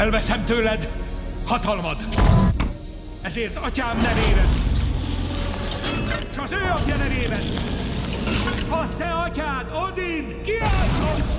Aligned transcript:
Elveszem 0.00 0.44
tőled 0.44 0.88
hatalmad. 1.46 1.96
Ezért 3.22 3.56
atyám 3.56 3.96
nevében, 3.96 4.46
és 6.30 6.38
az 6.38 6.50
ő 6.50 6.70
apja 6.72 6.96
nevében, 6.96 7.40
a 8.70 8.96
te 8.96 9.08
atyád, 9.08 9.66
Odin, 9.86 10.42
kiáltozz! 10.42 11.32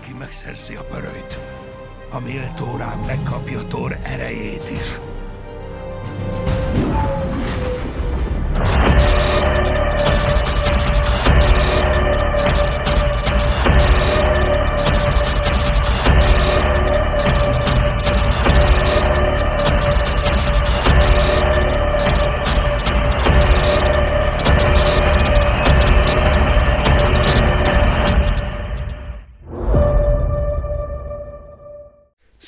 Ki 0.00 0.12
megszerzi 0.18 0.74
a 0.74 0.82
pörölyt, 0.82 1.38
a 2.10 2.18
méltó 2.20 2.76
rám 2.76 2.98
megkapja 3.06 3.60
Thor 3.60 3.98
erejét 4.02 4.70
is. 4.70 5.05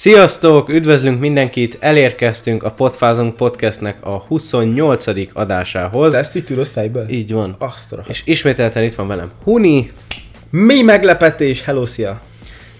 Sziasztok! 0.00 0.68
Üdvözlünk 0.68 1.20
mindenkit! 1.20 1.76
Elérkeztünk 1.80 2.62
a 2.62 2.70
Podfázunk 2.70 3.36
Podcastnek 3.36 4.06
a 4.06 4.24
28. 4.28 5.06
adásához. 5.32 6.12
De 6.12 6.18
ezt 6.18 6.36
így 6.36 6.44
tudod 6.44 6.66
fejből? 6.66 7.08
Így 7.10 7.32
van. 7.32 7.56
Azt 7.58 7.92
a 7.92 7.96
rohadt. 7.96 8.10
És 8.10 8.22
ismételten 8.24 8.84
itt 8.84 8.94
van 8.94 9.06
velem 9.08 9.30
Huni, 9.44 9.90
Mi 10.50 10.82
meglepetés, 10.82 11.64
hello, 11.64 11.86
szia! 11.86 12.20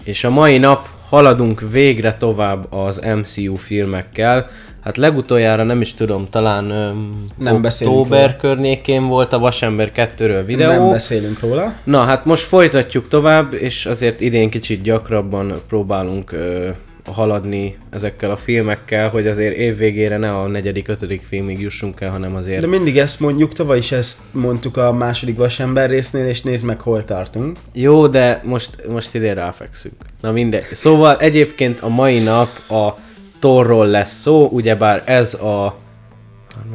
és 0.03 0.23
a 0.23 0.29
mai 0.29 0.57
nap 0.57 0.87
haladunk 1.09 1.61
végre 1.71 2.13
tovább 2.13 2.73
az 2.73 3.01
MCU 3.15 3.55
filmekkel. 3.55 4.49
Hát 4.83 4.97
legutoljára 4.97 5.63
nem 5.63 5.81
is 5.81 5.93
tudom, 5.93 6.25
talán 6.29 6.69
öm, 6.69 7.25
Nem 7.37 7.61
beszélünk 7.61 7.97
október 7.97 8.21
róla. 8.21 8.35
környékén 8.35 9.07
volt 9.07 9.33
a 9.33 9.39
Vasember 9.39 9.91
2-ről 9.95 10.43
videó. 10.45 10.69
Nem 10.69 10.91
beszélünk 10.91 11.39
róla. 11.39 11.73
Na, 11.83 12.03
hát 12.03 12.25
most 12.25 12.43
folytatjuk 12.43 13.07
tovább, 13.07 13.53
és 13.53 13.85
azért 13.85 14.21
idén 14.21 14.49
kicsit 14.49 14.81
gyakrabban 14.81 15.61
próbálunk 15.67 16.31
ö, 16.31 16.69
haladni 17.13 17.77
ezekkel 17.89 18.31
a 18.31 18.37
filmekkel, 18.37 19.09
hogy 19.09 19.27
azért 19.27 19.55
évvégére 19.55 20.17
ne 20.17 20.31
a 20.31 20.47
negyedik, 20.47 20.87
ötödik 20.87 21.25
filmig 21.27 21.59
jussunk 21.59 22.01
el, 22.01 22.11
hanem 22.11 22.35
azért... 22.35 22.61
De 22.61 22.67
mindig 22.67 22.97
ezt 22.97 23.19
mondjuk, 23.19 23.53
tavaly 23.53 23.77
is 23.77 23.91
ezt 23.91 24.17
mondtuk 24.31 24.77
a 24.77 24.91
második 24.91 25.37
vasember 25.37 25.89
résznél, 25.89 26.27
és 26.27 26.41
nézd 26.41 26.65
meg, 26.65 26.81
hol 26.81 27.03
tartunk. 27.03 27.57
Jó, 27.73 28.07
de 28.07 28.41
most, 28.45 28.87
most 28.87 29.15
idén 29.15 29.35
ráfekszünk. 29.35 29.95
Na 30.21 30.31
mindegy. 30.31 30.65
Szóval 30.71 31.17
egyébként 31.17 31.79
a 31.79 31.89
mai 31.89 32.23
nap 32.23 32.69
a 32.69 32.97
Thorról 33.39 33.87
lesz 33.87 34.19
szó, 34.19 34.47
ugyebár 34.51 35.01
ez 35.05 35.33
a 35.33 35.77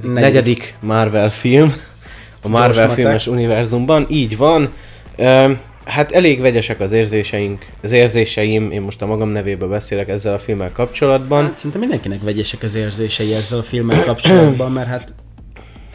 negyedik, 0.02 0.20
negyedik 0.20 0.76
Marvel 0.80 1.30
film, 1.30 1.74
a 2.42 2.48
Marvel 2.48 2.86
matek. 2.86 3.02
filmes 3.02 3.26
univerzumban, 3.26 4.06
így 4.08 4.36
van. 4.36 4.72
Ö, 5.16 5.50
hát 5.84 6.12
elég 6.12 6.40
vegyesek 6.40 6.80
az 6.80 6.92
érzéseink, 6.92 7.66
az 7.82 7.92
érzéseim, 7.92 8.70
én 8.70 8.80
most 8.80 9.02
a 9.02 9.06
magam 9.06 9.28
nevébe 9.28 9.66
beszélek 9.66 10.08
ezzel 10.08 10.34
a 10.34 10.38
filmmel 10.38 10.72
kapcsolatban. 10.72 11.44
Hát 11.44 11.58
szinte 11.58 11.78
mindenkinek 11.78 12.22
vegyesek 12.22 12.62
az 12.62 12.74
érzései 12.74 13.32
ezzel 13.34 13.58
a 13.58 13.62
filmmel 13.62 14.04
kapcsolatban, 14.04 14.72
mert 14.72 14.88
hát 14.88 15.14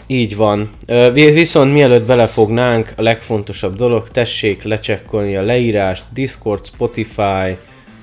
Így 0.08 0.36
van. 0.36 0.70
Viszont 1.14 1.74
mielőtt 1.74 2.06
belefognánk, 2.06 2.94
a 2.96 3.02
legfontosabb 3.02 3.76
dolog, 3.76 4.10
tessék 4.10 4.64
lecsekkolni 4.64 5.36
a 5.36 5.42
leírást, 5.42 6.04
Discord, 6.14 6.66
Spotify, 6.66 7.58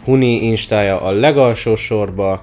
Huni 0.04 0.44
instája 0.44 1.00
a 1.00 1.10
legalsó 1.10 1.76
sorba, 1.76 2.42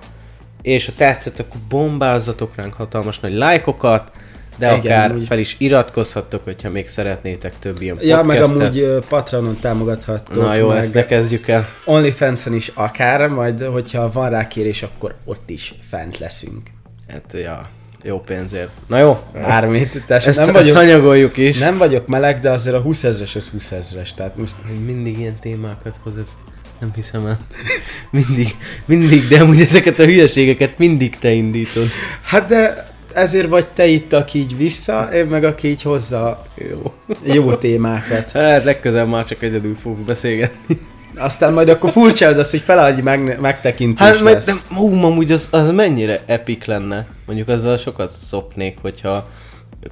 és 0.61 0.85
ha 0.85 0.91
tetszett, 0.97 1.39
akkor 1.39 1.59
bombázzatok 1.69 2.55
ránk 2.55 2.73
hatalmas 2.73 3.19
nagy 3.19 3.33
lájkokat, 3.33 4.11
de 4.55 4.75
Igen, 4.75 4.79
akár 4.79 5.11
amúgy. 5.11 5.27
fel 5.27 5.39
is 5.39 5.55
iratkozhattok, 5.59 6.43
hogyha 6.43 6.69
még 6.69 6.87
szeretnétek 6.89 7.53
több 7.59 7.81
ilyen 7.81 7.97
Ja, 8.01 8.15
meg 8.23 8.25
podcastet. 8.37 8.61
amúgy 8.61 8.79
ö, 8.79 8.99
Patronon 9.09 9.57
támogathattok, 9.61 10.43
Na 10.43 10.55
jó, 10.55 10.67
meg 10.67 10.77
ezt 10.77 10.93
ne 10.93 11.05
kezdjük 11.05 11.47
el. 11.47 11.67
OnlyFans-en 11.85 12.53
is 12.53 12.71
akár, 12.73 13.27
majd 13.27 13.61
hogyha 13.61 14.11
van 14.11 14.29
rá 14.29 14.47
kérés, 14.47 14.83
akkor 14.83 15.15
ott 15.25 15.49
is 15.49 15.73
fent 15.89 16.17
leszünk. 16.17 16.61
Hát, 17.07 17.23
ja, 17.33 17.69
jó 18.03 18.19
pénzért. 18.19 18.69
Na 18.87 18.97
jó, 18.99 19.17
Bármit, 19.33 20.03
tessék, 20.07 20.27
ezt, 20.29 20.37
nem, 20.39 20.47
ezt 20.55 20.57
vagyok, 20.57 20.77
anyagoljuk 20.77 21.37
is. 21.37 21.57
nem 21.57 21.77
vagyok 21.77 22.07
meleg, 22.07 22.39
de 22.39 22.49
azért 22.49 22.75
a 22.75 22.79
20 22.79 23.03
ezres 23.03 23.35
az 23.35 23.47
20 23.47 23.71
ezres, 23.71 24.13
tehát 24.13 24.37
most 24.37 24.55
mindig 24.85 25.19
ilyen 25.19 25.35
témákat 25.39 25.95
hoz, 26.03 26.17
ez 26.17 26.27
nem 26.79 26.91
hiszem 26.95 27.25
el. 27.25 27.39
Mindig, 28.11 28.55
mindig, 28.85 29.21
de 29.29 29.39
amúgy 29.41 29.61
ezeket 29.61 29.99
a 29.99 30.03
hülyeségeket 30.05 30.77
mindig 30.77 31.17
te 31.19 31.31
indítod. 31.31 31.87
Hát 32.21 32.45
de 32.47 32.91
ezért 33.13 33.47
vagy 33.47 33.67
te 33.67 33.85
itt, 33.85 34.13
aki 34.13 34.39
így 34.39 34.57
vissza, 34.57 35.09
én 35.13 35.25
meg 35.25 35.43
aki 35.43 35.67
így 35.67 35.81
hozza 35.81 36.45
Jó. 36.55 36.93
jó 37.35 37.53
témákat. 37.53 38.31
Hát 38.31 38.63
legközelebb 38.63 39.07
már 39.07 39.23
csak 39.23 39.41
egyedül 39.43 39.75
fogunk 39.81 40.05
beszélgetni. 40.05 40.79
Aztán 41.15 41.53
majd 41.53 41.69
akkor 41.69 41.91
furcsáld 41.91 42.37
azt, 42.37 42.51
hogy 42.51 42.61
feladj 42.61 43.01
meg, 43.01 43.39
megtekintés 43.41 44.07
Hát 44.07 44.19
lesz. 44.19 44.45
de, 44.45 44.53
ú, 44.79 45.03
amúgy 45.03 45.31
az, 45.31 45.47
az 45.51 45.71
mennyire 45.71 46.21
epik 46.25 46.65
lenne. 46.65 47.07
Mondjuk 47.25 47.47
azzal 47.47 47.77
sokat 47.77 48.11
szopnék, 48.11 48.77
hogyha 48.81 49.29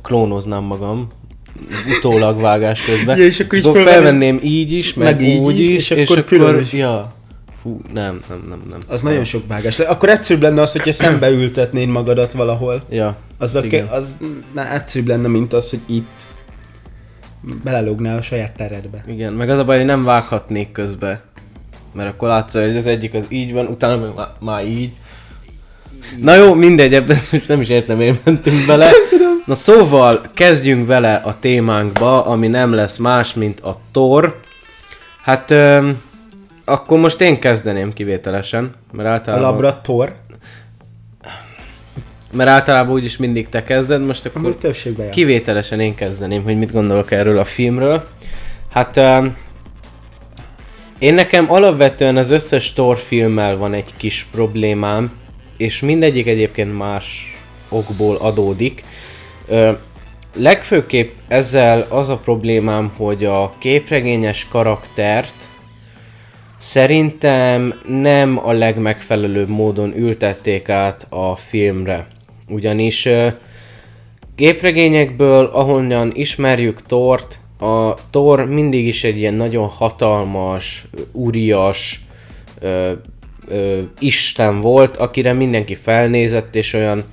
klónoznám 0.01 0.63
magam 0.63 1.07
utólag 1.97 2.41
vágás 2.41 2.81
közben. 2.81 3.17
Ja, 3.17 3.25
és 3.25 3.39
akkor 3.39 3.57
így 3.57 3.65
akkor 3.65 3.81
felvenném 3.81 4.39
így 4.43 4.71
is, 4.71 4.93
meg, 4.93 5.15
meg 5.15 5.27
így 5.27 5.39
úgy 5.39 5.59
is, 5.59 5.69
is, 5.69 5.89
és 5.89 6.09
akkor 6.09 6.23
külön 6.23 6.59
is. 6.59 6.73
Ja. 6.73 7.11
Fú, 7.61 7.81
nem, 7.93 8.21
nem, 8.29 8.45
nem, 8.49 8.61
nem. 8.69 8.79
Az 8.87 9.01
nagyon 9.01 9.23
sok 9.23 9.47
vágás. 9.47 9.77
le- 9.77 9.87
Akkor 9.87 10.09
egyszerűbb 10.09 10.41
lenne 10.41 10.61
az, 10.61 10.71
hogyha 10.71 10.91
szembeültetnéd 10.91 11.87
magadat 11.87 12.31
valahol. 12.31 12.81
Ja. 12.89 13.15
Az, 13.37 13.55
a, 13.55 13.63
igen. 13.63 13.87
az 13.87 14.17
na, 14.53 14.73
egyszerűbb 14.73 15.07
lenne, 15.07 15.27
mint 15.27 15.53
az, 15.53 15.69
hogy 15.69 15.79
itt 15.85 16.27
belelógnál 17.63 18.17
a 18.17 18.21
saját 18.21 18.51
teredbe. 18.51 19.01
Igen, 19.05 19.33
meg 19.33 19.49
az 19.49 19.57
a 19.59 19.63
baj, 19.63 19.77
hogy 19.77 19.85
nem 19.85 20.03
vághatnék 20.03 20.71
közbe. 20.71 21.21
Mert 21.93 22.09
akkor 22.09 22.27
látszol, 22.27 22.65
hogy 22.65 22.77
az 22.77 22.85
egyik 22.85 23.13
az 23.13 23.25
így 23.29 23.53
van, 23.53 23.65
utána 23.65 24.01
meg 24.01 24.13
már, 24.15 24.27
már 24.39 24.65
így. 24.65 24.91
Na 26.21 26.35
jó, 26.35 26.53
mindegy, 26.53 26.93
ebben 26.93 27.17
most 27.31 27.47
nem 27.47 27.61
is 27.61 27.69
értem, 27.69 27.97
miért 27.97 28.25
mentünk 28.25 28.65
bele. 28.65 28.89
Na 29.45 29.53
szóval, 29.55 30.21
kezdjünk 30.33 30.85
bele 30.87 31.15
a 31.15 31.39
témánkba, 31.39 32.25
ami 32.25 32.47
nem 32.47 32.73
lesz 32.73 32.97
más, 32.97 33.33
mint 33.33 33.59
a 33.59 33.79
Thor. 33.91 34.39
Hát, 35.23 35.51
öm, 35.51 36.01
akkor 36.65 36.99
most 36.99 37.21
én 37.21 37.39
kezdeném 37.39 37.93
kivételesen, 37.93 38.73
mert 38.91 39.07
A 39.07 39.11
általában, 39.11 39.51
labrator, 39.51 40.15
mert 42.31 42.49
általában 42.49 42.93
úgyis 42.93 43.17
mindig 43.17 43.49
te 43.49 43.63
kezded, 43.63 44.05
most 44.05 44.25
akkor 44.25 44.41
amúgy 44.41 44.57
többségben. 44.57 45.09
Kivételesen 45.09 45.79
én 45.79 45.95
kezdeném, 45.95 46.43
hogy 46.43 46.57
mit 46.57 46.71
gondolok 46.71 47.11
erről 47.11 47.37
a 47.37 47.45
filmről. 47.45 48.07
Hát 48.69 48.97
én 50.99 51.13
nekem 51.13 51.51
alapvetően 51.51 52.17
az 52.17 52.31
összes 52.31 52.73
Thor 52.73 52.97
filmmel 52.97 53.57
van 53.57 53.73
egy 53.73 53.93
kis 53.97 54.27
problémám, 54.31 55.11
és 55.57 55.79
mindegyik 55.79 56.27
egyébként 56.27 56.77
más 56.77 57.35
okból 57.69 58.15
adódik. 58.15 58.83
Legfőképp 60.35 61.11
ezzel 61.27 61.85
az 61.89 62.09
a 62.09 62.17
problémám, 62.17 62.91
hogy 62.97 63.25
a 63.25 63.53
képregényes 63.57 64.47
karaktert 64.49 65.49
szerintem 66.61 67.81
nem 67.87 68.39
a 68.43 68.51
legmegfelelőbb 68.51 69.49
módon 69.49 69.97
ültették 69.97 70.69
át 70.69 71.07
a 71.09 71.35
filmre. 71.35 72.07
Ugyanis 72.47 73.07
Képregényekből, 74.35 75.45
ahonnan 75.45 76.11
ismerjük 76.13 76.81
Tort, 76.81 77.39
a 77.59 77.93
Thor 78.09 78.45
mindig 78.45 78.87
is 78.87 79.03
egy 79.03 79.17
ilyen 79.17 79.33
nagyon 79.33 79.67
hatalmas, 79.67 80.85
úrias 81.11 82.05
ö, 82.59 82.91
ö, 83.47 83.79
isten 83.99 84.61
volt, 84.61 84.97
akire 84.97 85.33
mindenki 85.33 85.75
felnézett, 85.75 86.55
és 86.55 86.73
olyan 86.73 87.03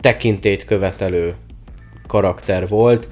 tekintét 0.00 0.64
követelő 0.64 1.34
karakter 2.06 2.68
volt. 2.68 3.08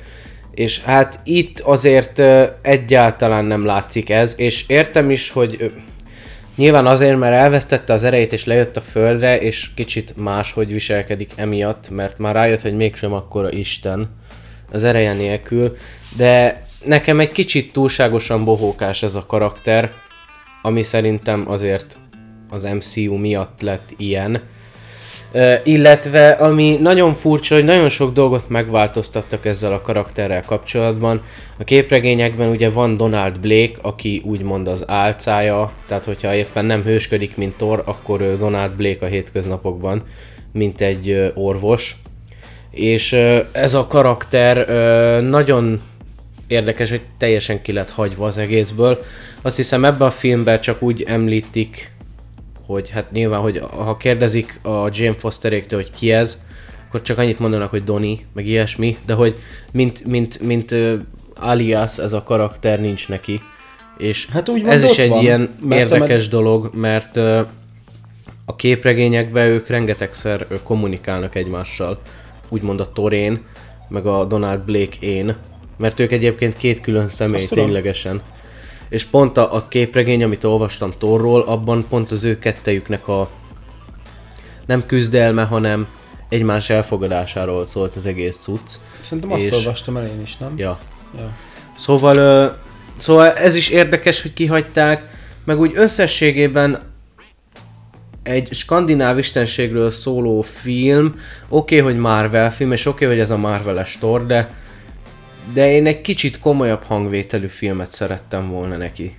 És 0.55 0.81
hát 0.81 1.21
itt 1.25 1.61
azért 1.61 2.23
egyáltalán 2.63 3.45
nem 3.45 3.65
látszik 3.65 4.11
ez, 4.11 4.35
és 4.37 4.65
értem 4.67 5.11
is, 5.11 5.31
hogy 5.31 5.73
Nyilván 6.57 6.87
azért, 6.87 7.19
mert 7.19 7.35
elvesztette 7.35 7.93
az 7.93 8.05
erejét 8.05 8.33
és 8.33 8.45
lejött 8.45 8.77
a 8.77 8.81
földre, 8.81 9.39
és 9.39 9.71
kicsit 9.75 10.17
máshogy 10.17 10.73
viselkedik 10.73 11.33
emiatt, 11.37 11.91
mert 11.91 12.19
már 12.19 12.35
rájött, 12.35 12.61
hogy 12.61 12.77
mégsem 12.77 13.13
akkora 13.13 13.53
Isten 13.53 14.11
az 14.73 14.85
ereje 14.85 15.13
nélkül, 15.13 15.77
de 16.17 16.63
nekem 16.85 17.21
egy 17.21 17.33
kicsit 17.33 17.73
túlságosan 17.73 18.45
bohókás 18.45 19.03
ez 19.03 19.15
a 19.15 19.27
karakter, 19.27 19.93
ami 20.63 20.83
szerintem 20.83 21.45
azért 21.47 21.99
az 22.51 22.63
MCU 22.65 23.17
miatt 23.17 23.61
lett 23.61 23.95
ilyen. 23.97 24.43
Illetve 25.65 26.29
ami 26.31 26.79
nagyon 26.81 27.15
furcsa, 27.15 27.55
hogy 27.55 27.65
nagyon 27.65 27.89
sok 27.89 28.13
dolgot 28.13 28.49
megváltoztattak 28.49 29.47
ezzel 29.47 29.73
a 29.73 29.81
karakterrel 29.81 30.43
kapcsolatban. 30.43 31.23
A 31.59 31.65
képregényekben 31.65 32.49
ugye 32.49 32.71
van 32.71 32.97
Donald 32.97 33.41
Blake, 33.41 33.75
aki 33.83 34.23
úgymond 34.25 34.69
az 34.69 34.85
álcája, 34.87 35.73
tehát 35.87 36.05
hogyha 36.05 36.35
éppen 36.35 36.65
nem 36.65 36.83
hősködik, 36.83 37.37
mint 37.37 37.57
Thor, 37.57 37.83
akkor 37.87 38.37
Donald 38.39 38.73
Blake 38.73 39.07
a 39.07 39.09
hétköznapokban, 39.09 40.03
mint 40.53 40.81
egy 40.81 41.33
orvos. 41.35 41.97
És 42.71 43.13
ez 43.53 43.75
a 43.75 43.87
karakter 43.87 44.67
nagyon 45.23 45.81
érdekes, 46.47 46.91
hogy 46.91 47.03
teljesen 47.19 47.63
ki 47.63 47.73
lett 47.73 47.91
hagyva 47.91 48.27
az 48.27 48.39
egészből. 48.39 49.03
Azt 49.43 49.57
hiszem 49.57 49.85
ebben 49.85 50.07
a 50.07 50.11
filmben 50.11 50.61
csak 50.61 50.83
úgy 50.83 51.03
említik, 51.03 51.93
hogy 52.67 52.91
hát 52.91 53.13
nyilván, 53.13 53.41
hogy 53.41 53.59
ha 53.59 53.97
kérdezik 53.97 54.61
a 54.63 54.89
Jane 54.93 55.17
Fosteréktől, 55.17 55.81
hogy 55.81 55.91
ki 55.91 56.13
ez, 56.13 56.43
akkor 56.89 57.03
csak 57.03 57.19
annyit 57.19 57.39
mondanak, 57.39 57.71
hogy 57.71 57.85
Donnie, 57.85 58.17
meg 58.33 58.47
ilyesmi, 58.47 58.97
de 59.07 59.15
hogy 59.15 59.39
mint, 59.73 60.05
mint, 60.05 60.41
mint 60.41 60.73
uh, 60.73 60.95
alias 61.35 61.99
ez 61.99 62.13
a 62.13 62.23
karakter 62.23 62.81
nincs 62.81 63.09
neki. 63.09 63.41
És 63.99 64.27
Hát 64.27 64.49
úgy 64.49 64.67
ez 64.67 64.83
is 64.83 64.99
egy 64.99 65.09
van, 65.09 65.23
ilyen 65.23 65.57
mert 65.61 65.91
a 65.91 65.95
érdekes 65.95 66.29
dolog, 66.29 66.71
mert 66.75 67.17
uh, 67.17 67.47
a 68.45 68.57
képregényekben 68.57 69.47
ők 69.47 69.69
rengetegszer 69.69 70.47
ö, 70.49 70.55
kommunikálnak 70.63 71.35
egymással. 71.35 72.01
Úgymond 72.49 72.81
a 72.81 72.93
Torén, 72.93 73.45
meg 73.89 74.07
a 74.07 74.25
Donald 74.25 74.61
Blake 74.61 74.97
én, 75.01 75.37
mert 75.77 76.01
ők 76.01 76.13
egyébként 76.13 76.57
két 76.57 76.81
külön 76.81 77.09
személy 77.09 77.47
ténylegesen. 77.47 78.23
És 78.89 79.05
pont 79.05 79.37
a, 79.37 79.55
a 79.55 79.69
képregény, 79.69 80.23
amit 80.23 80.45
olvastam 80.45 80.93
Torról, 80.99 81.41
abban 81.41 81.87
pont 81.89 82.11
az 82.11 82.25
ő 82.25 82.39
kettejüknek 82.39 83.09
a 83.09 83.31
nem 84.67 84.87
küzdelme, 84.87 85.45
hanem 85.45 85.87
egymás 86.29 86.71
elfogadásáról 86.71 87.67
szólt 87.67 87.97
az 87.97 88.07
egész 88.07 88.37
cucc. 88.37 88.71
Szerintem 89.01 89.33
azt 89.33 89.43
És- 89.43 89.53
olvastam 89.53 89.97
el 89.97 90.07
én 90.07 90.21
is, 90.23 90.37
nem? 90.37 90.53
Ja. 90.57 90.79
ja. 91.17 91.33
Szóval, 91.77 92.17
ö, 92.17 92.47
szóval 92.97 93.33
ez 93.33 93.55
is 93.55 93.69
érdekes, 93.69 94.23
hogy 94.23 94.33
kihagyták, 94.33 95.11
meg 95.45 95.59
úgy 95.59 95.73
összességében 95.75 96.93
egy 98.23 98.55
skandináv 98.55 99.19
istenségről 99.19 99.91
szóló 99.91 100.43
film, 100.43 101.15
oké, 101.49 101.81
okay, 101.81 101.93
hogy 101.93 102.01
Marvel 102.01 102.53
film, 102.53 102.73
és 102.73 102.87
oké, 102.87 103.05
okay, 103.05 103.17
hogy 103.17 103.25
ez 103.25 103.31
a 103.31 103.37
Marvel-es 103.37 103.99
tor, 103.99 104.27
de, 104.27 104.55
de 105.53 105.71
én 105.71 105.87
egy 105.87 106.01
kicsit 106.01 106.39
komolyabb 106.39 106.83
hangvételű 106.83 107.47
filmet 107.47 107.91
szerettem 107.91 108.51
volna 108.51 108.77
neki. 108.77 109.15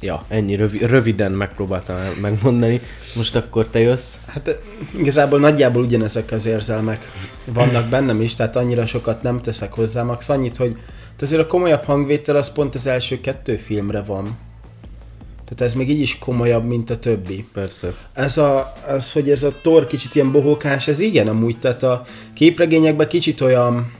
Ja, 0.00 0.24
ennyi 0.28 0.54
rövi, 0.54 0.86
röviden 0.86 1.32
megpróbáltam 1.32 1.96
megmondani. 2.20 2.80
Most 3.16 3.36
akkor 3.36 3.68
te 3.68 3.78
jössz. 3.78 4.14
Hát 4.26 4.58
igazából 4.98 5.38
nagyjából 5.38 5.82
ugyanezek 5.82 6.32
az 6.32 6.46
érzelmek 6.46 7.10
vannak 7.44 7.88
bennem 7.88 8.20
is, 8.20 8.34
tehát 8.34 8.56
annyira 8.56 8.86
sokat 8.86 9.22
nem 9.22 9.40
teszek 9.40 9.72
hozzá, 9.72 10.02
max 10.02 10.28
annyit, 10.28 10.56
hogy 10.56 10.76
hát 11.10 11.22
azért 11.22 11.42
a 11.42 11.46
komolyabb 11.46 11.84
hangvétel 11.84 12.36
az 12.36 12.52
pont 12.52 12.74
az 12.74 12.86
első 12.86 13.20
kettő 13.20 13.56
filmre 13.56 14.02
van. 14.02 14.38
Tehát 15.44 15.72
ez 15.72 15.78
még 15.78 15.90
így 15.90 16.00
is 16.00 16.18
komolyabb, 16.18 16.64
mint 16.64 16.90
a 16.90 16.98
többi. 16.98 17.44
Persze. 17.52 17.94
Ez 18.12 18.36
a, 18.36 18.72
az, 18.86 19.12
hogy 19.12 19.30
ez 19.30 19.42
a 19.42 19.54
tor 19.62 19.86
kicsit 19.86 20.14
ilyen 20.14 20.32
bohókás, 20.32 20.88
ez 20.88 20.98
igen 20.98 21.28
amúgy, 21.28 21.58
tehát 21.58 21.82
a 21.82 22.04
képregényekben 22.34 23.08
kicsit 23.08 23.40
olyan 23.40 23.92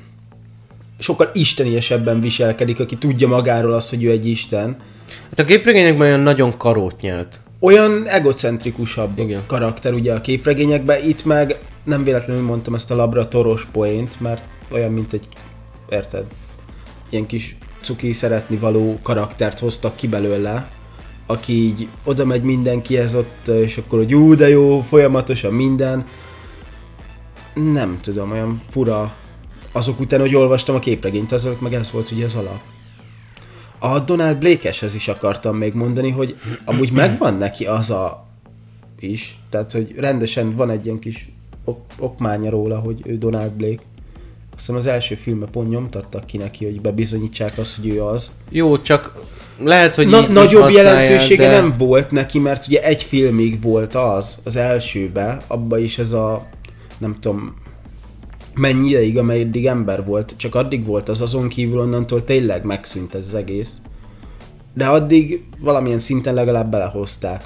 sokkal 1.05 1.31
isteniesebben 1.33 2.21
viselkedik, 2.21 2.81
aki 2.81 2.97
tudja 2.97 3.29
magáról 3.29 3.73
azt, 3.73 3.91
hogy 3.91 4.05
ő 4.05 4.11
egy 4.11 4.27
isten. 4.27 4.77
Hát 5.29 5.39
a 5.39 5.45
képregényekben 5.45 6.07
olyan 6.07 6.21
nagyon 6.21 6.57
karót 6.57 7.01
nyelt. 7.01 7.41
olyan 7.61 8.07
egocentrikusabb 8.07 9.19
Igen. 9.19 9.43
Karakter 9.47 9.93
ugye 9.93 10.15
a 10.15 10.21
képregényekben, 10.21 11.05
itt 11.05 11.25
meg 11.25 11.59
nem 11.85 12.05
véletlenül 12.05 12.43
mondtam 12.43 12.75
ezt 12.75 12.91
a 12.91 12.95
laboratoros 12.95 13.67
poént, 13.73 14.21
mert 14.21 14.45
olyan, 14.71 14.93
mint 14.93 15.13
egy, 15.13 15.29
érted, 15.89 16.25
ilyen 17.11 17.27
kis 17.27 17.57
cuki 17.83 18.13
szeretni 18.13 18.57
való 18.57 18.99
karaktert 19.03 19.59
hoztak 19.59 19.97
ki 19.97 20.09
belőle, 20.09 20.69
aki 21.27 21.53
így 21.53 21.89
oda 22.05 22.25
megy 22.25 22.43
mindenkihez 22.43 23.15
ott, 23.15 23.49
és 23.49 23.77
akkor, 23.77 23.99
hogy 23.99 24.15
ú, 24.15 24.35
de 24.35 24.49
jó, 24.49 24.81
folyamatosan 24.81 25.53
minden. 25.53 26.07
Nem 27.55 27.99
tudom, 28.03 28.31
olyan 28.31 28.61
fura 28.71 29.15
azok 29.75 30.01
után, 30.01 30.21
hogy 30.21 30.35
olvastam 30.35 30.75
a 30.75 30.79
képregényt, 30.79 31.33
azelőtt 31.33 31.61
meg 31.61 31.75
ez 31.75 31.91
volt 31.91 32.11
ugye 32.11 32.25
az 32.25 32.35
alap. 32.35 32.61
A 33.79 33.99
Donald 33.99 34.37
Blake-eshez 34.37 34.95
is 34.95 35.09
akartam 35.09 35.57
még 35.57 35.75
mondani, 35.75 36.11
hogy 36.11 36.37
amúgy 36.65 36.93
megvan 36.93 37.35
neki 37.35 37.67
az 37.67 37.91
a 37.91 38.27
is, 39.01 39.39
tehát 39.51 39.73
hogy 39.73 39.95
rendesen 39.97 40.57
van 40.57 40.71
egy 40.71 40.85
ilyen 40.85 40.99
kis 40.99 41.29
ok- 41.65 41.93
okmánya 41.99 42.51
róla, 42.51 42.79
hogy 42.79 43.01
ő 43.05 43.19
Donald 43.19 43.51
Blake. 43.51 43.83
Azt 44.57 44.67
hiszem 44.67 44.77
az 44.77 44.87
első 44.87 45.15
filmben 45.15 45.51
pont 45.51 45.69
nyomtattak 45.69 46.25
ki 46.25 46.37
neki, 46.37 46.65
hogy 46.65 46.81
bebizonyítsák 46.81 47.59
azt, 47.59 47.77
hogy 47.77 47.89
ő 47.89 48.03
az. 48.03 48.31
Jó, 48.51 48.81
csak 48.81 49.23
lehet, 49.59 49.95
hogy 49.95 50.07
Na, 50.07 50.21
így, 50.21 50.29
nagyobb 50.29 50.71
jelentősége 50.71 51.49
de... 51.49 51.61
nem 51.61 51.75
volt 51.79 52.11
neki, 52.11 52.39
mert 52.39 52.67
ugye 52.67 52.83
egy 52.83 53.03
filmig 53.03 53.63
volt 53.63 53.95
az, 53.95 54.39
az 54.43 54.57
elsőbe, 54.57 55.39
abba 55.47 55.79
is 55.79 55.99
ez 55.99 56.13
a, 56.13 56.47
nem 56.99 57.17
tudom, 57.21 57.55
mennyi 58.57 58.89
ideig, 58.89 59.19
ameddig 59.19 59.67
ember 59.67 60.05
volt, 60.05 60.35
csak 60.37 60.55
addig 60.55 60.85
volt 60.85 61.09
az, 61.09 61.21
azon 61.21 61.49
kívül 61.49 61.79
onnantól 61.79 62.25
tényleg 62.25 62.65
megszűnt 62.65 63.15
ez 63.15 63.27
az 63.27 63.35
egész. 63.35 63.73
De 64.75 64.87
addig 64.87 65.45
valamilyen 65.59 65.99
szinten 65.99 66.35
legalább 66.35 66.71
belehozták. 66.71 67.45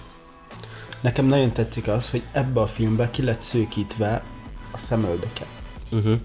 nekem 1.01 1.25
nagyon 1.25 1.51
tetszik 1.51 1.87
az, 1.87 2.09
hogy 2.09 2.21
ebbe 2.31 2.61
a 2.61 2.67
filmbe 2.67 3.09
ki 3.11 3.23
lett 3.23 3.41
szőkítve 3.41 4.23
a 4.71 4.77
szemöldöke. 4.77 5.45
Uh-huh. 5.91 6.19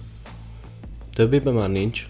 Többiben 1.15 1.55
már 1.55 1.71
nincs. 1.71 2.07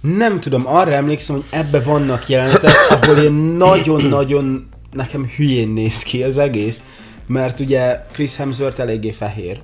Nem 0.00 0.40
tudom, 0.40 0.66
arra 0.66 0.92
emlékszem, 0.92 1.36
hogy 1.36 1.44
ebbe 1.50 1.80
vannak 1.80 2.28
jelenetek, 2.28 2.74
ahol 2.90 3.16
én 3.16 3.32
nagyon-nagyon 3.32 4.68
nekem 4.92 5.30
hülyén 5.36 5.68
néz 5.68 6.02
ki 6.02 6.22
az 6.22 6.38
egész, 6.38 6.82
mert 7.26 7.60
ugye 7.60 8.06
Chris 8.12 8.36
Hemsworth 8.36 8.80
eléggé 8.80 9.10
fehér. 9.10 9.60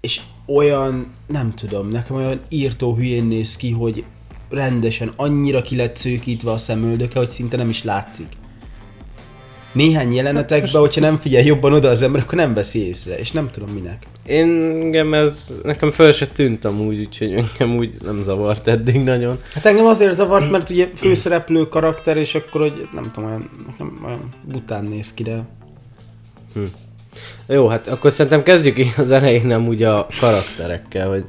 És 0.00 0.20
olyan, 0.46 1.12
nem 1.26 1.54
tudom, 1.54 1.88
nekem 1.88 2.16
olyan 2.16 2.40
írtó 2.48 2.94
hülyén 2.94 3.24
néz 3.24 3.56
ki, 3.56 3.70
hogy 3.70 4.04
rendesen 4.50 5.12
annyira 5.16 5.62
ki 5.62 5.76
lett 5.76 5.96
szőkítve 5.96 6.50
a 6.50 6.58
szemöldöke, 6.58 7.18
hogy 7.18 7.28
szinte 7.28 7.56
nem 7.56 7.68
is 7.68 7.84
látszik. 7.84 8.28
néhány 9.72 10.14
jelenetekben, 10.14 10.80
hogyha 10.80 11.00
nem 11.00 11.18
figyel 11.18 11.42
jobban 11.42 11.72
oda 11.72 11.88
az 11.88 12.02
ember, 12.02 12.20
akkor 12.20 12.34
nem 12.34 12.54
veszi 12.54 12.86
észre, 12.86 13.18
és 13.18 13.32
nem 13.32 13.50
tudom 13.50 13.68
minek. 13.68 14.06
Én 14.26 14.48
engem 14.80 15.14
ez, 15.14 15.54
nekem 15.62 15.90
föl 15.90 16.12
se 16.12 16.26
tűnt 16.26 16.64
amúgy, 16.64 16.98
úgyhogy 16.98 17.32
engem 17.32 17.76
úgy 17.76 17.94
nem 18.04 18.22
zavart 18.22 18.68
eddig 18.68 19.04
nagyon. 19.04 19.38
Hát 19.54 19.66
engem 19.66 19.86
azért 19.86 20.14
zavart, 20.14 20.50
mert 20.50 20.70
ugye 20.70 20.88
főszereplő 20.94 21.68
karakter, 21.68 22.16
és 22.16 22.34
akkor, 22.34 22.60
hogy 22.60 22.88
nem 22.94 23.10
tudom, 23.14 23.28
olyan, 23.28 23.50
nekem 23.66 24.00
olyan 24.04 24.34
bután 24.44 24.84
néz 24.84 25.14
ki, 25.14 25.22
de... 25.22 25.44
Jó, 27.46 27.68
hát 27.68 27.88
akkor 27.88 28.12
szerintem 28.12 28.42
kezdjük 28.42 28.78
így 28.78 28.94
az 28.96 29.10
elején 29.10 29.46
nem 29.46 29.66
úgy 29.66 29.82
a 29.82 30.06
karakterekkel, 30.20 31.08
hogy 31.08 31.24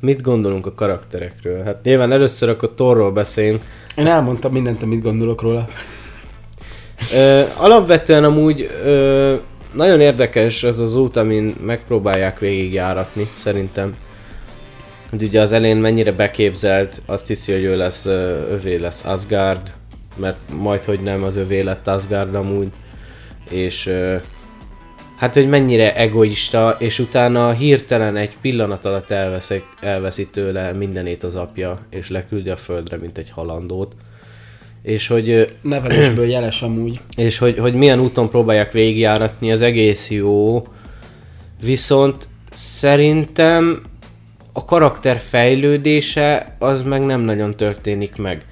mit 0.00 0.22
gondolunk 0.22 0.66
a 0.66 0.74
karakterekről. 0.74 1.62
Hát 1.64 1.78
nyilván 1.82 2.12
először 2.12 2.48
akkor 2.48 2.74
Torról 2.74 3.12
beszéljünk. 3.12 3.62
Én 3.96 4.06
elmondtam 4.06 4.52
mindent, 4.52 4.82
amit 4.82 5.02
gondolok 5.02 5.42
róla. 5.42 5.68
Ö, 7.14 7.42
alapvetően 7.56 8.24
amúgy 8.24 8.70
ö, 8.84 9.34
nagyon 9.72 10.00
érdekes 10.00 10.62
az 10.62 10.78
az 10.78 10.96
út, 10.96 11.16
amin 11.16 11.54
megpróbálják 11.60 12.38
végigjáratni, 12.38 13.30
szerintem. 13.34 13.96
Hát 15.10 15.22
ugye 15.22 15.40
az 15.40 15.52
elején 15.52 15.76
mennyire 15.76 16.12
beképzelt, 16.12 17.02
azt 17.06 17.26
hiszi, 17.26 17.52
hogy 17.52 17.62
ő 17.62 17.76
lesz, 17.76 18.06
övé 18.50 18.76
lesz 18.76 19.04
Asgard, 19.04 19.72
mert 20.16 20.38
majd, 20.60 20.84
hogy 20.84 21.00
nem, 21.00 21.22
az 21.22 21.36
övé 21.36 21.60
lett 21.60 21.86
Asgard 21.86 22.34
amúgy. 22.34 22.68
És 23.50 23.90
hát, 25.16 25.34
hogy 25.34 25.48
mennyire 25.48 25.94
egoista, 25.94 26.76
és 26.78 26.98
utána 26.98 27.52
hirtelen 27.52 28.16
egy 28.16 28.36
pillanat 28.40 28.84
alatt 28.84 29.10
elveszik, 29.10 29.64
elveszi 29.80 30.26
tőle 30.26 30.72
mindenét 30.72 31.22
az 31.22 31.36
apja, 31.36 31.78
és 31.90 32.10
leküldi 32.10 32.50
a 32.50 32.56
földre, 32.56 32.96
mint 32.96 33.18
egy 33.18 33.30
halandót. 33.30 33.94
És 34.82 35.06
hogy 35.06 35.28
Nevelésből 35.62 36.26
jeles 36.26 36.62
amúgy. 36.62 37.00
és 37.16 37.38
hogy, 37.38 37.58
hogy 37.58 37.74
milyen 37.74 38.00
úton 38.00 38.30
próbálják 38.30 38.72
végigjáratni, 38.72 39.52
az 39.52 39.62
egész 39.62 40.10
jó. 40.10 40.66
Viszont 41.62 42.28
szerintem 42.50 43.82
a 44.52 44.64
karakter 44.64 45.18
fejlődése 45.18 46.56
az 46.58 46.82
meg 46.82 47.06
nem 47.06 47.20
nagyon 47.20 47.56
történik 47.56 48.16
meg. 48.16 48.44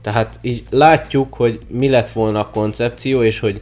Tehát 0.00 0.38
így 0.42 0.62
látjuk, 0.70 1.34
hogy 1.34 1.58
mi 1.68 1.88
lett 1.88 2.10
volna 2.10 2.40
a 2.40 2.50
koncepció, 2.50 3.22
és 3.22 3.40
hogy 3.40 3.60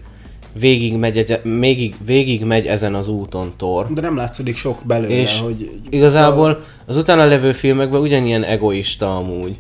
végig 0.59 0.97
megy, 0.97 1.19
egy, 1.19 1.41
végig, 1.43 1.95
végig 2.05 2.45
megy 2.45 2.67
ezen 2.67 2.95
az 2.95 3.09
úton 3.09 3.53
Thor. 3.57 3.93
De 3.93 4.01
nem 4.01 4.17
látszódik 4.17 4.57
sok 4.57 4.79
belőle, 4.85 5.15
És 5.15 5.41
hogy... 5.41 5.71
Igazából 5.91 6.65
az 6.87 6.97
utána 6.97 7.25
levő 7.25 7.53
filmekben 7.53 8.01
ugyanilyen 8.01 8.43
egoista 8.43 9.17
amúgy. 9.17 9.57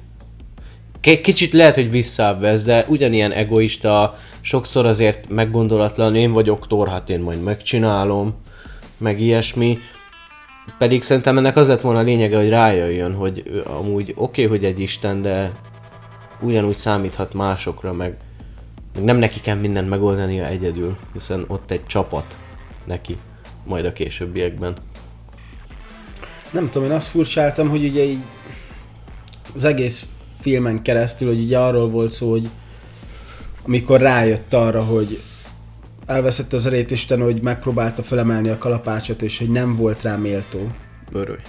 K- 1.00 1.20
kicsit 1.20 1.52
lehet, 1.52 1.74
hogy 1.74 1.90
visszavesz, 1.90 2.64
de 2.64 2.84
ugyanilyen 2.88 3.32
egoista, 3.32 4.18
sokszor 4.40 4.86
azért 4.86 5.28
meggondolatlan, 5.28 6.14
én 6.14 6.32
vagyok 6.32 6.66
Thor, 6.66 6.88
hát 6.88 7.10
én 7.10 7.20
majd 7.20 7.42
megcsinálom, 7.42 8.34
meg 8.98 9.20
ilyesmi. 9.20 9.78
Pedig 10.78 11.02
szerintem 11.02 11.38
ennek 11.38 11.56
az 11.56 11.68
lett 11.68 11.80
volna 11.80 11.98
a 11.98 12.02
lényege, 12.02 12.36
hogy 12.36 12.48
rájöjjön, 12.48 13.14
hogy 13.14 13.62
amúgy 13.78 14.12
oké, 14.16 14.44
okay, 14.44 14.56
hogy 14.56 14.64
egy 14.64 14.80
isten, 14.80 15.22
de 15.22 15.52
ugyanúgy 16.40 16.76
számíthat 16.76 17.34
másokra, 17.34 17.92
meg, 17.92 18.16
meg 18.96 19.04
nem 19.04 19.16
neki 19.16 19.40
kell 19.40 19.56
mindent 19.56 19.88
megoldania 19.88 20.46
egyedül, 20.46 20.96
hiszen 21.12 21.44
ott 21.48 21.70
egy 21.70 21.86
csapat 21.86 22.38
neki, 22.84 23.18
majd 23.64 23.84
a 23.84 23.92
későbbiekben. 23.92 24.76
Nem 26.50 26.70
tudom, 26.70 26.88
én 26.88 26.94
azt 26.94 27.08
furcsáltam, 27.08 27.68
hogy 27.68 27.84
ugye 27.84 28.02
így 28.02 28.22
az 29.54 29.64
egész 29.64 30.06
filmen 30.40 30.82
keresztül, 30.82 31.28
hogy 31.28 31.42
ugye 31.42 31.58
arról 31.58 31.88
volt 31.88 32.10
szó, 32.10 32.30
hogy 32.30 32.48
amikor 33.62 34.00
rájött 34.00 34.54
arra, 34.54 34.84
hogy 34.84 35.20
elveszette 36.06 36.56
az 36.56 36.66
erét 36.66 36.90
Isten, 36.90 37.22
hogy 37.22 37.42
megpróbálta 37.42 38.02
felemelni 38.02 38.48
a 38.48 38.58
kalapácsot, 38.58 39.22
és 39.22 39.38
hogy 39.38 39.50
nem 39.50 39.76
volt 39.76 40.02
rá 40.02 40.16
méltó. 40.16 40.66
Böröly. 41.12 41.42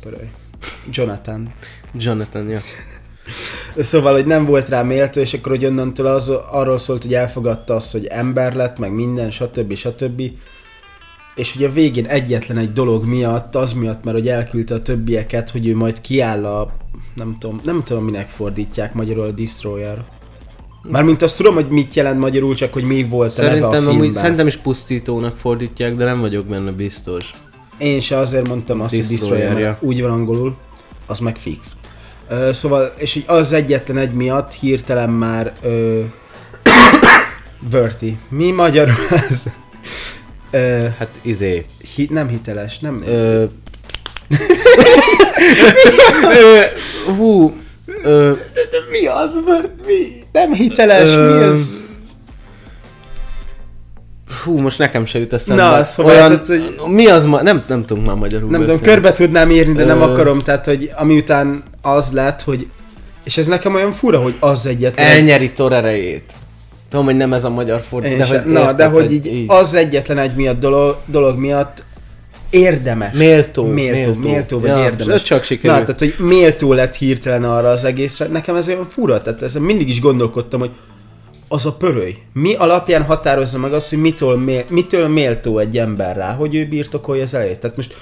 Pöröly. 0.00 0.30
Jonathan. 0.90 1.54
Jonathan, 1.94 2.48
ja. 2.48 2.60
Szóval, 3.78 4.12
hogy 4.12 4.26
nem 4.26 4.44
volt 4.44 4.68
rá 4.68 4.82
méltó, 4.82 5.20
és 5.20 5.34
akkor, 5.34 5.52
hogy 5.52 5.64
onnantól 5.64 6.06
az, 6.06 6.28
arról 6.50 6.78
szólt, 6.78 7.02
hogy 7.02 7.14
elfogadta 7.14 7.74
azt, 7.74 7.92
hogy 7.92 8.06
ember 8.06 8.54
lett, 8.54 8.78
meg 8.78 8.94
minden, 8.94 9.30
stb. 9.30 9.74
stb. 9.74 10.22
És 11.34 11.52
hogy 11.52 11.64
a 11.64 11.72
végén 11.72 12.06
egyetlen 12.06 12.56
egy 12.56 12.72
dolog 12.72 13.04
miatt, 13.04 13.54
az 13.54 13.72
miatt, 13.72 14.04
mert 14.04 14.16
hogy 14.16 14.28
elküldte 14.28 14.74
a 14.74 14.82
többieket, 14.82 15.50
hogy 15.50 15.66
ő 15.66 15.76
majd 15.76 16.00
kiáll 16.00 16.44
a, 16.44 16.72
nem 17.14 17.36
tudom, 17.38 17.60
nem 17.64 17.82
tudom 17.84 18.04
minek 18.04 18.28
fordítják 18.28 18.94
magyarul 18.94 19.24
a 19.24 19.30
Destroyer. 19.30 20.04
Mármint 20.88 21.22
azt 21.22 21.36
tudom, 21.36 21.54
hogy 21.54 21.68
mit 21.68 21.94
jelent 21.94 22.18
magyarul, 22.18 22.54
csak 22.54 22.72
hogy 22.72 22.84
mi 22.84 23.04
volt 23.04 23.38
a 23.38 23.42
neve 23.42 23.66
a 23.66 23.70
filmben. 23.70 23.94
amúgy, 23.94 24.14
szerintem 24.14 24.46
is 24.46 24.56
pusztítónak 24.56 25.36
fordítják, 25.36 25.96
de 25.96 26.04
nem 26.04 26.20
vagyok 26.20 26.46
benne 26.46 26.70
biztos. 26.70 27.34
Én 27.78 28.00
se 28.00 28.18
azért 28.18 28.48
mondtam 28.48 28.80
azt, 28.80 28.94
hogy 28.94 29.06
Destroyer, 29.06 29.76
úgy 29.80 30.02
van 30.02 30.10
angolul, 30.10 30.56
az 31.06 31.18
meg 31.18 31.36
fix. 31.36 31.76
Ö, 32.28 32.52
szóval, 32.52 32.92
és 32.96 33.12
hogy 33.12 33.24
az 33.26 33.52
egyetlen 33.52 33.96
egy 33.98 34.12
miatt 34.12 34.52
hirtelen 34.52 35.10
már 35.10 35.52
ö, 35.62 36.00
Verti. 37.70 38.18
Mi 38.28 38.50
magyarul 38.50 38.94
ez? 39.10 39.42
Ö, 40.50 40.86
Hát 40.98 41.08
izé. 41.22 41.66
hi, 41.94 42.08
nem 42.10 42.28
hiteles, 42.28 42.78
nem... 42.78 43.02
Ö... 43.06 43.44
Hú, 47.16 47.52
ö, 48.02 48.32
mi 48.90 49.06
az, 49.06 49.40
Vert? 49.46 49.70
Mi? 49.86 50.22
Nem 50.32 50.52
hiteles, 50.54 51.10
Ö, 51.10 51.36
mi 51.38 51.42
az? 51.42 51.74
hú, 54.44 54.58
most 54.58 54.78
nekem 54.78 55.04
se 55.04 55.18
jut 55.18 55.32
eszembe. 55.32 55.62
Na, 55.62 55.84
szóval, 55.84 56.12
Olyan, 56.14 56.30
tehát, 56.30 56.46
hogy- 56.46 56.90
mi 56.92 57.06
az 57.06 57.24
ma... 57.24 57.42
Nem, 57.42 57.62
nem 57.66 57.84
tudunk 57.84 58.06
már 58.06 58.16
magyarul 58.16 58.50
Nem 58.50 58.60
tudom, 58.60 58.76
beszélni. 58.76 58.92
körbe 59.00 59.12
tudnám 59.12 59.50
írni, 59.50 59.72
de 59.72 59.84
nem 59.84 60.00
Ö. 60.00 60.02
akarom, 60.02 60.38
tehát, 60.38 60.64
hogy 60.66 60.90
ami 60.96 61.16
után 61.16 61.62
az 61.82 62.12
lett, 62.12 62.42
hogy 62.42 62.68
és 63.24 63.36
ez 63.36 63.46
nekem 63.46 63.74
olyan 63.74 63.92
fura, 63.92 64.18
hogy 64.20 64.34
az 64.40 64.66
egyetlen... 64.66 65.06
Elnyeri 65.06 65.52
Thor 65.52 65.72
erejét. 65.72 66.32
Tudom, 66.90 67.04
hogy 67.04 67.16
nem 67.16 67.32
ez 67.32 67.44
a 67.44 67.50
magyar 67.50 67.80
fordítás. 67.80 68.18
De 68.18 68.24
sem. 68.34 68.42
hogy 68.42 68.52
Na, 68.52 68.60
érted, 68.60 68.76
de 68.76 68.86
hogy 68.86 69.12
így, 69.12 69.44
az 69.46 69.74
egyetlen 69.74 70.18
egy 70.18 70.34
miatt 70.34 70.60
dolog, 70.60 70.96
dolog 71.04 71.38
miatt 71.38 71.82
érdemes. 72.50 73.16
Méltó, 73.16 73.64
Méltó, 73.66 73.94
méltó. 74.12 74.28
méltó 74.28 74.60
vagy 74.60 74.70
Ja, 74.70 74.82
érdemes. 74.82 75.14
ez 75.14 75.22
csak 75.22 75.44
sikerült. 75.44 75.86
Na, 75.86 75.94
tehát, 75.94 76.16
hogy 76.16 76.26
méltó 76.26 76.72
lett 76.72 76.94
hirtelen 76.94 77.44
arra 77.44 77.68
az 77.70 77.84
egészre. 77.84 78.26
Nekem 78.26 78.56
ez 78.56 78.68
olyan 78.68 78.86
fura, 78.88 79.22
tehát 79.22 79.42
ezen 79.42 79.62
mindig 79.62 79.88
is 79.88 80.00
gondolkodtam, 80.00 80.60
hogy 80.60 80.70
az 81.48 81.66
a 81.66 81.72
pöröly. 81.72 82.16
Mi 82.32 82.54
alapján 82.54 83.02
határozza 83.02 83.58
meg 83.58 83.72
azt, 83.72 83.88
hogy 83.88 83.98
mitől, 84.00 84.36
mél, 84.36 84.64
mitől 84.68 85.08
méltó 85.08 85.58
egy 85.58 85.78
ember 85.78 86.16
rá, 86.16 86.32
hogy 86.34 86.54
ő 86.54 86.66
birtokolja 86.68 87.22
az 87.22 87.34
elejét. 87.34 87.58
Tehát 87.58 87.76
most 87.76 87.96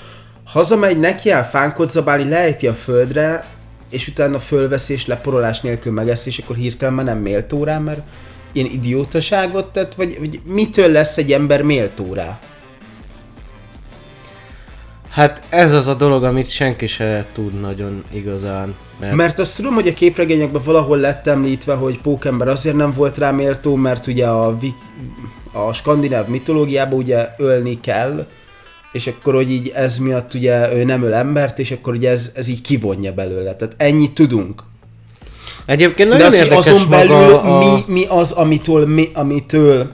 hazamegy, 0.44 0.98
neki 0.98 1.30
áll 1.30 1.42
fánkot 1.42 1.90
zabálni, 1.90 2.28
lejti 2.28 2.66
a 2.66 2.72
földre, 2.72 3.44
és 3.90 4.08
utána 4.08 4.38
fölveszi 4.38 4.92
és 4.92 5.06
leporolás 5.06 5.60
nélkül 5.60 5.92
megeszi, 5.92 6.28
és 6.28 6.38
akkor 6.38 6.56
hirtelen 6.56 6.94
már 6.94 7.04
nem 7.04 7.18
méltó 7.18 7.64
rá, 7.64 7.78
mert 7.78 8.02
ilyen 8.52 8.70
idiótaságot 8.70 9.72
tett, 9.72 9.94
vagy, 9.94 10.18
vagy 10.18 10.40
mitől 10.44 10.90
lesz 10.90 11.16
egy 11.16 11.32
ember 11.32 11.62
méltó 11.62 12.14
rá? 12.14 12.40
Hát 15.10 15.42
ez 15.48 15.72
az 15.72 15.86
a 15.86 15.94
dolog, 15.94 16.24
amit 16.24 16.50
senki 16.50 16.86
se 16.86 17.26
tud 17.32 17.60
nagyon 17.60 18.04
igazán. 18.12 18.74
Mert, 19.00 19.14
Mert 19.14 19.38
azt 19.38 19.56
tudom, 19.56 19.74
hogy 19.74 19.88
a 19.88 19.92
képregényekben 19.92 20.62
valahol 20.64 20.98
lett 20.98 21.26
említve, 21.26 21.74
hogy 21.74 22.00
Pókember 22.00 22.48
azért 22.48 22.76
nem 22.76 22.92
volt 22.92 23.18
rá 23.18 23.30
méltó, 23.30 23.74
mert 23.74 24.06
ugye 24.06 24.26
a, 24.26 24.58
a 25.52 25.72
skandináv 25.72 26.26
mitológiában 26.26 26.98
ugye 26.98 27.28
ölni 27.38 27.80
kell, 27.80 28.26
és 28.92 29.06
akkor, 29.06 29.34
hogy 29.34 29.50
így 29.50 29.72
ez 29.74 29.98
miatt 29.98 30.34
ugye 30.34 30.74
ő 30.74 30.84
nem 30.84 31.02
öl 31.02 31.14
embert, 31.14 31.58
és 31.58 31.70
akkor 31.70 31.94
ugye 31.94 32.10
ez, 32.10 32.30
ez 32.34 32.48
így 32.48 32.60
kivonja 32.60 33.12
belőle. 33.12 33.54
Tehát 33.54 33.74
ennyit 33.76 34.12
tudunk. 34.12 34.62
Egyébként 35.66 36.08
De 36.08 36.14
nagyon 36.14 36.26
az, 36.26 36.38
hogy 36.38 36.46
érdekes 36.46 36.66
azon 36.72 36.88
belül 36.88 37.34
a... 37.34 37.58
mi, 37.58 37.92
mi 37.92 38.04
az, 38.08 38.32
amitől, 38.32 38.86
mi, 38.86 39.10
amitől 39.12 39.90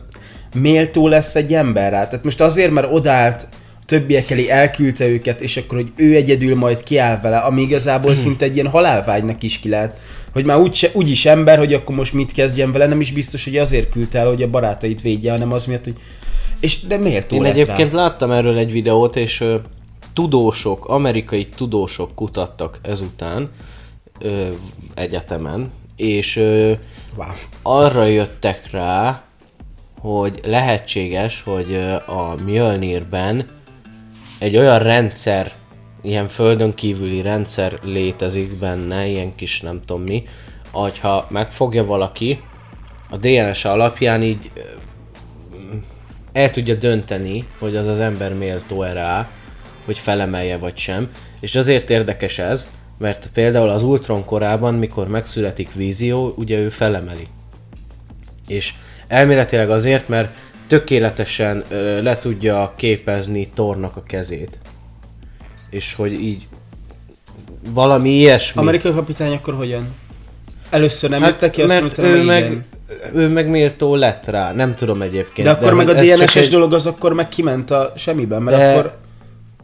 méltó 0.54 1.08
lesz 1.08 1.34
egy 1.34 1.54
ember 1.54 1.90
rá. 1.92 2.08
Tehát 2.08 2.24
most 2.24 2.40
azért, 2.40 2.70
mert 2.70 2.92
odállt 2.92 3.48
többiek 3.86 4.30
elé, 4.30 4.48
elküldte 4.48 5.06
őket, 5.08 5.40
és 5.40 5.56
akkor, 5.56 5.78
hogy 5.78 5.92
ő 5.96 6.14
egyedül 6.14 6.54
majd 6.54 6.82
kiáll 6.82 7.20
vele, 7.20 7.36
ami 7.36 7.62
igazából 7.62 8.10
Mhm. 8.10 8.20
szinte 8.20 8.44
egy 8.44 8.54
ilyen 8.54 8.68
halálvágynak 8.68 9.42
is 9.42 9.58
ki 9.58 9.68
lehet. 9.68 10.00
Hogy 10.32 10.44
már 10.44 10.58
úgy, 10.58 10.90
úgy 10.92 11.10
is 11.10 11.26
ember, 11.26 11.58
hogy 11.58 11.74
akkor 11.74 11.96
most 11.96 12.12
mit 12.12 12.32
kezdjen 12.32 12.72
vele, 12.72 12.86
nem 12.86 13.00
is 13.00 13.12
biztos, 13.12 13.44
hogy 13.44 13.56
azért 13.56 13.90
küldte 13.90 14.18
el, 14.18 14.26
hogy 14.26 14.42
a 14.42 14.50
barátait 14.50 15.02
védje, 15.02 15.30
hanem 15.30 15.52
az 15.52 15.66
miatt, 15.66 15.84
hogy... 15.84 15.96
És 16.60 16.86
de 16.86 16.96
méltó 16.96 17.36
Én 17.36 17.44
egyébként 17.44 17.90
rá. 17.92 17.96
láttam 17.98 18.30
erről 18.30 18.56
egy 18.58 18.72
videót, 18.72 19.16
és 19.16 19.40
ö, 19.40 19.56
tudósok, 20.12 20.86
amerikai 20.86 21.46
tudósok 21.46 22.14
kutattak 22.14 22.78
ezután 22.82 23.50
ö, 24.20 24.48
egyetemen, 24.94 25.70
és 25.96 26.36
ö, 26.36 26.72
Wow. 27.16 27.26
arra 27.62 28.04
jöttek 28.04 28.70
rá, 28.70 29.22
hogy 30.00 30.40
lehetséges, 30.44 31.42
hogy 31.42 31.72
ö, 31.72 31.92
a 31.94 32.34
Mjölnirben 32.44 33.48
egy 34.38 34.56
olyan 34.56 34.78
rendszer, 34.78 35.52
ilyen 36.02 36.28
földön 36.28 36.74
kívüli 36.74 37.20
rendszer 37.20 37.78
létezik 37.82 38.58
benne, 38.58 39.06
ilyen 39.06 39.34
kis 39.34 39.60
nem 39.60 39.80
tudom 39.84 40.02
mi, 40.02 40.24
hogyha 40.72 41.26
megfogja 41.30 41.84
valaki, 41.84 42.40
a 43.10 43.16
DNS 43.16 43.64
alapján 43.64 44.22
így 44.22 44.50
el 46.36 46.50
tudja 46.50 46.74
dönteni, 46.74 47.46
hogy 47.58 47.76
az 47.76 47.86
az 47.86 47.98
ember 47.98 48.34
méltó-e 48.34 48.92
rá, 48.92 49.28
hogy 49.84 49.98
felemelje 49.98 50.56
vagy 50.56 50.76
sem. 50.76 51.10
És 51.40 51.54
azért 51.54 51.90
érdekes 51.90 52.38
ez, 52.38 52.70
mert 52.98 53.30
például 53.34 53.68
az 53.68 53.82
Ultron 53.82 54.24
korában, 54.24 54.74
mikor 54.74 55.08
megszületik 55.08 55.74
vízió, 55.74 56.34
ugye 56.36 56.58
ő 56.58 56.68
felemeli. 56.68 57.26
És 58.48 58.72
elméletileg 59.08 59.70
azért, 59.70 60.08
mert 60.08 60.34
tökéletesen 60.66 61.64
ö, 61.68 62.02
le 62.02 62.18
tudja 62.18 62.72
képezni 62.76 63.48
Tornak 63.54 63.96
a 63.96 64.02
kezét. 64.02 64.58
És 65.70 65.94
hogy 65.94 66.12
így 66.12 66.46
valami 67.74 68.10
ilyesmi. 68.10 68.60
Amerikai 68.60 68.92
kapitány 68.92 69.32
akkor 69.32 69.54
hogyan? 69.54 69.94
Először 70.70 71.10
nem 71.10 71.20
hát, 71.20 71.30
jöttek 71.30 71.50
ki, 71.50 71.60
azt 71.60 71.70
mert 71.70 71.80
mondtam, 71.80 72.04
ő 72.04 72.22
meg, 72.22 72.44
igen. 72.44 72.64
Ő 73.14 73.28
meg 73.28 73.48
méltó 73.48 73.94
lett 73.94 74.24
rá, 74.26 74.52
nem 74.52 74.74
tudom 74.74 75.02
egyébként. 75.02 75.48
De 75.48 75.54
akkor 75.54 75.74
meg 75.74 75.88
a 75.88 75.92
DNS-es 75.92 76.36
egy- 76.36 76.48
dolog 76.50 76.74
az 76.74 76.86
akkor 76.86 77.12
meg 77.12 77.28
kiment 77.28 77.70
a 77.70 77.92
semmiben, 77.96 78.42
mert 78.42 78.56
De- 78.56 78.70
akkor... 78.72 78.90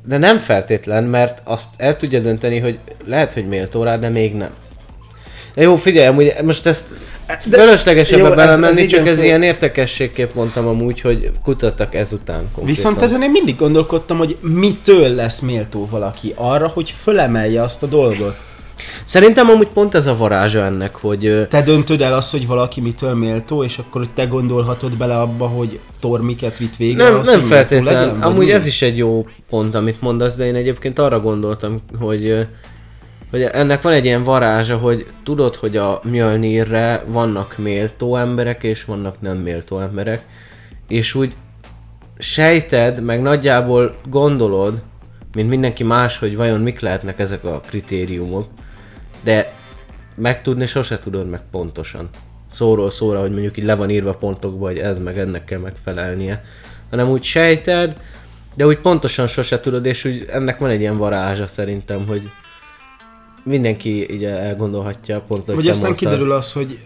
De 0.06 0.18
nem 0.18 0.38
feltétlen, 0.38 1.04
mert 1.04 1.42
azt 1.44 1.68
el 1.76 1.96
tudja 1.96 2.20
dönteni, 2.20 2.58
hogy 2.58 2.78
lehet, 3.06 3.32
hogy 3.32 3.46
méltó 3.48 3.82
rá, 3.82 3.96
de 3.96 4.08
még 4.08 4.34
nem. 4.34 4.50
De 5.54 5.62
jó, 5.62 5.74
figyelj, 5.76 6.06
amúgy 6.06 6.32
most 6.44 6.66
ezt 6.66 6.86
De- 7.48 7.58
fölösleges 7.58 8.10
jó, 8.10 8.18
ebbe 8.18 8.28
ez- 8.28 8.34
belemenni, 8.34 8.80
ez 8.82 8.86
csak 8.88 9.06
ez 9.06 9.14
föl- 9.14 9.24
ilyen 9.26 9.42
értekességképp 9.42 10.34
mondtam 10.34 10.66
amúgy, 10.66 11.00
hogy 11.00 11.30
kutattak 11.42 11.94
ezután 11.94 12.36
konkrétan. 12.38 12.66
Viszont 12.66 13.02
ezen 13.02 13.22
én 13.22 13.30
mindig 13.30 13.56
gondolkodtam, 13.56 14.18
hogy 14.18 14.36
mitől 14.40 15.08
lesz 15.14 15.38
méltó 15.40 15.86
valaki 15.90 16.32
arra, 16.36 16.68
hogy 16.68 16.94
fölemelje 17.02 17.62
azt 17.62 17.82
a 17.82 17.86
dolgot. 17.86 18.36
Szerintem 19.04 19.48
amúgy 19.48 19.68
pont 19.68 19.94
ez 19.94 20.06
a 20.06 20.16
varázsa 20.16 20.64
ennek, 20.64 20.96
hogy 20.96 21.46
Te 21.48 21.62
döntöd 21.62 22.00
el 22.00 22.14
azt, 22.14 22.30
hogy 22.30 22.46
valaki 22.46 22.80
mitől 22.80 23.14
méltó, 23.14 23.64
és 23.64 23.78
akkor 23.78 24.00
hogy 24.00 24.12
te 24.14 24.24
gondolhatod 24.24 24.96
bele 24.96 25.20
abba, 25.20 25.46
hogy 25.46 25.78
Thor 26.00 26.22
miket 26.22 26.58
vitt 26.58 26.76
végre. 26.76 27.04
nem, 27.04 27.14
ahhoz, 27.14 27.26
nem 27.26 27.40
hogy 27.40 27.48
méltó 27.48 27.66
feltétlen. 27.66 27.94
legyen, 27.94 28.22
amúgy 28.22 28.46
mi? 28.46 28.52
ez 28.52 28.66
is 28.66 28.82
egy 28.82 28.96
jó 28.96 29.26
pont, 29.48 29.74
amit 29.74 30.00
mondasz, 30.00 30.36
de 30.36 30.46
én 30.46 30.54
egyébként 30.54 30.98
arra 30.98 31.20
gondoltam, 31.20 31.78
hogy 31.98 32.46
hogy 33.32 33.42
ennek 33.42 33.82
van 33.82 33.92
egy 33.92 34.04
ilyen 34.04 34.24
varázsa, 34.24 34.76
hogy 34.76 35.06
tudod, 35.24 35.54
hogy 35.54 35.76
a 35.76 36.00
Mjölnirre 36.04 37.04
vannak 37.06 37.58
méltó 37.58 38.16
emberek, 38.16 38.62
és 38.62 38.84
vannak 38.84 39.20
nem 39.20 39.36
méltó 39.36 39.80
emberek, 39.80 40.26
és 40.88 41.14
úgy 41.14 41.34
sejted, 42.18 43.02
meg 43.02 43.22
nagyjából 43.22 43.96
gondolod, 44.08 44.82
mint 45.34 45.48
mindenki 45.48 45.84
más, 45.84 46.18
hogy 46.18 46.36
vajon 46.36 46.60
mik 46.60 46.80
lehetnek 46.80 47.18
ezek 47.18 47.44
a 47.44 47.60
kritériumok, 47.66 48.46
de 49.22 49.52
megtudni 50.16 50.66
sose 50.66 50.98
tudod 50.98 51.28
meg 51.28 51.40
pontosan. 51.50 52.08
Szóról 52.50 52.90
szóra, 52.90 53.20
hogy 53.20 53.30
mondjuk 53.30 53.56
így 53.56 53.64
le 53.64 53.74
van 53.74 53.90
írva 53.90 54.14
pontokba, 54.14 54.66
hogy 54.66 54.78
ez 54.78 54.98
meg 54.98 55.18
ennek 55.18 55.44
kell 55.44 55.58
megfelelnie, 55.58 56.44
hanem 56.90 57.08
úgy 57.08 57.22
sejted, 57.22 57.96
de 58.54 58.66
úgy 58.66 58.78
pontosan 58.78 59.26
sose 59.26 59.60
tudod, 59.60 59.86
és 59.86 60.04
úgy 60.04 60.26
ennek 60.30 60.58
van 60.58 60.70
egy 60.70 60.80
ilyen 60.80 60.96
varázsa 60.96 61.46
szerintem, 61.48 62.06
hogy 62.06 62.30
mindenki 63.44 64.12
így 64.12 64.24
elgondolhatja 64.24 65.20
pont, 65.20 65.44
hogy 65.46 65.54
Vagy 65.54 65.68
aztán 65.68 65.86
mondtad. 65.86 66.08
kiderül 66.08 66.32
az, 66.32 66.52
hogy 66.52 66.78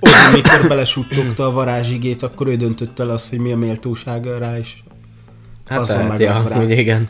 Odin, 0.00 0.16
mikor 0.32 0.68
belesuttogta 0.68 1.46
a 1.46 1.50
varázsigét, 1.50 2.22
akkor 2.22 2.46
ő 2.46 2.56
döntött 2.56 2.98
el 2.98 3.08
azt, 3.08 3.30
hogy 3.30 3.38
mi 3.38 3.52
a 3.52 3.56
méltósága 3.56 4.38
rá, 4.38 4.58
és 4.58 4.74
Hát 5.68 5.80
az 5.80 5.88
van 5.88 5.98
lehet, 5.98 6.20
ja, 6.20 6.34
hogy 6.34 6.70
igen. 6.70 7.08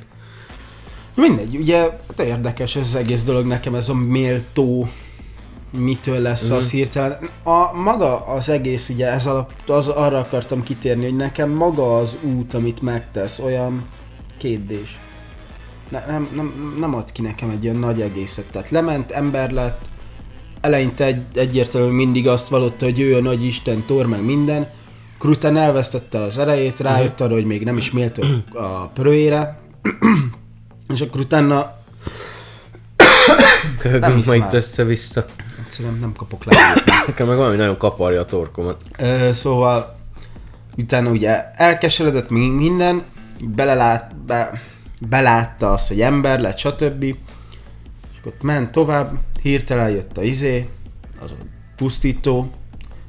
Mindegy, 1.15 1.57
ugye 1.57 1.79
hát 1.81 2.21
érdekes 2.27 2.77
ez 2.77 2.87
az 2.87 2.95
egész 2.95 3.23
dolog 3.23 3.47
nekem, 3.47 3.75
ez 3.75 3.89
a 3.89 3.95
méltó 3.95 4.89
mitől 5.79 6.19
lesz 6.19 6.47
Mhm. 6.49 6.57
az 6.57 6.71
hirtelen. 6.71 7.19
A 7.45 7.73
maga 7.83 8.27
az 8.27 8.49
egész, 8.49 8.89
ugye 8.89 9.07
ez 9.11 9.27
alatt, 9.27 9.69
az, 9.71 9.89
arra 9.89 10.19
akartam 10.19 10.63
kitérni, 10.63 11.05
hogy 11.05 11.17
nekem 11.17 11.51
maga 11.51 11.97
az 11.97 12.17
út, 12.23 12.55
amit 12.55 12.81
megtesz, 12.83 13.39
olyan 13.39 13.85
kétdés. 14.39 14.99
Ne, 15.89 16.05
nem, 16.07 16.29
nem, 16.35 16.75
nem 16.81 16.95
ad 16.95 17.13
ki 17.13 17.23
nekem 17.23 17.51
egy 17.51 17.65
olyan 17.65 17.79
nagy 17.79 18.01
egészet. 18.01 18.45
Tehát 18.51 18.71
lement, 18.71 19.11
ember 19.11 19.51
lett, 19.51 19.81
eleinte 20.61 21.05
egy, 21.05 21.23
egyértelműen 21.35 21.93
mindig 21.95 22.29
azt 22.29 22.49
vallotta, 22.49 22.85
hogy 22.85 23.01
ő 23.01 23.17
a 23.17 23.21
nagy 23.21 23.45
isten, 23.45 23.83
Thor, 23.87 24.07
meg 24.07 24.25
minden. 24.25 24.69
Akkor 25.17 25.31
utána 25.31 25.59
elvesztette 25.61 26.21
az 26.23 26.39
erejét, 26.39 26.81
rájött 26.81 27.21
arra, 27.21 27.33
hogy 27.35 27.45
még 27.47 27.65
nem 27.65 27.77
is 27.77 27.91
méltó 27.91 28.23
a 28.53 28.87
pörőjére. 28.87 29.61
És 30.93 31.01
akkor 31.01 31.21
utána 31.21 31.75
Köhögünk 33.79 34.25
ma 34.25 34.35
itt 34.35 34.53
össze-vissza. 34.53 35.25
egyszerűen 35.65 35.95
nem 35.95 36.13
kapok 36.13 36.45
le. 36.45 36.57
Nekem 37.07 37.27
meg 37.29 37.37
valami 37.37 37.57
nagyon 37.57 37.77
kaparja 37.77 38.21
a 38.21 38.25
torkomat. 38.25 38.83
Ö, 38.99 39.33
szóval 39.33 39.99
utána 40.77 41.11
ugye 41.11 41.51
elkeseredett 41.53 42.31
mi- 42.31 42.49
minden, 42.49 43.03
belelát, 43.41 44.17
be, 44.17 44.61
belátta 45.09 45.73
azt, 45.73 45.89
hogy 45.89 46.01
ember 46.01 46.41
lett, 46.41 46.59
stb. 46.59 47.03
És 47.03 48.19
akkor 48.21 48.33
ment 48.43 48.71
tovább, 48.71 49.19
hirtelen 49.43 49.91
jött 49.91 50.17
a 50.19 50.23
izé, 50.23 50.69
az 51.21 51.31
a 51.31 51.35
pusztító, 51.77 52.51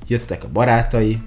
jöttek 0.08 0.44
a 0.44 0.48
barátai, 0.50 1.22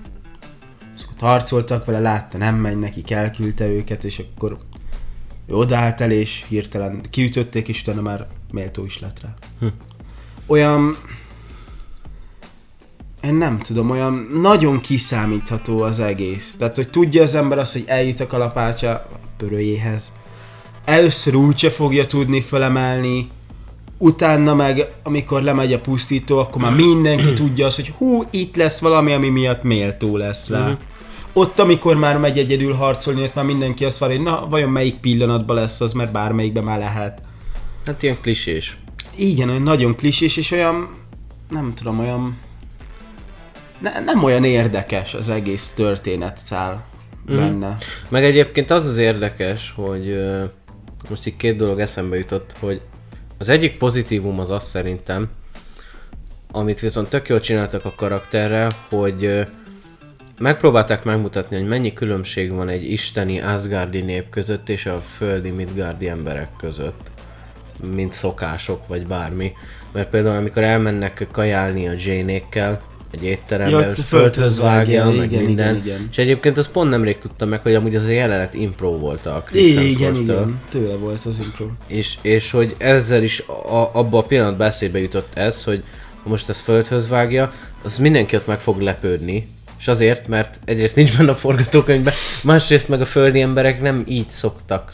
és 0.96 1.02
akkor 1.02 1.28
harcoltak 1.28 1.84
vele, 1.84 1.98
látta, 2.00 2.38
nem 2.38 2.54
megy 2.54 2.78
neki, 2.78 3.02
elküldte 3.14 3.66
őket, 3.66 4.04
és 4.04 4.18
akkor 4.18 4.58
ő 5.46 5.54
odaállt 5.54 6.00
el, 6.00 6.10
és 6.10 6.44
hirtelen 6.48 7.00
kiütötték, 7.10 7.68
és 7.68 7.80
utána 7.80 8.00
már 8.00 8.26
méltó 8.52 8.84
is 8.84 9.00
lett 9.00 9.20
rá. 9.20 9.34
Olyan 10.46 10.96
én 13.22 13.34
nem 13.34 13.58
tudom, 13.58 13.90
olyan 13.90 14.28
nagyon 14.42 14.80
kiszámítható 14.80 15.82
az 15.82 16.00
egész. 16.00 16.54
Tehát, 16.58 16.76
hogy 16.76 16.90
tudja 16.90 17.22
az 17.22 17.34
ember 17.34 17.58
azt, 17.58 17.72
hogy 17.72 17.84
eljut 17.86 18.20
a 18.20 18.26
kalapácsa 18.26 18.90
a 18.90 19.18
pörőjéhez. 19.36 20.12
Először 20.84 21.34
úgyse 21.34 21.70
fogja 21.70 22.06
tudni 22.06 22.40
fölemelni, 22.40 23.28
utána 23.98 24.54
meg, 24.54 24.92
amikor 25.02 25.42
lemegy 25.42 25.72
a 25.72 25.80
pusztító, 25.80 26.38
akkor 26.38 26.62
már 26.62 26.74
mindenki 26.74 27.32
tudja 27.32 27.66
azt, 27.66 27.76
hogy 27.76 27.88
hú, 27.98 28.22
itt 28.30 28.56
lesz 28.56 28.78
valami, 28.78 29.12
ami 29.12 29.28
miatt 29.28 29.62
méltó 29.62 30.16
lesz 30.16 30.48
rá. 30.48 30.66
Mhm. 30.66 30.74
Ott, 31.38 31.58
amikor 31.58 31.96
már 31.96 32.18
megy 32.18 32.38
egyedül 32.38 32.72
harcolni, 32.72 33.22
ott 33.22 33.34
már 33.34 33.44
mindenki 33.44 33.84
azt 33.84 33.98
várja, 33.98 34.16
hogy 34.16 34.24
na, 34.24 34.46
vajon 34.48 34.70
melyik 34.70 34.96
pillanatban 34.96 35.56
lesz 35.56 35.80
az, 35.80 35.92
mert 35.92 36.12
bármelyikben 36.12 36.64
már 36.64 36.78
lehet. 36.78 37.20
Hát 37.86 38.02
ilyen 38.02 38.20
klisés. 38.20 38.76
Igen, 39.14 39.48
olyan 39.48 39.62
nagyon 39.62 39.94
klisés, 39.94 40.36
és 40.36 40.50
olyan, 40.50 40.90
nem 41.50 41.72
tudom, 41.74 41.98
olyan, 41.98 42.38
ne, 43.80 44.00
nem 44.00 44.24
olyan 44.24 44.44
érdekes 44.44 45.14
az 45.14 45.28
egész 45.28 45.72
történet 45.74 46.38
száll 46.44 46.82
Mhm. 47.26 47.36
benne. 47.36 47.74
Meg 48.08 48.24
egyébként 48.24 48.70
az 48.70 48.86
az 48.86 48.96
érdekes, 48.96 49.72
hogy 49.76 50.18
most 51.10 51.26
így 51.26 51.36
két 51.36 51.56
dolog 51.56 51.80
eszembe 51.80 52.16
jutott, 52.16 52.54
hogy 52.60 52.80
az 53.38 53.48
egyik 53.48 53.78
pozitívum 53.78 54.40
az 54.40 54.50
az 54.50 54.64
szerintem, 54.64 55.28
amit 56.52 56.80
viszont 56.80 57.08
tök 57.08 57.28
jól 57.28 57.40
csináltak 57.40 57.84
a 57.84 57.92
karakterrel, 57.96 58.70
hogy 58.88 59.46
megpróbálták 60.38 61.04
megmutatni, 61.04 61.56
hogy 61.56 61.66
mennyi 61.68 61.92
különbség 61.92 62.52
van 62.52 62.68
egy 62.68 62.90
isteni 62.90 63.40
Asgardi 63.40 64.00
nép 64.00 64.28
között 64.30 64.68
és 64.68 64.86
a 64.86 65.02
földi 65.16 65.50
Midgardi 65.50 66.08
emberek 66.08 66.48
között, 66.58 67.10
mint 67.94 68.12
szokások 68.12 68.86
vagy 68.86 69.06
bármi. 69.06 69.52
Mert 69.92 70.08
például 70.08 70.36
amikor 70.36 70.62
elmennek 70.62 71.28
kajálni 71.32 71.88
a 71.88 71.92
Jane-ékkel, 71.98 72.82
egy 73.10 73.24
étterembe, 73.24 73.86
Ja, 73.86 73.94
földhöz 73.94 74.58
vágja, 74.58 75.04
meg 75.10 75.32
igen, 75.32 75.44
minden. 75.44 75.74
igen, 75.76 75.86
igen. 75.86 76.08
És 76.10 76.18
egyébként 76.18 76.58
azt 76.58 76.70
pont 76.70 76.90
nemrég 76.90 77.18
tudtam 77.18 77.48
meg, 77.48 77.62
hogy 77.62 77.74
amúgy 77.74 77.96
az 77.96 78.04
a 78.04 78.08
jelenet 78.10 78.54
impro 78.54 78.98
volt 78.98 79.26
a 79.26 79.42
Chris 79.46 79.70
Igen, 79.70 79.82
Hemsworth-től. 79.82 80.36
igen, 80.36 80.60
tőle 80.70 80.94
volt 80.94 81.24
az 81.24 81.38
impro. 81.38 81.66
És, 81.86 82.18
és 82.22 82.50
hogy 82.50 82.74
ezzel 82.78 83.22
is 83.22 83.40
a, 83.68 83.90
abba 83.92 84.18
a 84.18 84.22
pillanatban 84.22 84.66
eszébe 84.66 84.98
jutott 84.98 85.34
ez, 85.34 85.64
hogy 85.64 85.82
ha 86.22 86.28
most 86.28 86.48
ezt 86.48 86.60
földhöz 86.60 87.08
vágja, 87.08 87.52
az 87.82 87.98
mindenki 87.98 88.36
ott 88.36 88.46
meg 88.46 88.60
fog 88.60 88.80
lepődni. 88.80 89.48
És 89.78 89.88
azért, 89.88 90.28
mert 90.28 90.60
egyrészt 90.64 90.96
nincs 90.96 91.16
benne 91.16 91.30
a 91.30 91.34
forgatókönyvben, 91.34 92.14
másrészt 92.44 92.88
meg 92.88 93.00
a 93.00 93.04
földi 93.04 93.40
emberek 93.40 93.80
nem 93.80 94.04
így 94.08 94.28
szoktak. 94.28 94.92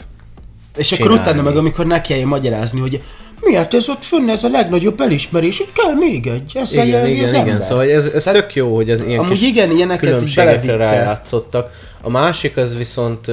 És 0.77 0.91
akkor 0.91 1.05
Csinálni. 1.05 1.21
utána 1.29 1.41
meg, 1.41 1.57
amikor 1.57 1.85
ne 1.85 2.01
kelljen 2.01 2.27
magyarázni, 2.27 2.79
hogy 2.79 3.01
miért 3.41 3.73
ez 3.73 3.89
ott 3.89 4.03
fönn, 4.03 4.29
ez 4.29 4.43
a 4.43 4.49
legnagyobb 4.49 5.01
elismerés, 5.01 5.57
hogy 5.57 5.71
kell 5.71 5.93
még 5.93 6.27
egy, 6.27 6.51
ez 6.55 6.71
Igen, 6.71 6.87
jelzi 6.87 7.11
igen, 7.11 7.23
az 7.23 7.29
igen, 7.33 7.47
ember. 7.47 7.61
szóval 7.61 7.89
ez, 7.89 8.05
ez 8.05 8.23
Tehát 8.23 8.41
tök 8.41 8.55
jó, 8.55 8.75
hogy 8.75 8.89
ez 8.89 9.01
ilyen 9.01 9.19
amúgy 9.19 9.31
kis 9.31 9.41
igen, 9.41 9.71
ilyeneket 9.71 10.09
különbségekre 10.09 10.75
rájátszottak. 10.75 11.71
A 12.01 12.09
másik 12.09 12.57
az 12.57 12.77
viszont 12.77 13.31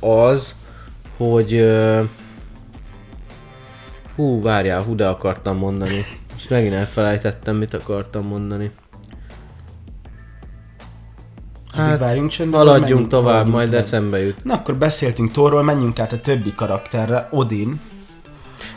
az, 0.00 0.54
hogy 1.16 1.66
hú, 4.16 4.42
várjál, 4.42 4.82
hú, 4.82 4.94
de 4.94 5.06
akartam 5.06 5.56
mondani. 5.56 6.04
Most 6.32 6.50
megint 6.50 6.74
elfelejtettem, 6.74 7.56
mit 7.56 7.74
akartam 7.74 8.26
mondani. 8.26 8.70
Hát, 11.74 11.98
várjunk 11.98 12.30
csendben, 12.30 12.60
Haladjunk 12.60 13.08
tovább, 13.08 13.24
haladjunk 13.24 13.54
majd 13.54 13.84
tovább. 13.90 14.14
jut. 14.22 14.44
Na 14.44 14.54
akkor 14.54 14.74
beszéltünk 14.74 15.32
Thorról, 15.32 15.62
menjünk 15.62 15.98
át 15.98 16.12
a 16.12 16.20
többi 16.20 16.54
karakterre, 16.54 17.28
Odin. 17.30 17.80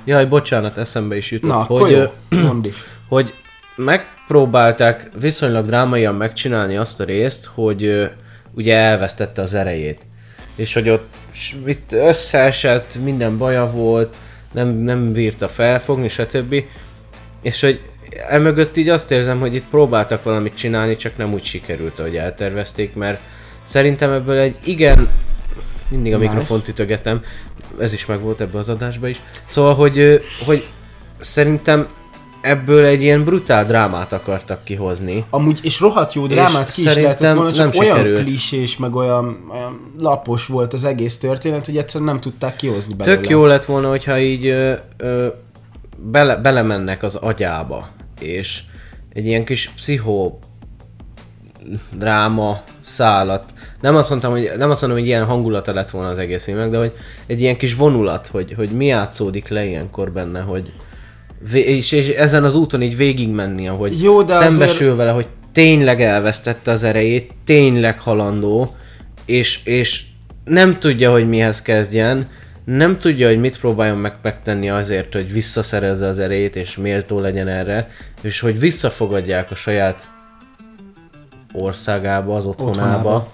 Jaj, 0.03 0.25
bocsánat, 0.25 0.77
eszembe 0.77 1.17
is 1.17 1.31
jutott, 1.31 1.49
Na, 1.51 1.63
hogy, 1.63 1.91
jó, 2.29 2.39
hogy 3.09 3.33
megpróbálták 3.75 5.09
viszonylag 5.19 5.65
drámaian 5.65 6.15
megcsinálni 6.15 6.77
azt 6.77 6.99
a 6.99 7.03
részt, 7.03 7.49
hogy 7.53 8.11
ugye 8.55 8.77
elvesztette 8.77 9.41
az 9.41 9.53
erejét. 9.53 10.01
és 10.55 10.73
hogy 10.73 10.89
ott 10.89 11.13
itt 11.65 11.91
összeesett, 11.91 12.97
minden 13.03 13.37
baja 13.37 13.71
volt, 13.71 14.15
nem, 14.51 14.67
nem 14.67 15.11
bírta 15.11 15.47
felfogni, 15.47 16.09
stb. 16.09 16.63
És 17.41 17.61
hogy 17.61 17.81
emögött 18.27 18.77
így 18.77 18.89
azt 18.89 19.11
érzem, 19.11 19.39
hogy 19.39 19.55
itt 19.55 19.67
próbáltak 19.69 20.23
valamit 20.23 20.53
csinálni, 20.53 20.95
csak 20.95 21.17
nem 21.17 21.33
úgy 21.33 21.43
sikerült, 21.43 21.99
ahogy 21.99 22.15
eltervezték, 22.15 22.95
mert 22.95 23.19
szerintem 23.63 24.11
ebből 24.11 24.37
egy 24.37 24.57
igen, 24.63 25.09
mindig 25.89 26.13
a 26.13 26.17
Nice. 26.17 26.29
mikrofont 26.29 26.67
ütögetem, 26.67 27.21
ez 27.79 27.93
is 27.93 28.05
megvolt 28.05 28.41
ebbe 28.41 28.57
az 28.57 28.69
adásba 28.69 29.07
is. 29.07 29.19
Szóval, 29.45 29.75
hogy, 29.75 30.21
hogy 30.45 30.65
szerintem 31.19 31.87
ebből 32.41 32.85
egy 32.85 33.01
ilyen 33.01 33.23
brutál 33.23 33.65
drámát 33.65 34.13
akartak 34.13 34.63
kihozni. 34.63 35.25
Amúgy, 35.29 35.59
és 35.63 35.79
rohadt 35.79 36.13
jó 36.13 36.27
drámát 36.27 36.67
És 36.67 36.73
ki 36.73 36.81
is 36.81 36.93
lehetett 36.93 37.33
volna, 37.33 37.53
csak 37.53 37.71
nem 37.71 37.79
olyan 37.81 37.97
sikerült. 37.97 38.23
klisés, 38.23 38.77
meg 38.77 38.95
olyan, 38.95 39.45
olyan 39.51 39.93
lapos 39.99 40.45
volt 40.45 40.73
az 40.73 40.83
egész 40.83 41.17
történet, 41.17 41.65
hogy 41.65 41.77
egyszerűen 41.77 42.09
nem 42.09 42.19
tudták 42.19 42.55
kihozni 42.55 42.93
belőle. 42.93 43.17
Tök 43.17 43.29
jó 43.29 43.45
lett 43.45 43.65
volna, 43.65 43.89
hogyha 43.89 44.19
így 44.19 44.45
ö, 44.45 44.73
ö, 44.97 45.27
bele, 45.97 46.35
belemennek 46.35 47.03
az 47.03 47.15
agyába, 47.15 47.87
és 48.21 48.61
egy 49.13 49.25
ilyen 49.25 49.43
kis 49.43 49.69
pszichó 49.75 50.39
dráma 51.97 52.61
szálat. 52.81 53.53
Nem 53.81 53.95
azt 53.95 54.09
mondtam, 54.09 54.31
hogy 54.31 54.51
nem 54.57 54.69
azt 54.69 54.81
mondom, 54.81 54.99
hogy 54.99 55.07
ilyen 55.07 55.25
hangulata 55.25 55.73
lett 55.73 55.89
volna 55.89 56.09
az 56.09 56.17
egész 56.17 56.43
filmnek, 56.43 56.69
de 56.69 56.77
hogy 56.77 56.91
egy 57.27 57.41
ilyen 57.41 57.57
kis 57.57 57.75
vonulat, 57.75 58.27
hogy, 58.27 58.53
hogy 58.53 58.69
mi 58.69 58.85
játszódik 58.85 59.47
le 59.47 59.65
ilyenkor 59.65 60.11
benne, 60.11 60.39
hogy 60.39 60.71
és, 61.51 61.91
és 61.91 62.07
ezen 62.07 62.43
az 62.43 62.55
úton 62.55 62.81
így 62.81 62.97
végigmenni, 62.97 63.67
ahogy 63.67 64.01
Jó, 64.01 64.23
de 64.23 64.33
szembesül 64.33 64.85
azért- 64.85 64.95
vele, 64.97 65.11
hogy 65.11 65.27
tényleg 65.51 66.01
elvesztette 66.01 66.71
az 66.71 66.83
erejét, 66.83 67.31
tényleg 67.43 67.99
halandó, 67.99 68.75
és, 69.25 69.59
és 69.63 70.03
nem 70.45 70.79
tudja, 70.79 71.11
hogy 71.11 71.29
mihez 71.29 71.61
kezdjen, 71.61 72.29
nem 72.77 72.97
tudja, 72.97 73.27
hogy 73.27 73.39
mit 73.39 73.59
próbáljon 73.59 73.97
meg 73.97 74.13
megtenni 74.21 74.69
azért, 74.69 75.13
hogy 75.13 75.31
visszaszerezze 75.31 76.07
az 76.07 76.19
erejét, 76.19 76.55
és 76.55 76.77
méltó 76.77 77.19
legyen 77.19 77.47
erre, 77.47 77.89
és 78.21 78.39
hogy 78.39 78.59
visszafogadják 78.59 79.51
a 79.51 79.55
saját 79.55 80.09
országába, 81.53 82.35
az 82.35 82.45
otthonába. 82.45 82.79
Otthonába. 82.81 83.27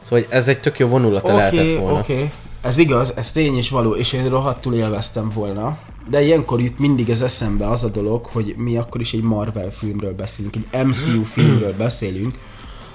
Szóval 0.00 0.18
hogy 0.18 0.26
ez 0.30 0.48
egy 0.48 0.60
tök 0.60 0.78
jó 0.78 0.88
vonulata 0.88 1.34
lehetett 1.34 1.60
Oké, 1.60 1.76
volna. 1.76 1.98
oké. 1.98 2.30
Ez 2.60 2.78
igaz, 2.78 3.12
ez 3.16 3.32
tény 3.32 3.56
és 3.56 3.70
való, 3.70 3.94
és 3.94 4.12
én 4.12 4.28
rohadtul 4.28 4.74
élveztem 4.74 5.30
volna. 5.34 5.78
De 6.10 6.22
ilyenkor 6.22 6.60
jut 6.60 6.78
mindig 6.78 7.10
az 7.10 7.22
eszembe 7.22 7.68
az 7.68 7.84
a 7.84 7.88
dolog, 7.88 8.26
hogy 8.26 8.54
mi 8.56 8.76
akkor 8.76 9.00
is 9.00 9.12
egy 9.12 9.22
Marvel 9.22 9.70
filmről 9.70 10.14
beszélünk, 10.14 10.54
egy 10.70 10.86
MCU 10.86 11.24
filmről 11.24 11.74
beszélünk, 11.76 12.38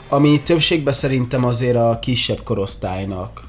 ami 0.09 0.41
többségben 0.43 0.93
szerintem 0.93 1.45
azért 1.45 1.75
a 1.75 1.99
kisebb 2.01 2.43
korosztálynak. 2.43 3.46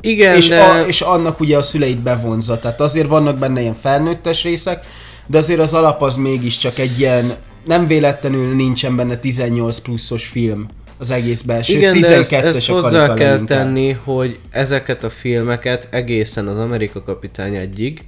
Igen, 0.00 0.36
És, 0.36 0.48
de... 0.48 0.62
a, 0.62 0.86
és 0.86 1.00
annak 1.00 1.40
ugye 1.40 1.56
a 1.56 1.62
szüleit 1.62 1.98
bevonza, 1.98 2.58
tehát 2.58 2.80
azért 2.80 3.08
vannak 3.08 3.38
benne 3.38 3.60
ilyen 3.60 3.74
felnőttes 3.74 4.42
részek, 4.42 4.86
de 5.26 5.38
azért 5.38 5.60
az 5.60 5.74
alap 5.74 6.02
az 6.02 6.16
mégiscsak 6.16 6.78
egy 6.78 7.00
ilyen, 7.00 7.34
nem 7.64 7.86
véletlenül 7.86 8.54
nincsen 8.54 8.96
benne 8.96 9.16
18 9.16 9.78
pluszos 9.78 10.26
film 10.26 10.66
az 10.98 11.10
egészben, 11.10 11.62
sőt 11.62 11.76
Igen, 11.76 12.00
de 12.00 12.14
ezt, 12.16 12.30
12-es 12.30 12.42
ezt 12.42 12.66
hozzá 12.66 13.14
kell 13.14 13.30
leginkább. 13.30 13.46
tenni, 13.46 13.90
hogy 14.04 14.38
ezeket 14.50 15.04
a 15.04 15.10
filmeket 15.10 15.88
egészen 15.90 16.46
az 16.46 16.58
Amerika 16.58 17.02
kapitány 17.02 17.54
egyig, 17.54 18.04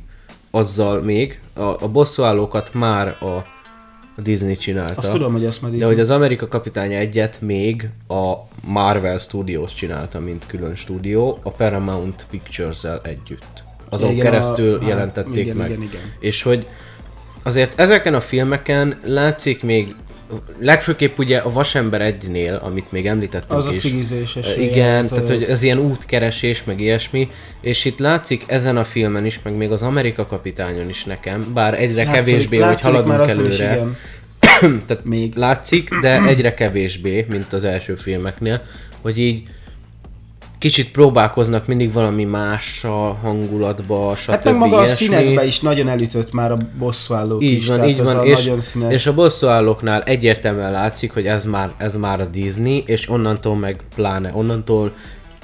azzal 0.51 1.03
még, 1.03 1.41
a, 1.55 1.63
a 1.63 1.89
bosszúállókat 1.89 2.75
már 2.75 3.09
a, 3.09 3.45
a 4.21 4.23
Disney 4.23 4.57
csinálta. 4.57 5.01
Azt 5.01 5.11
tudom, 5.11 5.33
hogy 5.33 5.45
azt 5.47 5.63
már 5.63 5.71
de 5.71 5.87
hogy 5.87 6.01
az 6.01 6.11
Amerika 6.11 6.49
kapitány 6.49 6.93
egyet 6.93 7.41
még 7.41 7.89
a 8.09 8.33
Marvel 8.65 9.19
Studios 9.19 9.75
csinálta, 9.75 10.21
mint 10.21 10.47
külön 10.47 10.75
stúdió, 10.75 11.39
a 11.43 11.51
Paramount 11.51 12.27
Pictures-el 12.31 13.01
együtt. 13.05 13.63
Azon 13.89 14.11
Igen, 14.11 14.27
a- 14.27 14.31
keresztül 14.31 14.75
aha, 14.79 14.89
jelentették 14.89 15.37
igen, 15.37 15.57
meg. 15.57 15.71
igen, 15.71 15.83
igen. 15.83 16.01
És 16.19 16.43
hogy 16.43 16.67
azért 17.43 17.81
ezeken 17.81 18.15
a 18.15 18.21
filmeken 18.21 18.99
látszik 19.05 19.63
még, 19.63 19.95
legfőképp 20.59 21.19
ugye 21.19 21.39
a 21.39 21.51
Vasember 21.51 22.01
egynél, 22.01 22.61
amit 22.65 22.93
még 22.93 23.07
említettünk 23.07 23.61
Az 23.61 23.67
a 23.67 23.73
is. 23.73 23.81
cigizéses 23.81 24.57
Igen, 24.57 25.07
tehát 25.07 25.29
ö, 25.31 25.33
hogy 25.35 25.43
ez 25.43 25.63
ilyen 25.63 25.79
útkeresés, 25.79 26.65
meg 26.65 26.81
ilyesmi, 26.81 27.29
és 27.61 27.85
itt 27.85 27.99
látszik 27.99 28.45
ezen 28.47 28.77
a 28.77 28.85
filmen 28.85 29.25
is, 29.27 29.41
meg 29.43 29.57
még 29.57 29.71
az 29.71 29.83
Amerika 29.83 30.27
kapitányon 30.27 30.89
is 30.89 31.05
nekem, 31.05 31.51
bár 31.55 31.81
egyre 31.81 32.05
látszik- 32.05 32.25
kevésbé, 32.25 32.57
hogy 32.57 32.67
látszik 32.67 32.85
haladunk 32.85 33.21
azon 33.21 33.47
is, 33.47 33.59
előre, 33.59 33.75
igen. 33.75 33.97
tehát 34.87 35.05
még. 35.05 35.35
látszik, 35.35 35.95
de 36.01 36.23
egyre 36.23 36.55
kevésbé, 36.55 37.27
mint 37.29 37.53
az 37.53 37.65
első 37.65 37.95
filmeknél, 37.95 38.63
hogy 39.01 39.19
így 39.19 39.43
kicsit 40.61 40.91
próbálkoznak 40.91 41.67
mindig 41.67 41.93
valami 41.93 42.25
mással, 42.25 43.13
hangulatba, 43.23 44.17
stb. 44.17 44.31
Hát 44.31 44.45
meg 44.45 44.57
maga 44.57 44.77
a 44.77 44.85
ilyesmi. 44.85 45.07
színekbe 45.07 45.45
is 45.45 45.61
nagyon 45.61 45.89
elütött 45.89 46.33
már 46.33 46.51
a 46.53 46.57
bosszúállók 46.79 47.43
Így 47.43 47.53
is, 47.57 47.67
van, 47.67 47.85
így 47.85 48.03
van, 48.03 48.17
a 48.19 48.25
és, 48.25 48.45
nagyon 48.45 48.61
színes. 48.61 48.95
és 48.95 49.07
a 49.07 49.15
bosszúállóknál 49.15 50.03
egyértelműen 50.03 50.71
látszik, 50.73 51.13
hogy 51.13 51.27
ez 51.27 51.45
már, 51.45 51.71
ez 51.79 51.95
már 51.97 52.21
a 52.21 52.25
Disney, 52.25 52.83
és 52.87 53.09
onnantól 53.09 53.57
meg 53.57 53.81
pláne, 53.95 54.31
onnantól 54.35 54.93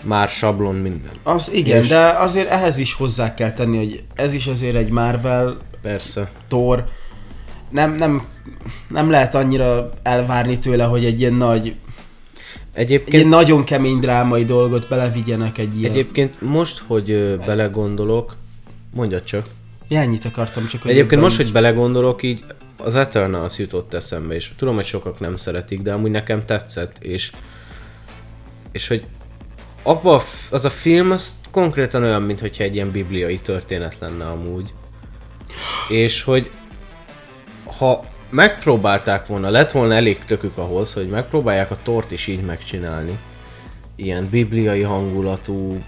már 0.05 0.29
sablon 0.29 0.75
minden. 0.75 1.13
Az 1.23 1.51
igen, 1.53 1.83
és- 1.83 1.89
de 1.89 2.07
azért 2.19 2.51
ehhez 2.51 2.79
is 2.79 2.95
hozzá 2.95 3.35
kell 3.35 3.53
tenni, 3.53 3.77
hogy 3.77 4.03
ez 4.15 4.33
is 4.33 4.47
azért 4.47 4.77
egy 4.77 4.91
Marvel 4.91 5.57
Persze. 5.83 6.29
Thor. 6.49 6.85
Nem, 7.71 7.95
nem, 7.97 8.23
nem 8.89 9.11
lehet 9.11 9.35
annyira 9.35 9.91
elvárni 10.03 10.59
tőle, 10.59 10.85
hogy 10.85 11.05
egy 11.05 11.21
ilyen 11.21 11.35
nagy, 11.35 11.75
egy 12.77 12.83
Egyébként, 12.85 13.29
nagyon 13.29 13.65
kemény 13.65 13.99
drámai 13.99 14.45
dolgot 14.45 14.89
belevigyenek 14.89 15.59
egy 15.59 15.79
ilyen. 15.79 15.91
egyébként 15.91 16.41
most, 16.41 16.83
hogy 16.87 17.11
ö, 17.11 17.37
belegondolok, 17.37 18.37
mondjad 18.95 19.25
csak. 19.25 19.47
Ja, 19.89 20.01
ennyit 20.01 20.25
akartam 20.25 20.67
csak, 20.67 20.83
hogy 20.83 20.91
Egyébként 20.91 21.21
most, 21.21 21.39
így- 21.39 21.43
hogy 21.45 21.53
belegondolok, 21.53 22.23
így 22.23 22.45
az 22.77 22.95
Eternals 22.97 23.59
jutott 23.59 23.95
eszembe, 23.95 24.35
és 24.35 24.51
tudom, 24.57 24.75
hogy 24.75 24.85
sokak 24.85 25.21
nem 25.21 25.37
szeretik, 25.37 25.83
de 25.83 25.93
amúgy 25.93 26.11
nekem 26.11 26.45
tetszett, 26.45 26.97
és 27.01 27.33
és 28.73 28.89
hogy 28.89 29.05
abba 29.83 30.15
a 30.15 30.23
az 30.51 30.65
a 30.65 30.71
film, 30.71 31.11
az 31.11 31.41
konkrétan 31.51 32.03
olyan, 32.03 32.23
mintha 32.23 32.47
egy 32.59 32.75
ilyen 32.75 32.91
bibliai 32.91 33.39
történet 33.39 33.97
lenne 34.01 34.25
amúgy. 34.25 34.73
És 35.89 36.23
hogy 36.23 36.51
ha 37.79 38.05
megpróbálták 38.31 39.27
volna, 39.27 39.51
lett 39.51 39.71
volna 39.73 39.95
elég 39.95 40.19
tökük 40.27 40.57
ahhoz, 40.59 40.93
hogy 40.93 41.09
megpróbálják 41.09 41.71
a 41.71 41.79
tort 41.83 42.13
is 42.13 42.27
így 42.27 42.41
megcsinálni. 42.45 43.19
Ilyen 43.97 44.29
bibliai 44.31 44.83
hangulatú, 44.83 45.79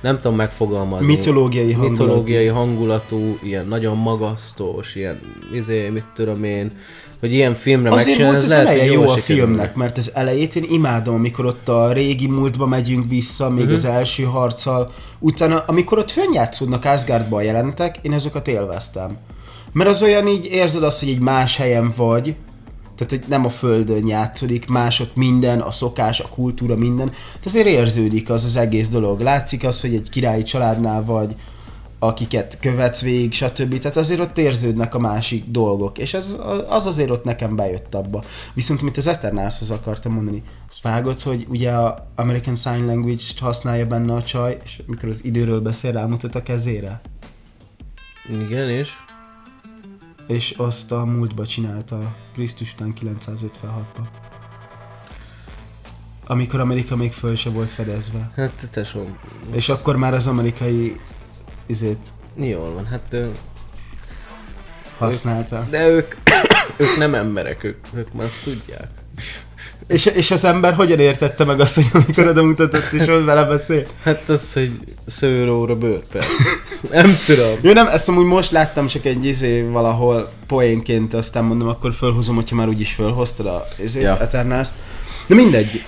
nem 0.00 0.18
tudom 0.18 0.36
megfogalmazni. 0.36 1.06
Mitológiai 1.06 1.72
hangulatú. 1.72 2.02
Mitológiai 2.02 2.46
hangulatú, 2.46 3.38
ilyen 3.42 3.66
nagyon 3.66 3.96
magasztos, 3.96 4.94
ilyen, 4.94 5.20
izé, 5.52 5.88
mit 5.88 6.04
tudom 6.14 6.44
én, 6.44 6.72
hogy 7.20 7.32
ilyen 7.32 7.54
filmre 7.54 7.90
Azért 7.90 8.22
volt 8.22 8.36
az 8.36 8.48
lehet, 8.48 8.66
eleje 8.66 8.84
jó 8.84 9.02
a 9.08 9.16
filmnek, 9.16 9.74
mert 9.74 9.96
az 9.96 10.10
elejét 10.14 10.56
én 10.56 10.66
imádom, 10.70 11.14
amikor 11.14 11.44
ott 11.46 11.68
a 11.68 11.92
régi 11.92 12.26
múltba 12.28 12.66
megyünk 12.66 13.08
vissza, 13.08 13.50
még 13.50 13.64
Mhm. 13.64 13.74
az 13.74 13.84
első 13.84 14.22
harccal. 14.22 14.90
Utána, 15.18 15.64
amikor 15.66 15.98
ott 15.98 16.10
fönjátszódnak 16.10 16.84
Asgardba 16.84 17.36
a 17.36 17.40
jelentek, 17.40 17.98
én 18.02 18.12
azokat 18.12 18.48
élveztem. 18.48 19.16
Mert 19.76 19.90
az 19.90 20.02
olyan 20.02 20.26
így 20.26 20.44
érzed 20.44 20.82
azt, 20.82 20.98
hogy 21.00 21.08
egy 21.08 21.18
más 21.18 21.56
helyen 21.56 21.92
vagy, 21.96 22.36
tehát 22.96 23.10
hogy 23.10 23.24
nem 23.28 23.44
a 23.44 23.48
földön 23.48 24.06
játszódik, 24.06 24.68
más 24.68 25.00
ott 25.00 25.16
minden, 25.16 25.60
a 25.60 25.72
szokás, 25.72 26.20
a 26.20 26.28
kultúra, 26.28 26.76
minden. 26.76 27.08
Tehát 27.08 27.46
azért 27.46 27.66
érződik 27.66 28.30
az 28.30 28.44
az 28.44 28.56
egész 28.56 28.88
dolog. 28.88 29.20
Látszik 29.20 29.64
az, 29.64 29.80
hogy 29.80 29.94
egy 29.94 30.08
királyi 30.10 30.42
családnál 30.42 31.04
vagy, 31.04 31.34
akiket 31.98 32.58
követsz 32.60 33.00
végig, 33.02 33.32
stb. 33.32 33.78
Tehát 33.78 33.96
azért 33.96 34.20
ott 34.20 34.38
érződnek 34.38 34.94
a 34.94 34.98
másik 34.98 35.44
dolgok, 35.50 35.98
és 35.98 36.14
az, 36.14 36.36
az 36.68 36.86
azért 36.86 37.10
ott 37.10 37.24
nekem 37.24 37.56
bejött 37.56 37.94
abba. 37.94 38.22
Viszont 38.54 38.80
amit 38.80 38.96
az 38.96 39.06
Eternalshoz 39.06 39.70
akartam 39.70 40.12
mondani, 40.12 40.42
azt 40.68 40.82
vágod, 40.82 41.20
hogy 41.20 41.46
ugye 41.48 41.70
a 41.70 42.06
American 42.14 42.56
Sign 42.56 42.86
Language-t 42.86 43.38
használja 43.38 43.86
benne 43.86 44.14
a 44.14 44.22
csaj, 44.22 44.58
és 44.64 44.80
mikor 44.86 45.08
az 45.08 45.24
időről 45.24 45.60
beszél, 45.60 45.92
rámutat 45.92 46.34
a 46.34 46.42
kezére. 46.42 47.00
Igen, 48.28 48.70
és? 48.70 48.88
És 50.26 50.54
azt 50.56 50.92
a 50.92 51.04
múltba 51.04 51.46
csinálta 51.46 52.16
Krisztus 52.32 52.72
után 52.72 52.94
956-ba. 53.00 54.06
Amikor 56.26 56.60
Amerika 56.60 56.96
még 56.96 57.12
föl 57.12 57.34
se 57.34 57.50
volt 57.50 57.72
fedezve. 57.72 58.30
Hát 58.36 58.68
tesóm, 58.70 59.18
És 59.50 59.68
akkor 59.68 59.96
már 59.96 60.14
az 60.14 60.26
amerikai 60.26 61.00
izét 61.66 62.06
jól 62.36 62.72
van, 62.72 62.86
hát 62.86 63.06
ö, 63.10 63.28
használta. 64.98 65.66
de 65.70 65.88
ők, 65.88 66.14
ők 66.76 66.96
nem 66.96 67.14
emberek, 67.14 67.64
ők, 67.64 67.86
ők 67.94 68.12
már 68.12 68.26
azt 68.26 68.42
tudják. 68.44 68.90
És, 69.86 70.06
és 70.06 70.30
az 70.30 70.44
ember 70.44 70.74
hogyan 70.74 70.98
értette 70.98 71.44
meg 71.44 71.60
azt, 71.60 71.74
hogy 71.74 71.86
amikor 71.92 72.26
oda 72.26 72.42
mutatott 72.42 72.92
és 72.92 73.06
ott 73.08 73.24
vele 73.24 73.44
beszélt? 73.44 73.90
Hát 74.02 74.28
az, 74.28 74.52
hogy 74.52 74.70
szőróra 75.06 75.76
bőrpe. 75.76 76.24
Nem 76.90 77.14
tudom. 77.26 77.58
Jó, 77.60 77.72
nem, 77.72 77.86
ezt 77.86 78.08
amúgy 78.08 78.24
most 78.24 78.50
láttam 78.50 78.86
csak 78.86 79.04
egy 79.04 79.24
izé 79.24 79.62
valahol 79.62 80.28
poénként, 80.46 81.14
aztán 81.14 81.44
mondom, 81.44 81.68
akkor 81.68 81.92
fölhozom, 81.92 82.34
hogyha 82.34 82.56
már 82.56 82.68
úgyis 82.68 82.92
fölhoztad 82.92 83.46
a 83.46 83.66
izét, 83.84 84.02
Ja. 84.02 84.18
Eternals. 84.20 84.68
De 85.26 85.34
mindegy. 85.34 85.84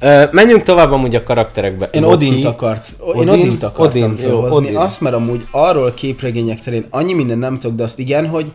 Ö, 0.00 0.24
menjünk 0.30 0.62
tovább 0.62 0.92
amúgy 0.92 1.14
a 1.14 1.22
karakterekbe. 1.22 1.88
Én 1.92 2.02
Loki- 2.02 2.14
Odint 2.26 2.44
akart, 2.44 2.88
én 3.00 3.06
Odin? 3.08 3.28
Odint 3.28 3.62
akartam 3.62 4.02
Odin, 4.10 4.24
jó, 4.24 4.28
felhozni. 4.40 4.56
Odin. 4.66 4.76
Azt, 4.76 5.00
mert 5.00 5.14
amúgy 5.14 5.46
arról 5.50 5.92
képregények 5.94 6.60
terén 6.60 6.86
annyi 6.90 7.12
minden 7.12 7.38
nem 7.38 7.58
tudok, 7.58 7.76
de 7.76 7.82
azt 7.82 7.98
igen, 7.98 8.26
hogy 8.26 8.52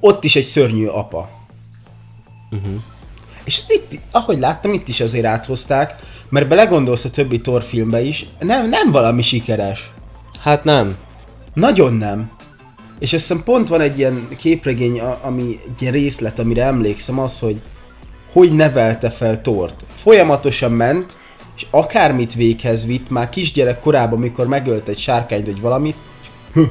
ott 0.00 0.24
is 0.24 0.36
egy 0.36 0.44
szörnyű 0.44 0.86
apa. 0.86 1.28
Mhm. 2.50 2.74
És 3.48 3.56
ezt 3.58 3.70
itt, 3.72 4.00
ahogy 4.10 4.38
láttam, 4.38 4.72
itt 4.72 4.88
is 4.88 5.00
azért 5.00 5.24
áthozták, 5.24 5.94
mert 6.28 6.48
belegondolsz 6.48 7.04
a 7.04 7.10
többi 7.10 7.40
Thor 7.40 7.62
filmbe 7.62 8.00
is, 8.00 8.26
nem, 8.40 8.68
nem 8.68 8.90
valami 8.90 9.22
sikeres. 9.22 9.90
Hát 10.40 10.64
nem. 10.64 10.96
Nagyon 11.54 11.94
nem. 11.94 12.30
És 12.98 13.12
azt 13.12 13.26
hiszem 13.26 13.42
pont 13.42 13.68
van 13.68 13.80
egy 13.80 13.98
ilyen 13.98 14.28
képregény, 14.36 15.00
ami 15.00 15.60
egy 15.66 15.80
ilyen 15.82 15.92
részlet, 15.92 16.38
amire 16.38 16.64
emlékszem, 16.64 17.18
az, 17.18 17.38
hogy 17.38 17.62
hogy 18.32 18.52
nevelte 18.52 19.10
fel 19.10 19.40
Tort. 19.40 19.84
Folyamatosan 19.94 20.72
ment, 20.72 21.16
és 21.56 21.66
akármit 21.70 22.34
véghez 22.34 22.86
vitt, 22.86 23.10
már 23.10 23.28
kisgyerek 23.28 23.80
korában, 23.80 24.18
mikor 24.18 24.46
megölt 24.46 24.88
egy 24.88 24.98
sárkányt 24.98 25.46
vagy 25.46 25.60
valamit, 25.60 25.96
és 26.22 26.28
"Hö, 26.52 26.62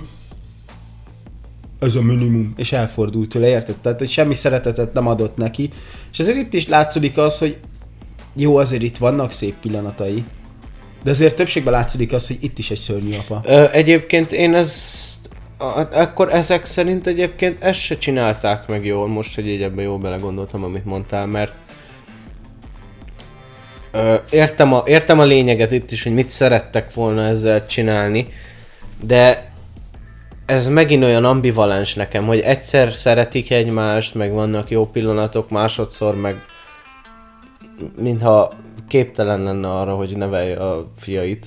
ez 1.79 1.95
a 1.95 2.01
minimum. 2.01 2.53
És 2.57 2.71
elfordult 2.71 3.29
tőle, 3.29 3.47
érted? 3.47 3.75
Tehát, 3.75 3.99
hogy 3.99 4.09
semmi 4.09 4.33
szeretetet 4.33 4.93
nem 4.93 5.07
adott 5.07 5.37
neki. 5.37 5.69
És 6.11 6.19
azért 6.19 6.37
itt 6.37 6.53
is 6.53 6.67
látszódik 6.67 7.17
az, 7.17 7.37
hogy 7.37 7.57
jó, 8.35 8.57
azért 8.57 8.81
itt 8.81 8.97
vannak 8.97 9.31
szép 9.31 9.55
pillanatai. 9.61 10.23
De 11.03 11.09
azért 11.09 11.35
többségben 11.35 11.73
látszódik 11.73 12.13
az, 12.13 12.27
hogy 12.27 12.37
itt 12.41 12.57
is 12.57 12.71
egy 12.71 12.79
szörnyű 12.79 13.15
apa. 13.17 13.41
Ö, 13.45 13.65
egyébként 13.71 14.31
én 14.31 14.53
ezt... 14.53 15.29
Akkor 15.91 16.33
ezek 16.33 16.65
szerint 16.65 17.07
egyébként 17.07 17.63
ezt 17.63 17.79
se 17.79 17.97
csinálták 17.97 18.67
meg 18.67 18.85
jól, 18.85 19.07
most, 19.07 19.35
hogy 19.35 19.47
így 19.47 19.61
ebben 19.61 19.83
jól 19.83 19.97
belegondoltam, 19.97 20.63
amit 20.63 20.85
mondtál, 20.85 21.25
mert 21.25 21.53
ö, 23.91 24.15
értem, 24.31 24.73
a, 24.73 24.83
értem 24.85 25.19
a 25.19 25.23
lényeget 25.23 25.71
itt 25.71 25.91
is, 25.91 26.03
hogy 26.03 26.13
mit 26.13 26.29
szerettek 26.29 26.93
volna 26.93 27.27
ezzel 27.27 27.65
csinálni, 27.65 28.27
de 29.01 29.51
ez 30.47 30.67
megint 30.67 31.03
olyan 31.03 31.25
ambivalens 31.25 31.93
nekem, 31.93 32.25
hogy 32.25 32.39
egyszer 32.39 32.93
szeretik 32.93 33.51
egymást, 33.51 34.15
meg 34.15 34.33
vannak 34.33 34.69
jó 34.69 34.85
pillanatok, 34.85 35.49
másodszor 35.49 36.15
meg 36.15 36.41
mintha 37.97 38.53
képtelen 38.87 39.43
lenne 39.43 39.69
arra, 39.69 39.95
hogy 39.95 40.17
nevelje 40.17 40.55
a 40.55 40.91
fiait. 40.97 41.45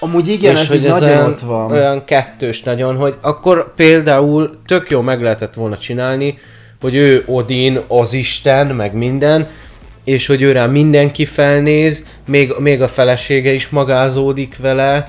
Amúgy 0.00 0.28
igen, 0.28 0.56
ez 0.56 0.72
így 0.72 0.82
nagyon 0.82 1.08
olyan, 1.08 1.26
ott 1.26 1.40
van. 1.40 1.70
olyan 1.70 2.04
kettős 2.04 2.62
nagyon, 2.62 2.96
hogy 2.96 3.14
akkor 3.20 3.74
például 3.74 4.58
tök 4.66 4.90
jó 4.90 5.00
meg 5.00 5.22
lehetett 5.22 5.54
volna 5.54 5.78
csinálni, 5.78 6.38
hogy 6.80 6.94
ő 6.94 7.22
Odin, 7.26 7.80
az 7.88 8.12
Isten, 8.12 8.66
meg 8.66 8.94
minden, 8.94 9.48
és 10.04 10.26
hogy 10.26 10.42
őre 10.42 10.66
mindenki 10.66 11.24
felnéz, 11.24 12.04
még, 12.26 12.54
még 12.58 12.82
a 12.82 12.88
felesége 12.88 13.52
is 13.52 13.68
magázódik 13.68 14.56
vele, 14.56 15.08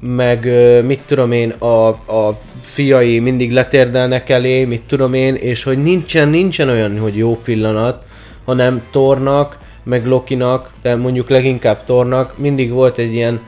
meg 0.00 0.50
mit 0.84 1.00
tudom 1.06 1.32
én, 1.32 1.50
a, 1.50 1.88
a 1.88 2.38
fiai 2.60 3.18
mindig 3.18 3.52
letérdelnek 3.52 4.28
elé, 4.28 4.64
mit 4.64 4.82
tudom 4.82 5.14
én, 5.14 5.34
és 5.34 5.62
hogy 5.62 5.82
nincsen, 5.82 6.28
nincsen 6.28 6.68
olyan, 6.68 6.98
hogy 6.98 7.16
jó 7.16 7.36
pillanat, 7.44 8.04
hanem 8.44 8.82
Tornak, 8.90 9.58
meg 9.84 10.06
Lokinak, 10.06 10.70
de 10.82 10.96
mondjuk 10.96 11.28
leginkább 11.28 11.84
Tornak, 11.84 12.38
mindig 12.38 12.72
volt 12.72 12.98
egy 12.98 13.12
ilyen, 13.12 13.40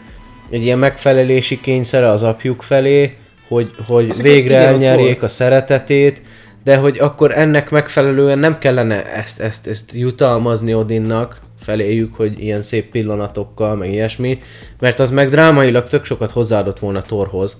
egy 0.50 0.62
ilyen 0.62 0.78
megfelelési 0.78 1.60
kényszere 1.60 2.08
az 2.08 2.22
apjuk 2.22 2.62
felé, 2.62 3.16
hogy, 3.48 3.70
hogy 3.86 4.10
Azért 4.10 4.26
végre 4.26 4.58
igen, 4.58 4.66
elnyerjék 4.66 5.22
a 5.22 5.28
szeretetét, 5.28 6.22
de 6.64 6.76
hogy 6.76 6.98
akkor 6.98 7.32
ennek 7.38 7.70
megfelelően 7.70 8.38
nem 8.38 8.58
kellene 8.58 9.12
ezt, 9.12 9.40
ezt, 9.40 9.66
ezt 9.66 9.92
jutalmazni 9.92 10.74
Odinnak 10.74 11.40
feléjük, 11.72 12.14
hogy 12.14 12.40
ilyen 12.42 12.62
szép 12.62 12.90
pillanatokkal, 12.90 13.76
meg 13.76 13.92
ilyesmi, 13.92 14.38
mert 14.80 14.98
az 14.98 15.10
meg 15.10 15.30
drámailag 15.30 15.88
tök 15.88 16.04
sokat 16.04 16.30
hozzáadott 16.30 16.78
volna 16.78 17.02
Thorhoz, 17.02 17.56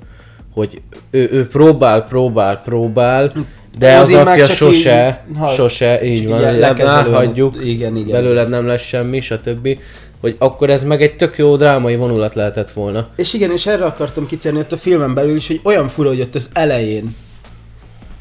hogy 0.54 0.80
ő, 1.10 1.28
ő 1.32 1.46
próbál, 1.46 2.04
próbál, 2.06 2.62
próbál, 2.62 3.32
de 3.78 3.96
az 3.96 4.08
Odin 4.12 4.24
meg 4.24 4.40
apja 4.40 4.46
sose, 4.54 5.24
így- 5.30 5.36
ha- 5.38 5.48
sose, 5.50 6.04
így 6.04 6.28
van, 6.28 6.40
lekezelően 6.58 7.06
elhagyjuk, 7.06 7.54
ott- 7.54 7.64
igen, 7.64 7.96
igen. 7.96 8.10
belőled 8.10 8.48
nem 8.48 8.66
lesz 8.66 8.82
semmi, 8.82 9.20
stb. 9.20 9.78
Hogy 10.20 10.36
akkor 10.38 10.70
ez 10.70 10.84
meg 10.84 11.02
egy 11.02 11.16
tök 11.16 11.38
jó 11.38 11.56
drámai 11.56 11.96
vonulat 11.96 12.34
lehetett 12.34 12.70
volna. 12.70 13.08
És 13.16 13.32
igen, 13.34 13.50
és 13.50 13.66
erre 13.66 13.84
akartam 13.84 14.26
kitérni 14.26 14.58
ott 14.58 14.72
a 14.72 14.76
filmen 14.76 15.14
belül 15.14 15.36
is, 15.36 15.46
hogy 15.46 15.60
olyan 15.62 15.88
fura, 15.88 16.08
hogy 16.08 16.20
ott 16.20 16.34
az 16.34 16.50
elején, 16.52 17.14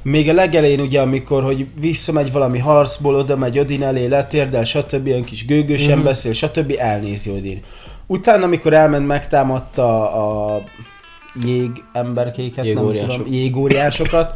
még 0.09 0.29
a 0.29 0.33
legelején 0.33 0.79
ugye, 0.79 1.01
amikor, 1.01 1.43
hogy 1.43 1.65
visszamegy 1.79 2.31
valami 2.31 2.59
harcból, 2.59 3.15
oda 3.15 3.35
megy 3.35 3.59
Odin 3.59 3.83
elé, 3.83 4.05
letérdel, 4.05 4.63
stb. 4.63 5.07
olyan 5.07 5.23
kis 5.23 5.45
gőgösen 5.45 5.97
mm. 5.99 6.03
beszél, 6.03 6.33
stb. 6.33 6.75
elnézi 6.77 7.29
Odin. 7.29 7.61
Utána, 8.05 8.43
amikor 8.45 8.73
elment, 8.73 9.07
megtámadta 9.07 10.11
a 10.11 10.61
jég 11.43 11.69
emberkéket, 11.93 12.55
nem 12.55 12.65
Jégóriások. 12.65 13.11
tudom, 13.11 13.33
jégóriásokat, 13.33 14.35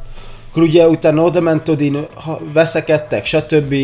akkor 0.50 0.64
ugye 0.64 0.88
utána 0.88 1.24
oda 1.24 1.42
ment 1.42 1.70
Odin, 1.70 2.08
ha 2.14 2.40
veszekedtek, 2.54 3.26
stb. 3.26 3.76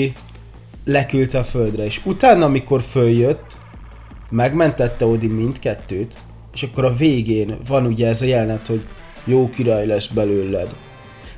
leküldte 0.86 1.38
a 1.38 1.44
földre. 1.44 1.86
És 1.86 2.02
utána, 2.06 2.46
amikor 2.46 2.82
följött, 2.82 3.58
megmentette 4.30 5.06
Odin 5.06 5.32
mindkettőt, 5.32 6.18
és 6.54 6.64
akkor 6.64 6.86
a 6.86 6.94
végén 6.94 7.58
van 7.68 7.86
ugye 7.86 8.08
ez 8.08 8.22
a 8.22 8.26
jelenet, 8.26 8.68
hogy 8.68 8.82
jó 9.26 9.50
király 9.50 9.86
lesz 9.86 10.08
belőled. 10.08 10.68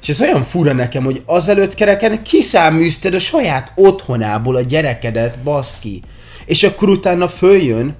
És 0.01 0.09
ez 0.09 0.21
olyan 0.21 0.43
fura 0.43 0.73
nekem, 0.73 1.03
hogy 1.03 1.21
azelőtt 1.25 1.73
kereken 1.73 2.23
kiszáműzted 2.23 3.13
a 3.13 3.19
saját 3.19 3.71
otthonából 3.75 4.55
a 4.55 4.61
gyerekedet, 4.61 5.37
baszki. 5.43 6.01
És 6.45 6.63
akkor 6.63 6.89
utána 6.89 7.27
följön, 7.27 7.95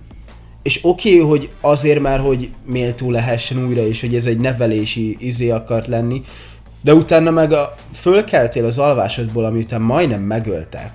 és 0.62 0.80
oké, 0.82 1.16
okay, 1.16 1.30
hogy 1.30 1.52
azért 1.62 2.00
már, 2.00 2.20
hogy 2.20 2.50
méltó 2.66 3.12
lehessen 3.12 3.66
újra, 3.66 3.88
és 3.88 4.02
hogy 4.02 4.16
ez 4.16 4.26
egy 4.26 4.40
nevelési 4.40 5.16
izé 5.20 5.50
akart 5.50 5.88
lenni, 5.88 6.22
de 6.82 6.94
utána 6.94 7.32
meg 7.32 7.54
a, 7.54 7.76
fölkeltél 7.94 8.66
az 8.66 8.80
alvásodból, 8.80 9.46
ami 9.46 9.60
után 9.60 9.82
majdnem 9.82 10.22
megöltek. 10.22 10.92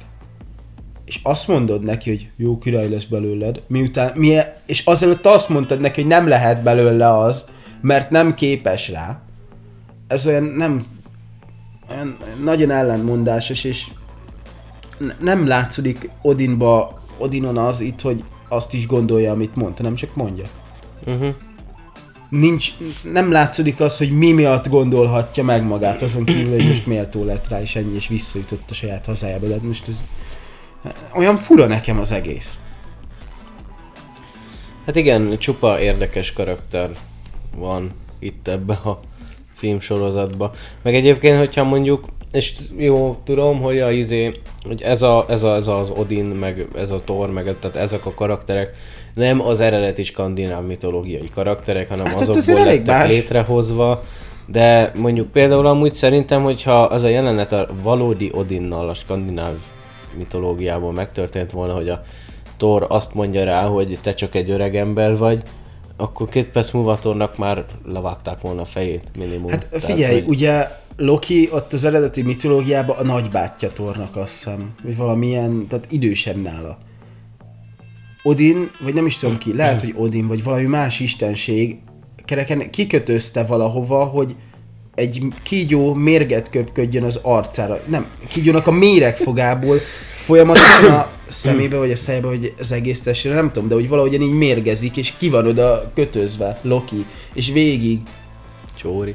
És 1.05 1.21
azt 1.23 1.49
mondod 1.49 1.85
neki, 1.85 2.11
hogy 2.11 2.29
jó 2.37 2.59
király 2.59 2.89
lesz 2.89 3.05
belőled, 3.05 3.63
miután, 3.67 4.13
milyen, 4.15 4.47
és 4.67 4.83
azelőtt 4.85 5.27
azt 5.27 5.49
mondtad 5.49 5.81
neki, 5.81 6.01
hogy 6.01 6.11
nem 6.11 6.29
lehet 6.29 6.63
belőle 6.63 7.19
az, 7.19 7.45
mert 7.81 8.11
nem 8.11 8.35
képes 8.35 8.89
rá. 8.89 9.24
Ez 10.07 10.27
olyan 10.27 10.43
nem, 10.43 10.85
olyan 11.91 12.17
nagyon 12.43 12.71
ellentmondásos, 12.71 13.65
és 13.65 13.87
nem 15.21 15.47
látszódik 15.47 16.11
Odinba, 16.23 17.03
Odinon 17.19 17.59
az 17.59 17.81
itt, 17.81 18.01
hogy 18.01 18.25
azt 18.49 18.75
is 18.75 18.87
gondolja, 18.87 19.33
amit 19.33 19.57
mond, 19.57 19.77
hanem 19.77 19.95
csak 19.95 20.15
mondja. 20.15 20.45
Uh-huh. 21.07 21.35
Nincs, 22.29 22.73
nem 23.13 23.33
látszódik 23.33 23.81
az, 23.81 23.99
hogy 23.99 24.11
mi 24.11 24.33
miatt 24.33 24.69
gondolhatja 24.69 25.45
meg 25.45 25.67
magát, 25.67 26.03
azon 26.03 26.25
kívül, 26.25 26.51
hogy 26.51 26.69
most 26.69 26.87
méltó 26.87 27.25
lett 27.25 27.49
rá, 27.49 27.61
és 27.61 27.77
ennyi, 27.77 27.95
és 27.95 28.09
visszajutott 28.09 28.71
a 28.71 28.75
saját 28.75 29.07
hazájába, 29.07 29.47
de 29.47 29.57
most 29.63 29.89
ez 29.89 30.03
olyan 31.15 31.37
fura 31.37 31.67
nekem 31.67 31.99
az 31.99 32.13
egész. 32.13 32.59
Hát 34.87 34.97
igen, 34.97 35.39
csupa 35.39 35.81
érdekes 35.81 36.33
karakter 36.33 36.91
van 37.57 37.91
itt 38.19 38.49
ebbe 38.49 38.75
a 38.75 39.01
filmsorozatba. 39.55 40.53
Meg 40.83 40.95
egyébként, 40.95 41.39
hogyha 41.39 41.65
mondjuk, 41.65 42.05
és 42.33 42.55
jó, 42.77 43.17
tudom, 43.25 43.61
hogy 43.61 43.79
a 43.79 43.91
izé, 43.91 44.31
hogy 44.67 44.83
ez, 44.83 45.03
a, 45.03 45.25
ez, 45.29 45.43
a, 45.43 45.55
ez 45.55 45.67
az 45.67 45.91
Odin, 45.97 46.25
meg 46.25 46.67
ez 46.77 46.91
a 46.91 46.99
Thor, 47.05 47.31
meg 47.31 47.57
tehát 47.61 47.77
ezek 47.77 48.07
a 48.07 48.15
karakterek 48.15 48.71
nem 49.15 49.41
az 49.41 49.61
eredeti 49.61 50.05
skandináv 50.05 50.67
mitológiai 50.67 51.31
karakterek, 51.35 51.89
hanem 51.89 52.07
Hát 52.07 52.19
hát 52.19 52.29
azokból 52.29 52.65
lettek 52.65 52.87
más. 52.87 53.09
létrehozva. 53.09 54.03
De 54.47 54.93
mondjuk 54.97 55.31
például 55.31 55.67
amúgy 55.67 55.95
szerintem, 55.95 56.43
hogyha 56.43 56.83
az 56.83 57.03
a 57.03 57.09
jelenet 57.09 57.53
a 57.53 57.69
valódi 57.83 58.31
Odinnal 58.35 58.89
a 58.89 58.95
skandináv 58.95 59.55
mitológiából 60.17 60.93
megtörtént 60.93 61.51
volna, 61.51 61.75
hogy 61.75 61.89
a 61.89 62.03
Thor 62.57 62.87
azt 62.89 63.15
mondja 63.15 63.45
rá, 63.45 63.63
hogy 63.67 63.99
te 64.03 64.15
csak 64.15 64.35
egy 64.35 64.51
öreg 64.51 64.77
ember 64.77 65.17
vagy, 65.17 65.43
akkor 65.97 66.29
két 66.29 66.47
perc 66.49 66.71
múlva 66.71 66.99
Thornak 66.99 67.39
már 67.39 67.65
levágták 67.87 68.41
volna 68.41 68.61
a 68.61 68.65
fejét 68.65 69.05
minimum. 69.17 69.51
Hát 69.51 69.67
Tehát, 69.67 69.85
figyelj, 69.85 70.15
hogy- 70.21 70.29
ugye 70.29 70.69
Loki 70.97 71.49
ott 71.53 71.73
az 71.73 71.85
eredeti 71.85 72.23
mitológiában 72.23 72.97
a 72.97 73.03
nagybátyja 73.03 73.71
Thornak 73.71 74.17
azt 74.17 74.33
hiszem, 74.33 74.75
vagy 74.83 74.97
valamilyen, 74.97 75.67
tehát 75.69 75.87
idősebb 75.91 76.43
nála. 76.43 76.79
Odin, 78.23 78.71
vagy 78.81 78.95
nem 78.95 79.07
is 79.07 79.17
tudom 79.17 79.39
ki, 79.39 79.55
lehet, 79.55 79.81
hogy 79.81 79.95
Odin, 79.97 80.27
vagy 80.29 80.45
valami 80.45 80.65
más 80.65 81.01
istenség 81.01 81.77
kereken 82.25 82.71
kikötözte 82.71 83.45
valahova, 83.45 84.05
hogy 84.05 84.37
egy 84.95 85.27
kígyó 85.43 85.95
mérget 85.95 86.51
köpködjön 86.51 87.03
az 87.03 87.19
arcára. 87.23 87.81
Nem, 87.89 88.07
kígyónak 88.29 88.67
a 88.67 88.71
méregfogából 88.71 89.77
folyamatosan 90.25 90.93
a 90.93 91.09
szemébe, 91.27 91.77
vagy 91.77 91.91
a 91.91 91.97
szájába, 91.97 92.29
vagy 92.29 92.55
az 92.59 92.73
egész 92.73 93.01
testére, 93.01 93.35
nem 93.35 93.53
tudom, 93.53 93.69
de 93.69 93.75
hogy 93.75 93.89
valahogyan 93.89 94.21
így 94.21 94.33
mérgezik, 94.33 94.97
és 94.97 95.13
ki 95.19 95.29
van 95.29 95.47
oda 95.47 95.91
kötözve 95.95 96.59
Loki, 96.63 97.07
és 97.35 97.51
végig 97.51 98.01
Csóri. 98.77 99.15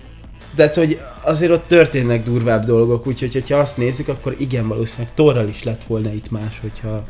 tehát, 0.55 0.75
hogy 0.75 0.99
azért 1.21 1.51
ott 1.51 1.67
történnek 1.67 2.23
durvább 2.23 2.65
dolgok, 2.65 3.07
úgyhogy 3.07 3.49
ha 3.49 3.57
azt 3.57 3.77
nézzük, 3.77 4.07
akkor 4.07 4.35
igen, 4.37 4.67
valószínűleg 4.67 5.13
Torral 5.13 5.47
is 5.47 5.63
lett 5.63 5.83
volna 5.83 6.13
itt 6.13 6.31
más, 6.31 6.59
hogyha 6.61 7.03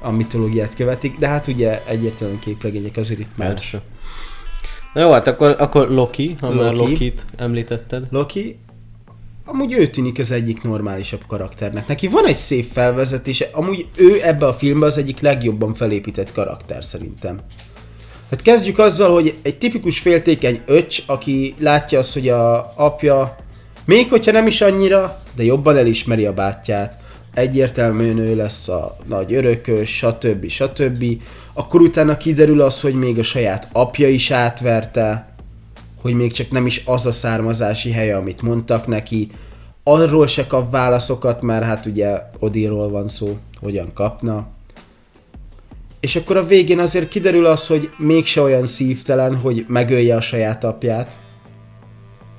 a 0.00 0.10
mitológiát 0.10 0.74
követik, 0.74 1.18
de 1.18 1.28
hát 1.28 1.46
ugye 1.46 1.82
egyértelműen 1.86 2.38
képregények 2.40 2.96
azért 2.96 3.20
itt 3.20 3.36
más. 3.36 3.48
Persze. 3.48 3.80
Na 4.94 5.00
jó, 5.00 5.10
hát 5.12 5.26
akkor, 5.26 5.56
akkor 5.58 5.90
Loki, 5.90 6.36
ha 6.40 6.46
Loki. 6.46 6.62
már 6.62 6.72
Loki. 6.72 6.90
Lokit 6.90 7.24
említetted. 7.36 8.06
Loki, 8.10 8.58
amúgy 9.52 9.72
ő 9.72 9.86
tűnik 9.86 10.18
az 10.18 10.30
egyik 10.30 10.62
normálisabb 10.62 11.26
karakternek. 11.26 11.86
Neki 11.86 12.08
van 12.08 12.26
egy 12.26 12.36
szép 12.36 12.66
felvezetése, 12.72 13.48
amúgy 13.52 13.88
ő 13.96 14.20
ebbe 14.22 14.46
a 14.46 14.54
filmbe 14.54 14.86
az 14.86 14.98
egyik 14.98 15.20
legjobban 15.20 15.74
felépített 15.74 16.32
karakter 16.32 16.84
szerintem. 16.84 17.40
Hát 18.30 18.42
kezdjük 18.42 18.78
azzal, 18.78 19.12
hogy 19.12 19.34
egy 19.42 19.58
tipikus 19.58 19.98
féltékeny 19.98 20.60
öcs, 20.66 21.02
aki 21.06 21.54
látja 21.58 21.98
azt, 21.98 22.12
hogy 22.12 22.28
a 22.28 22.72
apja, 22.76 23.36
még 23.84 24.08
hogyha 24.08 24.32
nem 24.32 24.46
is 24.46 24.60
annyira, 24.60 25.18
de 25.36 25.42
jobban 25.42 25.76
elismeri 25.76 26.26
a 26.26 26.32
bátyját, 26.32 26.96
egyértelműen 27.34 28.18
ő 28.18 28.36
lesz 28.36 28.68
a 28.68 28.96
nagy 29.06 29.34
örökös, 29.34 29.96
stb. 29.96 30.48
stb. 30.48 31.04
Akkor 31.52 31.80
utána 31.80 32.16
kiderül 32.16 32.60
az, 32.60 32.80
hogy 32.80 32.94
még 32.94 33.18
a 33.18 33.22
saját 33.22 33.68
apja 33.72 34.08
is 34.08 34.30
átverte, 34.30 35.29
hogy 36.00 36.14
még 36.14 36.32
csak 36.32 36.50
nem 36.50 36.66
is 36.66 36.82
az 36.84 37.06
a 37.06 37.12
származási 37.12 37.90
helye, 37.90 38.16
amit 38.16 38.42
mondtak 38.42 38.86
neki. 38.86 39.30
Arról 39.82 40.26
se 40.26 40.46
kap 40.46 40.70
válaszokat, 40.70 41.42
mert 41.42 41.64
hát 41.64 41.86
ugye 41.86 42.20
Odinról 42.38 42.90
van 42.90 43.08
szó, 43.08 43.38
hogyan 43.60 43.92
kapna. 43.94 44.46
És 46.00 46.16
akkor 46.16 46.36
a 46.36 46.46
végén 46.46 46.78
azért 46.78 47.08
kiderül 47.08 47.46
az, 47.46 47.66
hogy 47.66 47.90
mégse 47.98 48.42
olyan 48.42 48.66
szívtelen, 48.66 49.36
hogy 49.36 49.64
megölje 49.68 50.16
a 50.16 50.20
saját 50.20 50.64
apját. 50.64 51.18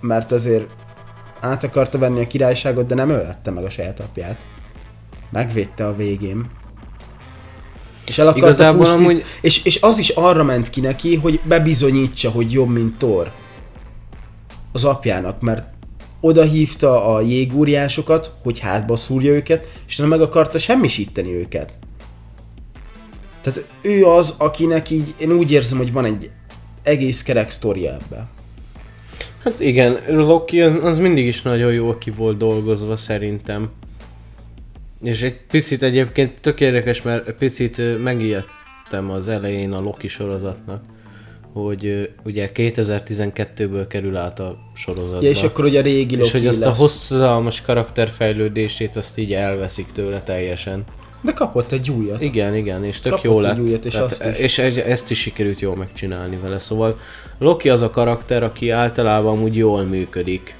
Mert 0.01 0.31
azért 0.31 0.67
át 1.39 1.63
akarta 1.63 1.97
venni 1.97 2.21
a 2.21 2.27
királyságot, 2.27 2.85
de 2.85 2.95
nem 2.95 3.09
ölette 3.09 3.51
meg 3.51 3.63
a 3.63 3.69
saját 3.69 3.99
apját. 3.99 4.45
Megvédte 5.31 5.85
a 5.85 5.95
végén. 5.95 6.49
És 8.07 8.17
el 8.17 8.27
akarta 8.27 8.47
Igazából 8.47 8.85
pusztít, 8.85 8.99
amúgy- 8.99 9.23
és, 9.41 9.63
és 9.63 9.81
az 9.81 9.97
is 9.97 10.09
arra 10.09 10.43
ment 10.43 10.69
ki 10.69 10.81
neki, 10.81 11.15
hogy 11.15 11.39
bebizonyítsa, 11.43 12.29
hogy 12.29 12.51
jobb, 12.51 12.69
mint 12.69 12.97
Thor. 12.97 13.31
Az 14.71 14.83
apjának, 14.83 15.41
mert 15.41 15.63
oda 16.19 16.43
hívta 16.43 17.13
a 17.13 17.21
jégóriásokat, 17.21 18.33
hogy 18.43 18.59
hátba 18.59 18.95
szúrja 18.95 19.31
őket, 19.31 19.69
és 19.87 19.97
nem 19.97 20.07
meg 20.07 20.21
akarta 20.21 20.57
semmisíteni 20.57 21.33
őket. 21.33 21.77
Tehát 23.41 23.65
ő 23.81 24.05
az, 24.05 24.33
akinek 24.37 24.89
így, 24.89 25.13
én 25.17 25.31
úgy 25.31 25.51
érzem, 25.51 25.77
hogy 25.77 25.91
van 25.91 26.05
egy 26.05 26.29
egész 26.83 27.23
kerek 27.23 27.49
sztoria 27.49 27.91
ebbe. 27.91 28.27
Hát 29.43 29.59
igen, 29.59 29.97
Loki 30.07 30.61
az, 30.61 30.83
az 30.83 30.97
mindig 30.97 31.25
is 31.25 31.41
nagyon 31.41 31.73
jól 31.73 31.97
ki 31.97 32.11
volt 32.11 32.37
dolgozva 32.37 32.95
szerintem. 32.95 33.69
És 35.01 35.21
egy 35.21 35.39
picit 35.47 35.83
egyébként 35.83 36.41
tök 36.41 36.59
érdekes, 36.59 37.01
mert 37.01 37.31
picit 37.31 38.03
megijedtem 38.03 39.09
az 39.09 39.27
elején 39.27 39.73
a 39.73 39.79
Loki 39.79 40.07
sorozatnak, 40.07 40.83
hogy 41.53 42.09
ugye 42.23 42.49
2012-ből 42.53 43.85
kerül 43.87 44.17
át 44.17 44.39
a 44.39 44.57
sorozatba. 44.73 45.21
Ja, 45.21 45.29
és 45.29 45.43
akkor 45.43 45.63
hogy 45.63 45.77
a 45.77 45.81
régi 45.81 46.15
és 46.15 46.21
Loki 46.21 46.37
hogy 46.37 46.47
azt 46.47 46.59
lesz. 46.59 46.67
a 46.67 46.75
hosszadalmas 46.75 47.61
karakterfejlődését 47.61 48.95
azt 48.95 49.17
így 49.17 49.33
elveszik 49.33 49.91
tőle 49.91 50.21
teljesen. 50.21 50.83
De 51.21 51.33
kapott 51.33 51.71
egy 51.71 51.91
újat. 51.91 52.21
Igen, 52.21 52.55
igen, 52.55 52.83
és 52.83 52.99
tök 52.99 53.11
Kapott 53.11 53.25
jó 53.25 53.39
lett. 53.39 53.59
újat, 53.59 53.85
és 53.85 53.95
azt 53.95 54.23
is. 54.29 54.37
és 54.37 54.57
ezt 54.57 55.11
is 55.11 55.19
sikerült 55.19 55.59
jól 55.59 55.75
megcsinálni 55.75 56.37
vele. 56.37 56.59
Szóval 56.59 56.99
Loki 57.39 57.69
az 57.69 57.81
a 57.81 57.89
karakter, 57.89 58.43
aki 58.43 58.69
általában 58.69 59.41
úgy 59.41 59.55
jól 59.55 59.83
működik. 59.83 60.55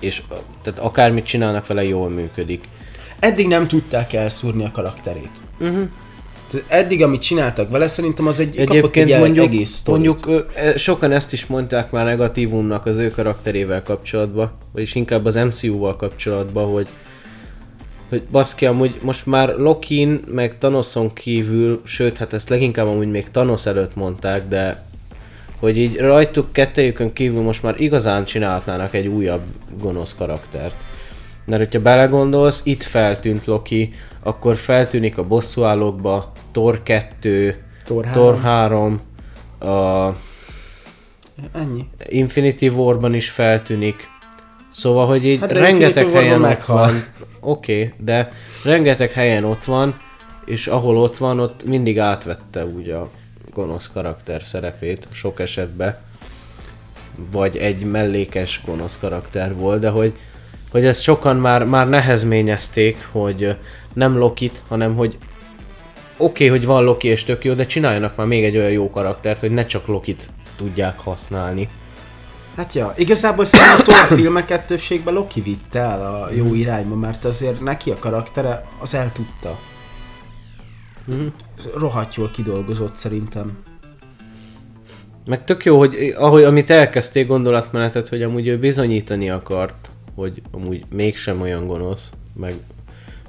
És 0.00 0.22
tehát 0.62 0.78
akármit 0.78 1.24
csinálnak 1.24 1.66
vele, 1.66 1.84
jól 1.84 2.08
működik. 2.08 2.64
Eddig 3.18 3.46
nem 3.48 3.66
tudták 3.68 4.12
elszúrni 4.12 4.64
a 4.64 4.70
karakterét. 4.70 5.30
Uh-huh. 5.60 5.88
Eddig, 6.66 7.02
amit 7.02 7.20
csináltak 7.20 7.70
vele, 7.70 7.86
szerintem 7.86 8.26
az 8.26 8.40
egy, 8.40 8.56
kapott 8.56 8.68
egy 8.68 8.76
Egyébként 8.76 9.18
mondjuk, 9.18 9.46
egész 9.46 9.70
sztorit. 9.70 10.04
mondjuk 10.04 10.48
e, 10.54 10.76
sokan 10.76 11.12
ezt 11.12 11.32
is 11.32 11.46
mondták 11.46 11.90
már 11.90 12.04
negatívumnak 12.04 12.86
az 12.86 12.96
ő 12.96 13.10
karakterével 13.10 13.82
kapcsolatban, 13.82 14.50
vagyis 14.72 14.94
inkább 14.94 15.24
az 15.24 15.34
MCU-val 15.34 15.96
kapcsolatban, 15.96 16.72
hogy 16.72 16.88
hogy 18.08 18.22
baszki, 18.30 18.66
amúgy 18.66 18.98
most 19.02 19.26
már 19.26 19.48
Lokin 19.48 20.24
meg 20.26 20.58
Thanoson 20.58 21.12
kívül, 21.12 21.80
sőt, 21.84 22.18
hát 22.18 22.32
ezt 22.32 22.48
leginkább 22.48 22.86
amúgy 22.86 23.10
még 23.10 23.30
Thanos 23.30 23.66
előtt 23.66 23.96
mondták, 23.96 24.48
de 24.48 24.84
hogy 25.58 25.78
így 25.78 25.96
rajtuk 25.96 26.52
kettejükön 26.52 27.12
kívül 27.12 27.42
most 27.42 27.62
már 27.62 27.80
igazán 27.80 28.24
csinálhatnának 28.24 28.94
egy 28.94 29.06
újabb 29.06 29.42
gonosz 29.78 30.14
karaktert. 30.14 30.74
Mert 31.44 31.62
hogyha 31.62 31.80
belegondolsz, 31.80 32.60
itt 32.64 32.82
feltűnt 32.82 33.44
Loki, 33.44 33.92
akkor 34.22 34.56
feltűnik 34.56 35.18
a 35.18 35.22
bosszúállókba, 35.22 36.32
Thor 36.52 36.82
2, 36.82 37.64
Thor 37.84 38.06
Thor 38.12 38.40
3, 38.40 39.00
a 39.60 40.08
Ennyi. 41.52 41.88
Infinity 42.06 42.68
War-ban 42.68 43.14
is 43.14 43.30
feltűnik. 43.30 44.08
Szóval, 44.72 45.06
hogy 45.06 45.26
így 45.26 45.40
Hát 45.40 45.52
rengeteg 45.52 46.10
helyen 46.10 46.34
ott 46.34 46.48
meghal. 46.48 46.76
van. 46.76 47.04
Oké, 47.40 47.82
okay, 47.82 47.92
de 48.04 48.32
rengeteg 48.64 49.10
helyen 49.10 49.44
ott 49.44 49.64
van, 49.64 49.96
és 50.44 50.66
ahol 50.66 50.96
ott 50.96 51.16
van, 51.16 51.40
ott 51.40 51.64
mindig 51.64 51.98
átvette 51.98 52.66
úgy 52.66 52.90
a 52.90 53.10
gonosz 53.52 53.90
karakter 53.92 54.42
szerepét 54.42 55.08
sok 55.12 55.40
esetben. 55.40 55.96
Vagy 57.32 57.56
egy 57.56 57.84
mellékes 57.84 58.60
gonosz 58.66 58.98
karakter 59.00 59.54
volt, 59.54 59.80
de 59.80 59.88
hogy, 59.88 60.14
hogy 60.74 60.84
ezt 60.84 61.02
sokan 61.02 61.36
már, 61.36 61.64
már 61.64 61.88
nehezményezték, 61.88 63.08
hogy 63.12 63.56
nem 63.92 64.18
Lokit, 64.18 64.62
hanem 64.68 64.96
hogy 64.96 65.16
oké, 66.16 66.46
okay, 66.46 66.48
hogy 66.48 66.66
van 66.66 66.84
Loki 66.84 67.08
és 67.08 67.24
tök 67.24 67.44
jó, 67.44 67.52
de 67.52 67.66
csináljanak 67.66 68.16
már 68.16 68.26
még 68.26 68.44
egy 68.44 68.56
olyan 68.56 68.70
jó 68.70 68.90
karaktert, 68.90 69.40
hogy 69.40 69.50
ne 69.50 69.66
csak 69.66 69.86
Lokit 69.86 70.28
tudják 70.56 70.98
használni. 70.98 71.68
Hát 72.56 72.72
ja, 72.72 72.94
igazából 72.96 73.44
szerintem 73.44 73.94
a 73.94 74.14
filmeket 74.20 74.66
többségben 74.66 75.14
Loki 75.14 75.40
vitte 75.40 75.78
el 75.78 76.14
a 76.14 76.30
jó 76.32 76.54
irányba, 76.54 76.94
mert 76.94 77.24
azért 77.24 77.60
neki 77.60 77.90
a 77.90 77.98
karaktere 77.98 78.64
az 78.78 78.94
el 78.94 79.12
tudta. 79.12 79.58
Mhm. 81.04 81.26
Rohadt 81.74 82.14
jól 82.14 82.30
kidolgozott 82.30 82.96
szerintem. 82.96 83.58
Meg 85.26 85.44
tök 85.44 85.64
jó, 85.64 85.78
hogy 85.78 86.14
ahogy 86.16 86.42
amit 86.42 86.70
elkezdték 86.70 87.26
gondolatmenetet, 87.26 88.08
hogy 88.08 88.22
amúgy 88.22 88.46
ő 88.46 88.58
bizonyítani 88.58 89.30
akart, 89.30 89.88
hogy 90.14 90.42
amúgy 90.50 90.84
mégsem 90.90 91.40
olyan 91.40 91.66
gonosz, 91.66 92.12
meg 92.32 92.54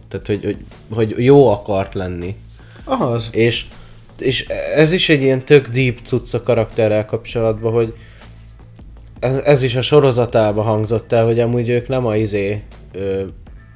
tehát, 0.07 0.27
hogy, 0.27 0.43
hogy, 0.43 1.13
hogy 1.13 1.23
jó 1.23 1.49
akart 1.49 1.93
lenni. 1.93 2.35
Az. 2.83 3.29
És, 3.31 3.65
és 4.19 4.47
ez 4.75 4.91
is 4.91 5.09
egy 5.09 5.21
ilyen 5.21 5.45
tök 5.45 5.67
deep 5.67 5.99
cucc 6.03 6.33
a 6.33 6.43
karakterrel 6.43 7.05
kapcsolatban, 7.05 7.73
hogy 7.73 7.93
ez, 9.19 9.37
ez 9.37 9.63
is 9.63 9.75
a 9.75 9.81
sorozatában 9.81 10.65
hangzott 10.65 11.11
el, 11.11 11.25
hogy 11.25 11.39
amúgy 11.39 11.69
ők 11.69 11.87
nem 11.87 12.05
a 12.05 12.15
izé 12.15 12.63
ö, 12.91 13.23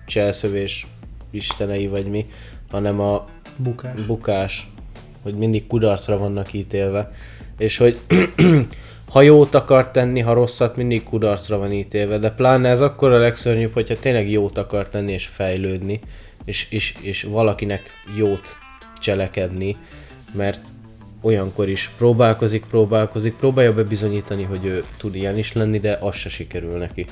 cselszövés 0.06 0.88
istenei 1.32 1.88
vagy 1.88 2.06
mi, 2.06 2.26
hanem 2.72 3.00
a 3.00 3.28
Bukás. 3.58 4.06
bukás, 4.06 4.72
hogy 5.24 5.34
mindig 5.34 5.68
kudarcra 5.68 6.18
vannak 6.18 6.54
ítélve, 6.54 7.12
és 7.58 7.78
hogy 7.78 8.00
ha 9.10 9.22
jót 9.22 9.56
akar 9.56 9.92
tenni, 9.92 10.20
ha 10.20 10.34
rosszat, 10.34 10.76
mindig 10.76 11.04
kudarcra 11.04 11.58
van 11.58 11.72
ítélve, 11.72 12.18
de 12.18 12.32
pláne 12.32 12.70
ez 12.70 12.82
akkor 12.82 13.12
a 13.12 13.18
legszörnyűbb, 13.18 13.74
hogyha 13.74 14.00
tényleg 14.00 14.32
jót 14.32 14.58
akar 14.58 14.90
tenni 14.90 15.12
és 15.12 15.26
fejlődni, 15.26 16.00
és, 16.46 16.68
és, 16.70 16.94
és 17.02 17.24
valakinek 17.24 17.82
jót 18.18 18.56
cselekedni, 19.00 19.78
mert 20.32 20.60
olyankor 21.22 21.70
is 21.70 21.92
próbálkozik, 21.98 22.66
próbálkozik, 22.66 23.36
próbálja 23.36 23.74
bebizonyítani, 23.74 24.44
hogy 24.44 24.66
ő 24.66 24.84
tud 24.98 25.16
ilyen 25.16 25.38
is 25.38 25.54
lenni, 25.54 25.80
de 25.80 25.98
az 26.02 26.16
se 26.16 26.30
sikerül 26.30 26.78
neki. 26.78 27.06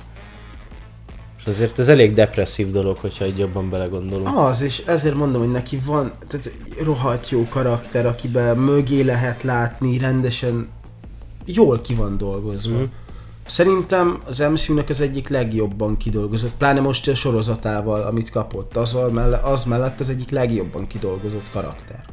És 1.37 1.45
azért 1.45 1.79
ez 1.79 1.87
elég 1.87 2.13
depresszív 2.13 2.71
dolog, 2.71 2.97
hogyha 2.97 3.25
egy 3.25 3.37
jobban 3.37 3.69
belegondolunk. 3.69 4.37
Az, 4.37 4.61
és 4.61 4.83
ezért 4.85 5.15
mondom, 5.15 5.41
hogy 5.41 5.51
neki 5.51 5.79
van 5.85 6.11
tehát 6.27 6.51
rohadt 6.83 7.29
jó 7.29 7.47
karakter, 7.49 8.05
akiben 8.05 8.57
mögé 8.57 9.01
lehet 9.01 9.43
látni, 9.43 9.97
rendesen 9.97 10.67
jól 11.47 11.81
ki 11.81 11.93
van 11.93 12.17
dolgozva. 12.17 12.77
Mm. 12.77 12.83
Szerintem 13.47 14.19
az 14.25 14.39
MCU-nak 14.39 14.89
az 14.89 15.01
egyik 15.01 15.29
legjobban 15.29 15.97
kidolgozott, 15.97 16.55
pláne 16.57 16.79
most 16.79 17.07
a 17.07 17.15
sorozatával, 17.15 18.01
amit 18.01 18.29
kapott, 18.29 18.77
az, 18.77 18.97
melle, 19.11 19.37
az 19.37 19.63
mellett 19.63 19.99
az 19.99 20.09
egyik 20.09 20.29
legjobban 20.29 20.87
kidolgozott 20.87 21.49
karakter. 21.49 22.05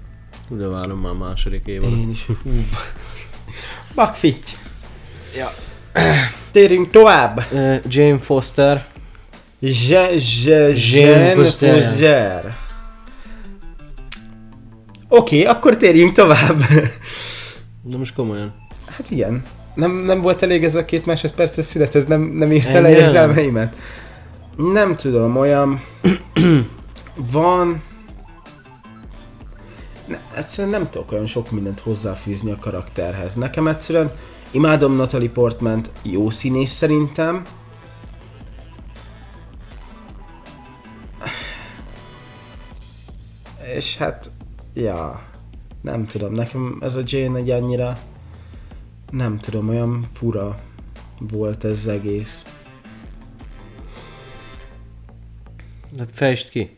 De 0.48 0.66
várom 0.66 0.98
már 0.98 1.12
a 1.12 1.14
második 1.14 1.66
évadot. 1.66 1.98
Én 1.98 2.10
is. 2.10 2.26
Bakfitty. 3.94 4.50
Ja. 5.36 5.50
Térjünk 6.50 6.90
tovább. 6.90 7.46
Uh, 7.52 7.76
Jane 7.88 8.18
Foster. 8.18 8.86
Je, 9.58 10.10
je, 10.44 10.72
Jean 10.76 11.34
Foster. 11.34 11.82
Foster. 11.82 12.56
Oké, 15.08 15.40
okay, 15.40 15.54
akkor 15.54 15.76
térjünk 15.76 16.12
tovább. 16.12 16.58
De 17.82 17.96
most 17.96 18.14
komolyan. 18.14 18.63
Hát 18.96 19.10
igen. 19.10 19.42
Nem, 19.74 19.92
nem 19.92 20.20
volt 20.20 20.42
elég 20.42 20.64
ez 20.64 20.74
a 20.74 20.84
két 20.84 21.06
másodperces 21.06 21.64
szület, 21.64 21.94
ez 21.94 22.06
nem, 22.06 22.22
nem 22.22 22.52
írta 22.52 22.80
le 22.80 22.90
érzelmeimet? 22.90 23.76
Nem 24.56 24.96
tudom, 24.96 25.36
olyan... 25.36 25.80
Van... 27.32 27.82
ne, 30.06 30.20
egyszerűen 30.36 30.80
nem 30.80 30.90
tudok 30.90 31.12
olyan 31.12 31.26
sok 31.26 31.50
mindent 31.50 31.80
hozzáfűzni 31.80 32.50
a 32.50 32.56
karakterhez. 32.60 33.34
Nekem 33.34 33.66
egyszerűen 33.68 34.12
imádom 34.50 34.96
Natalie 34.96 35.30
Portman, 35.30 35.80
jó 36.02 36.30
színész 36.30 36.70
szerintem. 36.70 37.42
És 43.76 43.96
hát, 43.96 44.30
ja, 44.74 45.22
nem 45.82 46.06
tudom, 46.06 46.32
nekem 46.32 46.78
ez 46.80 46.94
a 46.94 47.02
Jane 47.04 47.38
egy 47.38 47.50
annyira, 47.50 47.98
nem 49.16 49.38
tudom, 49.38 49.68
olyan 49.68 50.04
fura 50.12 50.58
volt 51.18 51.64
ez 51.64 51.86
egész. 51.86 52.42
Hát 55.98 56.08
fejtsd 56.12 56.48
ki. 56.48 56.76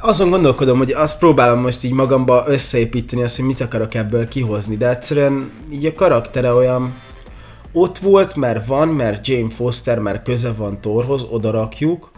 azon 0.00 0.30
gondolkodom, 0.30 0.78
hogy 0.78 0.92
azt 0.92 1.18
próbálom 1.18 1.60
most 1.60 1.84
így 1.84 1.92
magamba 1.92 2.44
összeépíteni, 2.46 3.22
azt, 3.22 3.36
hogy 3.36 3.44
mit 3.44 3.60
akarok 3.60 3.94
ebből 3.94 4.28
kihozni, 4.28 4.76
de 4.76 4.88
egyszerűen 4.88 5.50
így 5.72 5.86
a 5.86 5.94
karaktere 5.94 6.52
olyan 6.52 6.94
ott 7.72 7.98
volt, 7.98 8.34
mert 8.34 8.66
van, 8.66 8.88
mert 8.88 9.26
Jane 9.26 9.50
Foster, 9.50 9.98
mert 9.98 10.22
köze 10.22 10.52
van 10.52 10.80
Thorhoz, 10.80 11.22
oda 11.30 11.50
rakjuk, 11.50 12.10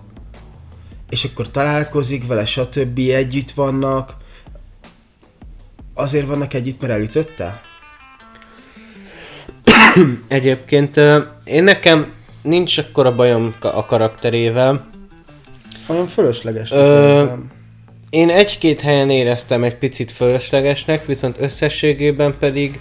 és 1.09 1.25
akkor 1.25 1.51
találkozik 1.51 2.27
vele, 2.27 2.45
stb. 2.45 2.99
együtt 2.99 3.51
vannak. 3.51 4.17
Azért 5.95 6.27
vannak 6.27 6.55
együtt, 6.55 6.81
mert 6.81 6.93
elütötte? 6.93 7.61
Egyébként 10.29 10.97
én 11.45 11.65
nekem 11.65 12.13
nincs 12.43 12.79
akkora 12.79 13.15
bajom 13.15 13.53
ka- 13.59 13.75
a 13.75 13.85
karakterével. 13.85 14.89
Olyan 15.89 16.07
fölösleges. 16.07 16.71
Ö, 16.71 17.25
Én 18.11 18.31
egy-két 18.31 18.81
helyen 18.81 19.11
éreztem 19.11 19.63
egy 19.65 19.77
picit 19.77 20.11
fölöslegesnek, 20.13 21.07
viszont 21.07 21.37
összességében 21.41 22.35
pedig 22.39 22.81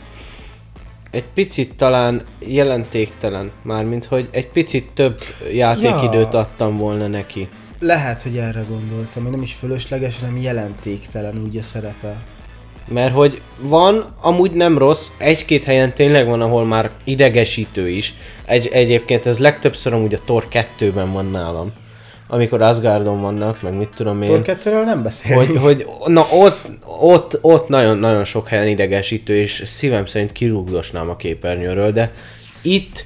egy 1.11 1.23
picit 1.33 1.75
talán 1.75 2.21
jelentéktelen, 2.39 3.51
mármint 3.63 4.05
hogy 4.05 4.29
egy 4.31 4.47
picit 4.47 4.89
több 4.93 5.19
játékidőt 5.53 6.33
Ja. 6.33 6.39
adtam 6.39 6.77
volna 6.77 7.07
neki. 7.07 7.49
Lehet, 7.79 8.21
hogy 8.21 8.37
erre 8.37 8.63
gondoltam, 8.69 9.21
hogy 9.23 9.31
nem 9.31 9.41
is 9.41 9.53
fölösleges, 9.53 10.19
hanem 10.19 10.37
jelentéktelen 10.37 11.41
úgy 11.45 11.57
a 11.57 11.63
szerepe. 11.63 12.17
Mert 12.93 13.13
hogy 13.13 13.41
van, 13.59 14.05
amúgy 14.21 14.51
nem 14.51 14.77
rossz, 14.77 15.07
egy-két 15.17 15.63
helyen 15.63 15.93
tényleg 15.93 16.27
van, 16.27 16.41
ahol 16.41 16.65
már 16.65 16.89
idegesítő 17.03 17.89
is. 17.89 18.13
Egy, 18.45 18.69
egyébként 18.71 19.25
ez 19.25 19.39
legtöbbször 19.39 19.93
amúgy 19.93 20.13
a 20.13 20.19
Thor 20.25 20.47
2-ben 20.51 21.11
van 21.11 21.25
nálam. 21.25 21.71
Amikor 22.27 22.61
Asgardon 22.61 23.21
vannak, 23.21 23.61
meg 23.61 23.77
mit 23.77 23.89
tudom 23.95 24.21
én. 24.21 24.27
Thor 24.27 24.41
2 24.41 24.83
nem 24.83 25.03
beszélünk. 25.03 25.57
hogy, 25.57 25.57
hogy 25.57 25.85
na 26.05 26.25
ott, 26.33 26.69
ott, 26.99 27.37
ott 27.41 27.67
nagyon, 27.67 27.97
nagyon 27.97 28.25
sok 28.25 28.47
helyen 28.47 28.67
idegesítő, 28.67 29.35
és 29.35 29.63
szívem 29.65 30.05
szerint 30.05 30.31
kirúgdosnám 30.31 31.09
a 31.09 31.15
képernyőről, 31.15 31.91
de 31.91 32.11
itt 32.61 33.05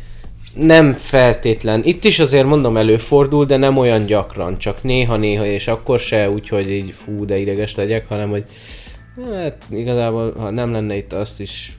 nem 0.55 0.93
feltétlen. 0.93 1.81
Itt 1.83 2.03
is 2.03 2.19
azért 2.19 2.45
mondom 2.45 2.77
előfordul, 2.77 3.45
de 3.45 3.57
nem 3.57 3.77
olyan 3.77 4.05
gyakran, 4.05 4.57
csak 4.57 4.83
néha-néha, 4.83 5.45
és 5.45 5.67
akkor 5.67 5.99
se 5.99 6.29
úgy, 6.29 6.47
hogy 6.47 6.71
így 6.71 6.93
fú, 7.03 7.25
de 7.25 7.37
ideges 7.37 7.75
legyek, 7.75 8.07
hanem 8.07 8.29
hogy 8.29 8.43
hát 9.23 9.65
igazából, 9.69 10.33
ha 10.37 10.49
nem 10.49 10.71
lenne 10.71 10.95
itt, 10.95 11.13
azt 11.13 11.39
is 11.39 11.77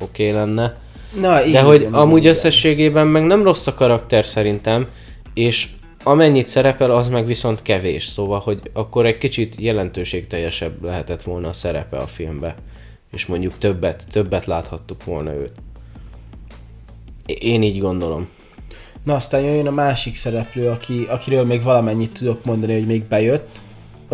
oké 0.00 0.28
okay 0.28 0.40
lenne. 0.40 0.76
Na, 1.20 1.34
De 1.34 1.46
igen, 1.46 1.64
hogy 1.64 1.80
igen, 1.80 1.94
amúgy 1.94 2.20
igen. 2.20 2.32
összességében 2.32 3.06
meg 3.06 3.24
nem 3.24 3.42
rossz 3.42 3.66
a 3.66 3.74
karakter 3.74 4.26
szerintem, 4.26 4.88
és 5.34 5.68
amennyit 6.02 6.48
szerepel, 6.48 6.90
az 6.90 7.08
meg 7.08 7.26
viszont 7.26 7.62
kevés, 7.62 8.06
szóval, 8.06 8.40
hogy 8.40 8.70
akkor 8.72 9.06
egy 9.06 9.18
kicsit 9.18 9.54
jelentőségteljesebb 9.58 10.82
lehetett 10.82 11.22
volna 11.22 11.48
a 11.48 11.52
szerepe 11.52 11.96
a 11.96 12.06
filmbe, 12.06 12.54
és 13.12 13.26
mondjuk 13.26 13.58
többet, 13.58 14.04
többet 14.10 14.44
láthattuk 14.44 15.04
volna 15.04 15.34
őt. 15.34 15.52
Én 17.26 17.62
így 17.62 17.80
gondolom. 17.80 18.28
Na 19.04 19.14
aztán 19.14 19.40
jön 19.40 19.66
a 19.66 19.70
másik 19.70 20.16
szereplő, 20.16 20.68
aki, 20.68 21.06
akiről 21.08 21.44
még 21.44 21.62
valamennyit 21.62 22.12
tudok 22.12 22.44
mondani, 22.44 22.72
hogy 22.72 22.86
még 22.86 23.02
bejött. 23.02 23.60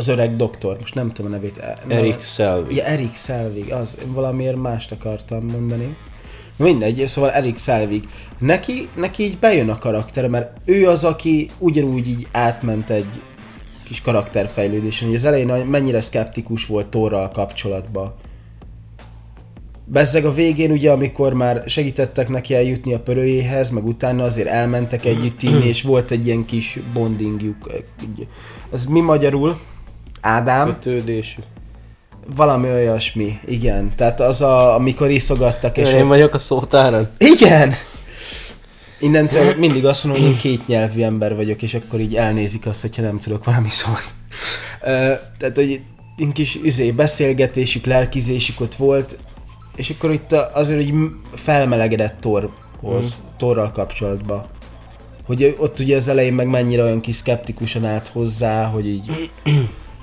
Az 0.01 0.09
öreg 0.09 0.37
doktor, 0.37 0.77
most 0.81 0.95
nem 0.95 1.13
tudom 1.13 1.31
a 1.33 1.35
nevét. 1.35 1.59
e- 1.59 1.77
Erik 1.89 2.23
Selvig. 2.23 2.77
Ja, 2.77 2.85
Erik 2.85 3.15
Selvig, 3.15 3.73
az, 3.73 3.97
valamiért 4.07 4.57
mást 4.57 4.93
akartam 4.93 5.45
mondani. 5.47 5.97
Mindegy, 6.57 7.05
szóval 7.07 7.31
Erik 7.31 7.59
Selvig. 7.59 8.05
Neki, 8.39 8.89
neki 8.97 9.23
így 9.23 9.39
bejön 9.39 9.69
a 9.69 9.79
karaktere, 9.79 10.29
mert 10.29 10.61
ő 10.65 10.89
az, 10.89 11.05
aki 11.05 11.51
ugyanúgy 11.59 12.09
így 12.09 12.27
átment 12.33 12.91
egy 12.91 13.07
kis 13.85 14.01
karakterfejlődésen, 14.01 15.07
hogy 15.09 15.17
az 15.17 15.25
elején 15.25 15.47
mennyire 15.67 16.01
szkeptikus 16.01 16.67
volt 16.67 16.87
Thorral 16.87 17.29
kapcsolatban. 17.29 18.15
Bezzeg 19.85 20.25
a 20.25 20.33
végén 20.35 20.71
ugye, 20.71 20.91
amikor 20.91 21.33
már 21.33 21.63
segítettek 21.67 22.29
neki 22.29 22.55
eljutni 22.55 22.95
a 22.95 23.01
pörőjéhez, 23.01 23.71
meg 23.71 23.87
utána 23.87 24.25
azért 24.25 24.49
elmentek 24.49 25.05
együtt 25.05 25.43
inni, 25.43 25.65
és 25.67 25.83
volt 25.83 26.11
egy 26.11 26.27
ilyen 26.27 26.45
kis 26.45 26.79
bondingjuk. 26.93 27.71
Így- 28.03 28.27
Az 28.71 28.87
mi 28.87 29.01
magyarul? 29.01 29.59
Ádám? 30.21 30.67
Kötődésű. 30.67 31.39
Valami 32.37 32.69
olyasmi, 32.69 33.39
igen. 33.47 33.93
Tehát 33.97 34.21
az 34.21 34.41
a, 34.41 34.75
amikor 34.75 35.11
iszogattak, 35.11 35.77
és 35.77 35.93
Én 35.93 36.03
ott... 36.03 36.09
vagyok 36.09 36.35
a 36.35 36.39
szótáron. 36.39 37.09
Igen! 37.19 37.75
Innentől 39.01 39.55
mindig 39.59 39.87
azt 39.87 40.05
mondom, 40.05 40.23
hogy 40.23 40.31
én 40.33 40.39
két 40.39 40.67
nyelvű 40.67 41.03
ember 41.03 41.37
vagyok, 41.37 41.63
és 41.63 41.75
akkor 41.75 42.01
így 42.01 42.17
elnézik 42.17 42.67
azt, 42.67 42.81
hogyha 42.81 43.03
nem 43.03 43.19
tudok 43.19 43.45
valami 43.45 43.69
szót. 43.69 44.05
Tehát, 45.39 45.53
hogy 45.55 45.81
egy 46.19 46.33
kis 46.33 46.55
izé, 46.63 46.91
beszélgetésük, 46.91 47.85
lelkizésük 47.87 48.61
ott 48.61 48.75
volt, 48.75 49.19
és 49.77 49.91
akkor 49.91 50.13
itt 50.13 50.33
a- 50.33 50.51
azért, 50.55 50.85
hogy 50.85 50.95
felmelegedett 51.35 52.21
Thorhoz, 52.21 52.51
mm. 53.05 53.27
Thorral 53.37 53.73
kapcsolatban. 53.73 54.45
Hogy 55.27 55.57
ott 55.59 55.79
ugye 55.79 55.97
az 55.97 56.09
elején 56.09 56.33
meg 56.33 56.47
mennyire 56.47 56.83
olyan 56.83 57.01
kis 57.01 57.15
szkeptikusan 57.15 57.85
állt 57.85 58.09
hozzá, 58.09 58.65
hogy 58.65 58.87
így 58.87 59.31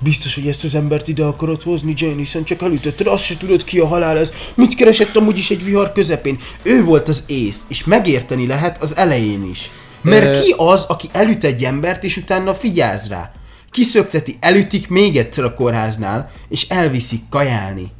Biztos, 0.00 0.34
hogy 0.34 0.48
ezt 0.48 0.64
az 0.64 0.74
embert 0.74 1.08
ide 1.08 1.24
akarod 1.24 1.62
hozni, 1.62 1.92
Jane, 1.96 2.16
hiszen 2.16 2.44
csak 2.44 2.62
elütötted, 2.62 3.06
azt 3.06 3.24
se 3.24 3.36
tudod 3.36 3.64
ki 3.64 3.78
a 3.78 3.86
halál 3.86 4.18
ez. 4.18 4.32
Mit 4.54 4.74
keresett 4.74 5.16
amúgy 5.16 5.38
is 5.38 5.50
egy 5.50 5.64
vihar 5.64 5.92
közepén? 5.92 6.38
Ő 6.62 6.84
volt 6.84 7.08
az 7.08 7.24
ész, 7.26 7.64
és 7.68 7.84
megérteni 7.84 8.46
lehet 8.46 8.82
az 8.82 8.96
elején 8.96 9.48
is. 9.50 9.70
Mert 10.00 10.42
ki 10.42 10.54
az, 10.56 10.84
aki 10.88 11.08
elüt 11.12 11.44
egy 11.44 11.64
embert, 11.64 12.04
és 12.04 12.16
utána 12.16 12.54
figyelz 12.54 13.08
rá? 13.08 13.32
Kiszökteti, 13.70 14.36
elütik 14.40 14.88
még 14.88 15.16
egyszer 15.16 15.44
a 15.44 15.54
kórháznál, 15.54 16.30
és 16.48 16.68
elviszik 16.68 17.22
kajálni. 17.30 17.90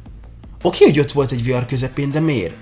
Oké, 0.61 0.83
hogy 0.83 0.99
ott 0.99 1.11
volt 1.11 1.31
egy 1.31 1.43
vihar 1.43 1.65
közepén, 1.65 2.11
de 2.11 2.19
miért? 2.19 2.55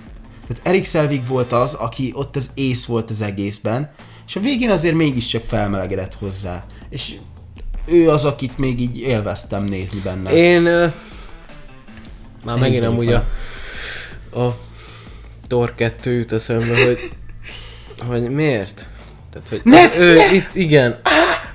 Tehát 0.48 0.68
Erik 0.68 0.86
Selvig 0.86 1.28
volt 1.28 1.52
az, 1.52 1.74
aki 1.74 2.12
ott 2.14 2.36
az 2.36 2.52
ész 2.54 2.86
volt 2.86 3.10
az 3.10 3.22
egészben, 3.22 3.92
és 4.28 4.36
a 4.36 4.40
végén 4.40 4.70
azért 4.70 4.96
mégiscsak 4.96 5.44
felmelegedett 5.44 6.14
hozzá. 6.14 6.66
És 6.90 7.14
ő 7.88 8.10
az, 8.10 8.26
akit 8.26 8.58
még 8.58 8.80
így 8.82 9.00
élveztem 9.00 9.64
nézni 9.64 10.00
benne. 10.04 10.32
Én... 10.32 10.66
ö, 10.66 10.86
Már 12.46 12.56
Ennyi 12.56 12.60
megint 12.60 12.86
amúgy 12.86 13.14
a... 13.14 13.26
A... 14.40 14.58
Thor 15.48 15.76
2 15.76 16.12
jut 16.12 16.32
eszembe, 16.32 16.84
hogy... 16.86 17.00
Hogy 18.08 18.30
miért? 18.30 18.88
Tehát, 19.32 19.50
hogy 19.50 19.62
Ne, 19.64 19.98
ő 20.00 20.16
ne! 20.16 20.34
itt, 20.34 20.56
igen, 20.56 21.00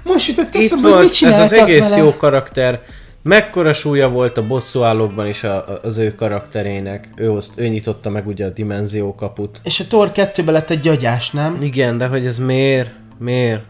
Most 0.03 0.29
jutott 0.29 0.55
eszembe, 0.55 0.89
hogy 0.95 1.17
mit 1.21 1.31
ez 1.33 1.39
az 1.39 1.53
egész 1.53 1.89
vele. 1.89 1.97
jó 2.03 2.17
karakter. 2.17 2.83
Mekkora 3.23 3.73
súlya 3.73 4.09
volt 4.09 4.37
a 4.39 4.47
bosszúállókban 4.47 5.27
is 5.27 5.43
a, 5.45 5.57
a- 5.69 5.81
az 5.83 5.99
ő 5.99 6.15
karakterének. 6.15 7.09
Ő, 7.17 7.31
oszt, 7.31 7.53
ő 7.57 7.67
nyitotta 7.67 8.11
meg 8.11 8.27
ugye 8.27 8.47
a 8.47 8.49
dimenzió 8.49 9.15
kaput. 9.15 9.61
És 9.65 9.81
a 9.81 9.85
Thor 9.89 10.13
2 10.13 10.45
lett 10.45 10.71
egy 10.71 10.81
gyagyás, 10.81 11.31
nem? 11.31 11.59
Igen, 11.63 11.99
de 11.99 12.07
hogy 12.07 12.27
ez 12.27 12.39
miért? 12.39 12.91
Miért? 13.19 13.63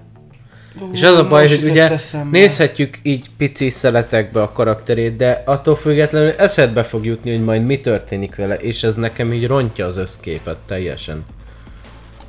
Ú, 0.81 0.91
És 0.93 1.03
az 1.03 1.19
a 1.19 1.29
baj, 1.29 1.49
hogy 1.49 1.63
ugye 1.69 1.91
eszembe. 1.91 2.39
nézhetjük 2.39 2.99
így 3.03 3.27
pici 3.37 3.71
szeletekbe 3.71 4.43
a 4.43 4.53
karakterét, 4.53 5.17
de 5.17 5.43
attól 5.47 5.75
függetlenül 5.75 6.31
eszedbe 6.31 6.83
fog 6.83 7.05
jutni, 7.05 7.31
hogy 7.31 7.45
majd 7.45 7.65
mi 7.67 7.81
történik 7.81 8.37
vele, 8.37 8.55
és 8.55 8.83
ez 8.83 8.95
nekem 8.95 9.33
így 9.33 9.47
rontja 9.47 9.87
az 9.87 9.97
összképet 9.97 10.57
teljesen. 10.67 11.25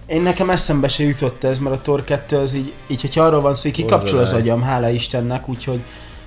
Én 0.06 0.22
nekem 0.22 0.50
eszembe 0.50 0.88
se 0.88 1.04
jutott 1.04 1.44
ez, 1.44 1.60
mert 1.60 1.76
a 1.76 1.80
Thor 1.80 2.04
2 2.04 2.38
az 2.38 2.54
így, 2.54 2.74
így 2.88 3.02
hogyha 3.02 3.24
arról 3.24 3.42
van 3.42 3.56
szó, 3.56 3.62
hogy 3.62 3.72
kikapcsol 3.72 4.20
az 4.20 4.34
agyam, 4.34 4.62
hála 4.62 4.90
Istennek, 4.90 5.50
úgyhogy 5.50 5.80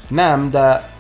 nem, 0.09 0.51
de 0.51 0.91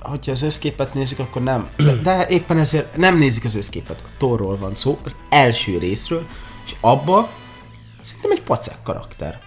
hogyha 0.00 0.32
az 0.32 0.42
összképet 0.42 0.94
nézik, 0.94 1.18
akkor 1.18 1.42
nem. 1.42 1.68
De, 1.76 1.92
de 2.02 2.26
éppen 2.28 2.58
ezért 2.58 2.96
nem 2.96 3.18
nézik 3.18 3.44
az 3.44 3.54
összképet. 3.54 3.96
A 4.04 4.08
Thorról 4.18 4.56
van 4.56 4.74
szó, 4.74 4.98
az 5.04 5.16
első 5.30 5.78
részről, 5.78 6.26
és 6.66 6.74
abba 6.80 7.28
szerintem 8.02 8.30
egy 8.30 8.42
pacek 8.42 8.76
karakter. 8.82 9.40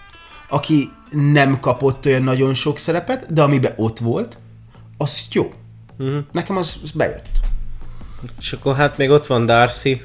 Aki 0.49 0.89
nem 1.11 1.59
kapott 1.59 2.05
olyan 2.05 2.23
nagyon 2.23 2.53
sok 2.53 2.77
szerepet, 2.77 3.33
de 3.33 3.41
amiben 3.41 3.73
ott 3.75 3.99
volt, 3.99 4.37
az 4.97 5.21
jó. 5.31 5.53
Mhm. 5.97 6.17
Nekem 6.31 6.57
az, 6.57 6.75
az 6.83 6.91
bejött. 6.91 7.39
És 8.39 8.51
akkor 8.51 8.75
hát 8.75 8.97
még 8.97 9.09
ott 9.09 9.27
van 9.27 9.45
Darcy, 9.45 10.01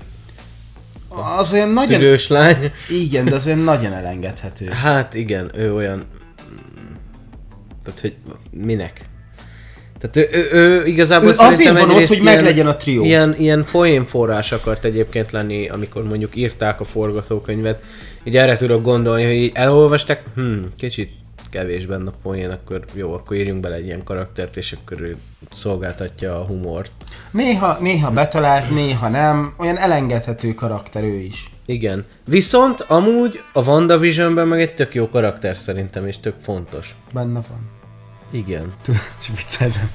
Az 1.39 1.53
olyan 1.53 1.69
nagyon... 1.69 2.01
tüdős 2.01 2.29
lány. 2.29 2.73
Igen, 2.89 3.25
de 3.25 3.35
az 3.35 3.47
olyan 3.47 3.59
nagyon 3.59 3.93
elengedhető. 3.93 4.67
Hát 4.83 5.15
igen, 5.15 5.51
ő 5.55 5.75
olyan... 5.75 6.05
Tehát, 7.85 8.01
hogy 8.01 8.17
minek? 8.51 9.07
Tehát 9.99 10.17
ő, 10.17 10.39
ő, 10.39 10.59
ő 10.59 10.87
igazából 10.87 11.29
Ő 11.29 11.35
azért 11.39 11.79
van 11.79 11.91
ott, 11.91 12.07
hogy 12.07 12.21
meglegyen 12.23 12.67
a 12.67 12.77
trió. 12.77 13.05
Ilyen, 13.05 13.35
ilyen 13.39 13.67
poénforrás 13.71 14.53
akart 14.53 14.85
egyébként 14.85 15.31
lenni, 15.31 15.69
amikor 15.69 16.03
mondjuk 16.03 16.37
írták 16.37 16.81
a 16.81 16.85
forgatókönyvet. 16.85 17.83
Így 18.25 18.37
erre 18.37 18.57
tudok 18.57 18.83
gondolni, 18.83 19.25
hogy 19.25 19.35
így 19.35 19.53
elolvasták, 19.55 20.23
hm, 20.35 20.63
kicsit 20.77 21.11
kevés 21.51 21.87
benne 21.87 22.09
a 22.09 22.15
poén, 22.23 22.51
akkor 22.51 22.85
jó, 22.95 23.13
akkor 23.13 23.37
írjunk 23.37 23.61
bele 23.61 23.75
egy 23.75 23.85
ilyen 23.85 24.05
karaktert, 24.05 24.57
és 24.57 24.73
akkor 24.73 25.01
ő 25.01 25.17
szolgáltatja 25.53 26.41
a 26.41 26.45
humort. 26.45 26.91
Néha, 27.31 27.79
néha 27.81 28.11
betalált, 28.11 28.71
néha 28.71 29.09
nem. 29.09 29.55
Olyan 29.57 29.79
elengedhető 29.79 30.55
karakter 30.55 31.03
ő 31.03 31.19
is. 31.19 31.51
Igen. 31.67 32.05
Viszont 32.25 32.81
amúgy 32.81 33.43
a 33.53 33.65
WandaVisionben 33.65 34.49
meg 34.49 34.61
egy 34.61 34.75
tök 34.75 34.95
jó 34.95 35.09
karakter 35.09 35.57
szerintem, 35.57 36.07
és 36.07 36.21
tök 36.21 36.35
fontos. 36.43 36.95
Benne 37.13 37.41
van. 37.49 37.71
Igen. 38.31 38.75
Csak 39.25 39.37
vicceltem. 39.37 39.91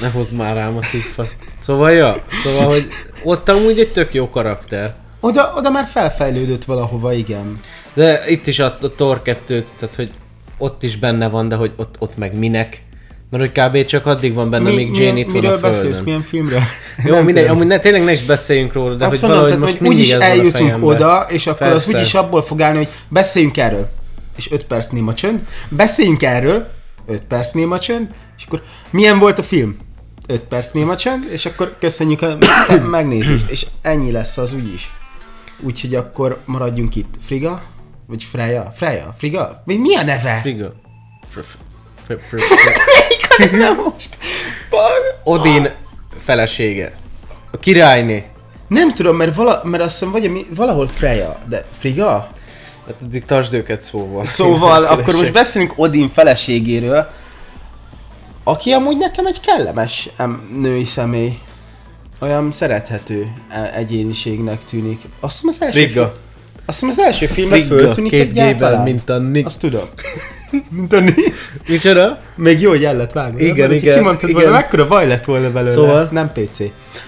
Ne 0.00 0.08
hozd 0.08 0.32
már 0.32 0.54
rám 0.54 0.76
a 0.76 0.82
szívfaszt. 0.82 1.36
Szóval, 1.58 1.90
ja, 1.90 2.22
szóval, 2.42 2.70
hogy 2.70 2.88
ott 3.24 3.48
amúgy 3.48 3.78
egy 3.78 3.92
tök 3.92 4.14
jó 4.14 4.28
karakter. 4.28 4.94
Oda, 5.26 5.52
oda 5.56 5.70
már 5.70 5.86
felfejlődött 5.86 6.64
valahova, 6.64 7.12
igen. 7.12 7.60
De 7.94 8.22
itt 8.28 8.46
is 8.46 8.58
a, 8.58 8.78
a 8.80 8.90
Thor 8.96 9.22
2 9.22 9.64
tehát 9.78 9.94
hogy 9.94 10.10
ott 10.58 10.82
is 10.82 10.96
benne 10.96 11.28
van, 11.28 11.48
de 11.48 11.56
hogy 11.56 11.72
ott, 11.76 11.96
ott 11.98 12.16
meg 12.16 12.38
minek. 12.38 12.82
Mert 13.30 13.42
hogy 13.44 13.64
kb. 13.64 13.86
csak 13.88 14.06
addig 14.06 14.34
van 14.34 14.50
benne, 14.50 14.68
Mi, 14.68 14.74
még 14.74 14.96
Jane 14.96 15.18
itt 15.18 15.26
van 15.26 15.36
a 15.36 15.40
miről 15.40 15.60
beszélsz? 15.60 15.80
földön. 15.82 16.02
Milyen 16.04 16.22
filmről? 16.22 16.60
Jó, 17.04 17.20
mindegy, 17.20 17.46
amúgy 17.46 17.66
ne, 17.66 17.78
tényleg 17.78 18.04
ne 18.04 18.12
is 18.12 18.24
beszéljünk 18.24 18.72
róla, 18.72 18.94
de 18.94 19.04
Azt 19.04 19.20
hogy 19.20 19.28
mondom, 19.28 19.40
valahogy 19.40 19.68
tehát, 19.68 19.80
most 19.80 19.92
úgyis 19.92 20.12
eljutunk 20.12 20.84
oda, 20.84 21.26
és 21.28 21.46
akkor 21.46 21.66
az 21.66 21.72
Persze. 21.84 21.98
úgyis 21.98 22.14
abból 22.14 22.42
fog 22.42 22.62
állni, 22.62 22.76
hogy 22.76 22.88
beszéljünk 23.08 23.56
erről. 23.56 23.88
És 24.36 24.50
5 24.50 24.64
perc 24.64 24.90
néma 24.90 25.14
csönd. 25.14 25.40
Beszéljünk 25.68 26.22
erről. 26.22 26.68
5 27.06 27.22
perc 27.22 27.52
néma 27.52 27.78
csönd. 27.78 28.06
És 28.38 28.44
akkor 28.46 28.62
milyen 28.90 29.18
volt 29.18 29.38
a 29.38 29.42
film? 29.42 29.76
5 30.26 30.40
perc 30.40 30.72
néma 30.72 30.96
csönd, 30.96 31.28
és 31.32 31.46
akkor 31.46 31.76
köszönjük 31.80 32.22
a 32.22 32.36
megnézést. 32.90 33.50
És 33.50 33.66
ennyi 33.82 34.10
lesz 34.10 34.36
az 34.38 34.52
úgyis. 34.52 34.90
Úgyhogy 35.60 35.94
akkor 35.94 36.40
maradjunk 36.44 36.94
itt. 36.96 37.14
Friga? 37.26 37.62
Vagy 38.06 38.22
Freya? 38.22 38.72
Freya? 38.76 39.14
Friga? 39.18 39.62
Vagy 39.66 39.78
mi 39.78 39.96
a 39.96 40.02
neve? 40.02 40.38
Friga. 40.40 40.72
Fr- 41.30 41.44
fr- 42.06 42.20
fr- 42.28 42.40
fr- 42.40 42.40
fr- 42.40 43.50
Nem 43.58 43.76
most. 43.84 44.18
Odin 45.24 45.68
felesége. 46.18 46.92
A 47.52 47.58
királyné. 47.58 48.24
Nem 48.68 48.92
tudom, 48.94 49.16
mert, 49.16 49.34
vala, 49.34 49.60
mert 49.64 49.82
azt 49.82 49.92
hiszem, 49.92 50.10
vagy 50.10 50.24
ami- 50.24 50.46
valahol 50.54 50.88
Freya, 50.88 51.38
de 51.48 51.64
Friga? 51.78 52.28
Hát 52.86 52.94
addig 53.02 53.24
tartsd 53.24 53.54
őket 53.54 53.80
szóval. 53.80 54.24
Szóval 54.24 54.84
akkor 54.92 55.14
most 55.14 55.32
beszélünk 55.32 55.72
Odin 55.76 56.08
feleségéről, 56.08 57.10
aki 58.44 58.72
amúgy 58.72 58.96
nekem 58.98 59.26
egy 59.26 59.40
kellemes 59.40 60.08
em, 60.16 60.48
női 60.60 60.84
személy. 60.84 61.38
Olyan 62.20 62.52
szerethető 62.52 63.32
e- 63.48 63.72
egyéniségnek 63.74 64.64
tűnik. 64.64 65.00
Azt 65.20 65.32
hiszem 65.34 65.48
az 65.48 65.62
első, 65.62 65.80
Frigga. 65.80 66.08
fi- 66.08 66.24
azt 66.68 66.80
hiszem 66.80 66.88
az 66.88 66.98
első 67.06 67.26
filmben 67.26 67.62
föltűnik 67.64 68.10
két 68.10 68.20
egyáltalán. 68.20 68.82
mint 68.82 69.08
a 69.08 69.18
Nick. 69.18 69.46
Azt 69.46 69.60
tudom. 69.60 69.84
mint 70.76 70.92
a 70.92 71.00
Nick. 71.00 71.32
Micsoda? 71.68 72.20
Még 72.34 72.60
jó, 72.60 72.70
hogy 72.70 72.84
el 72.84 72.96
lett 72.96 73.12
vágva. 73.12 73.38
Igen, 73.38 73.56
nem? 73.56 73.66
Hogyha 73.68 73.86
igen, 73.86 73.98
Kimondtad 73.98 74.28
igen. 74.28 74.40
volna, 74.42 74.56
mekkora 74.56 74.86
baj 74.86 75.06
lett 75.06 75.24
volna 75.24 75.50
belőle. 75.52 75.72
Szóval? 75.72 76.08
Nem 76.12 76.32
PC. 76.32 76.60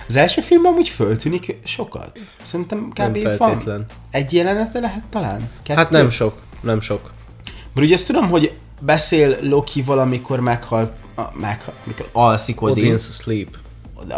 Az 0.08 0.16
első 0.16 0.40
filmben 0.40 0.72
amúgy 0.72 0.88
föltűnik 0.88 1.56
sokat. 1.64 2.22
Szerintem 2.42 2.88
kb. 2.94 3.36
van. 3.36 3.86
Egy 4.10 4.32
jelenete 4.32 4.80
lehet 4.80 5.04
talán? 5.10 5.50
Kettő? 5.62 5.80
Hát 5.80 5.90
nem 5.90 6.10
sok, 6.10 6.34
nem 6.60 6.80
sok. 6.80 7.10
Mert 7.74 7.86
ugye 7.86 7.94
azt 7.94 8.06
tudom, 8.06 8.28
hogy 8.28 8.52
beszél 8.80 9.36
Loki 9.40 9.82
valamikor 9.82 10.40
meghalt, 10.40 10.92
a, 11.16 11.22
meghal, 11.40 11.74
mikor 11.84 12.08
alszik 12.12 12.62
Odin. 12.62 12.94
Odin's 12.96 13.10
Sleep. 13.20 13.48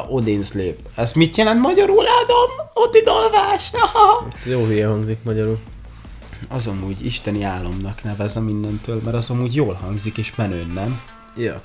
Odin 0.08 0.42
Sleep. 0.42 0.78
Ez 0.94 1.12
mit 1.12 1.36
jelent 1.36 1.60
magyarul, 1.60 2.04
Ádám? 2.06 2.68
Odin 2.74 3.06
alvás? 3.06 3.70
Aha. 3.72 4.28
Jó 4.44 4.64
hülye 4.64 4.86
hangzik 4.86 5.18
magyarul. 5.22 5.58
Az 6.48 6.66
amúgy 6.66 7.04
isteni 7.04 7.42
álomnak 7.42 8.02
nevezem 8.02 8.48
innentől, 8.48 9.00
mert 9.04 9.16
az 9.16 9.30
amúgy 9.30 9.54
jól 9.54 9.74
hangzik 9.74 10.18
és 10.18 10.34
menőn, 10.36 10.70
nem? 10.74 11.00
Ja. 11.36 11.60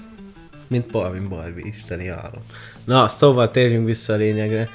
Mint 0.68 0.86
Palvin 0.86 1.30
Barbie, 1.30 1.74
isteni 1.78 2.08
álom. 2.08 2.42
Na, 2.84 3.08
szóval 3.08 3.52
térjünk 3.52 3.86
vissza 3.86 4.14
a 4.14 4.16
lényegre. 4.16 4.70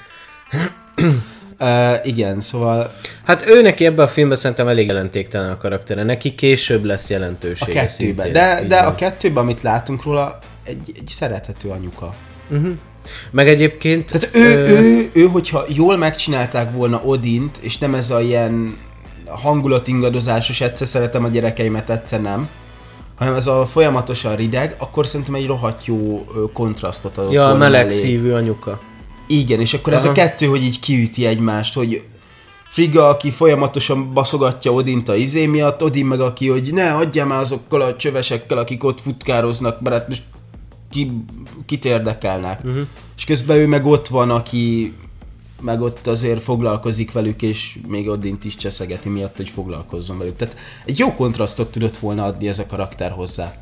Uh, 1.58 2.06
igen, 2.06 2.40
szóval 2.40 2.94
Hát 3.24 3.48
ő 3.48 3.62
neki 3.62 3.86
ebben 3.86 4.04
a 4.04 4.08
filmben 4.08 4.36
szerintem 4.36 4.68
elég 4.68 4.86
jelentéktelen 4.86 5.50
a 5.50 5.56
karaktere. 5.56 6.02
Neki 6.02 6.34
később 6.34 6.84
lesz 6.84 7.10
a 7.10 7.12
jelentősége 7.12 7.72
kettőben. 7.72 7.88
szintén. 7.88 8.32
De, 8.32 8.64
de 8.68 8.76
a 8.76 8.94
kettőben, 8.94 9.42
amit 9.42 9.62
látunk 9.62 10.02
róla, 10.02 10.38
egy, 10.64 10.92
egy 10.96 11.08
szerethető 11.08 11.68
anyuka. 11.68 12.14
Meg 13.30 13.48
egyébként... 13.48 14.12
Tehát 14.12 14.36
ő, 14.36 14.66
ő, 14.66 15.10
ő, 15.12 15.26
hogyha 15.26 15.64
jól 15.68 15.96
megcsinálták 15.96 16.72
volna 16.72 17.00
Odint, 17.04 17.58
és 17.60 17.78
nem 17.78 17.94
ez 17.94 18.10
a 18.10 18.20
ilyen 18.20 18.76
hangulatingadozásos, 19.26 20.60
egyszer 20.60 20.86
szeretem 20.86 21.24
a 21.24 21.28
gyerekeimet, 21.28 21.90
egyszer 21.90 22.22
nem, 22.22 22.48
hanem 23.16 23.34
ez 23.34 23.46
a 23.46 23.66
folyamatosan 23.66 24.36
rideg, 24.36 24.74
akkor 24.78 25.06
szerintem 25.06 25.34
egy 25.34 25.46
rohadt 25.46 25.84
jó 25.84 26.24
ö, 26.34 26.44
kontrasztot 26.52 27.18
adott 27.18 27.32
Ja, 27.32 27.42
volna 27.42 27.58
meleg 27.58 27.86
mellé. 27.86 27.98
szívű 27.98 28.30
anyuka. 28.30 28.78
Igen, 29.26 29.60
és 29.60 29.74
akkor 29.74 29.92
ez 29.92 30.02
a 30.02 30.06
Aha. 30.06 30.14
kettő, 30.14 30.46
hogy 30.46 30.62
így 30.62 30.80
kiüti 30.80 31.26
egymást, 31.26 31.74
hogy 31.74 32.02
Frigga, 32.70 33.08
aki 33.08 33.30
folyamatosan 33.30 34.12
baszogatja 34.12 34.72
Odint 34.72 35.08
a 35.08 35.14
izé 35.14 35.46
miatt, 35.46 35.82
Odin 35.82 36.06
meg 36.06 36.20
aki, 36.20 36.48
hogy 36.48 36.72
ne, 36.72 36.94
adjál 36.94 37.26
már 37.26 37.40
azokkal 37.40 37.80
a 37.80 37.96
csövesekkel, 37.96 38.58
akik 38.58 38.84
ott 38.84 39.00
futkároznak, 39.00 39.80
mert 39.80 39.96
hát 39.96 40.08
most 40.08 40.22
ki, 40.90 41.24
kit 41.66 41.84
érdekelnek. 41.84 42.60
Uh-huh. 42.64 42.86
És 43.16 43.24
közben 43.24 43.56
ő 43.56 43.66
meg 43.66 43.86
ott 43.86 44.08
van, 44.08 44.30
aki 44.30 44.94
meg 45.60 45.80
ott 45.80 46.06
azért 46.06 46.42
foglalkozik 46.42 47.12
velük, 47.12 47.42
és 47.42 47.78
még 47.88 48.08
Odint 48.08 48.44
is 48.44 48.56
cseszegeti 48.56 49.08
miatt, 49.08 49.36
hogy 49.36 49.48
foglalkozzon 49.48 50.18
velük. 50.18 50.36
Tehát 50.36 50.56
egy 50.84 50.98
jó 50.98 51.14
kontrasztot 51.14 51.70
tudott 51.70 51.96
volna 51.96 52.24
adni 52.24 52.48
ez 52.48 52.58
a 52.58 52.66
karakter 52.66 53.10
hozzá. 53.10 53.54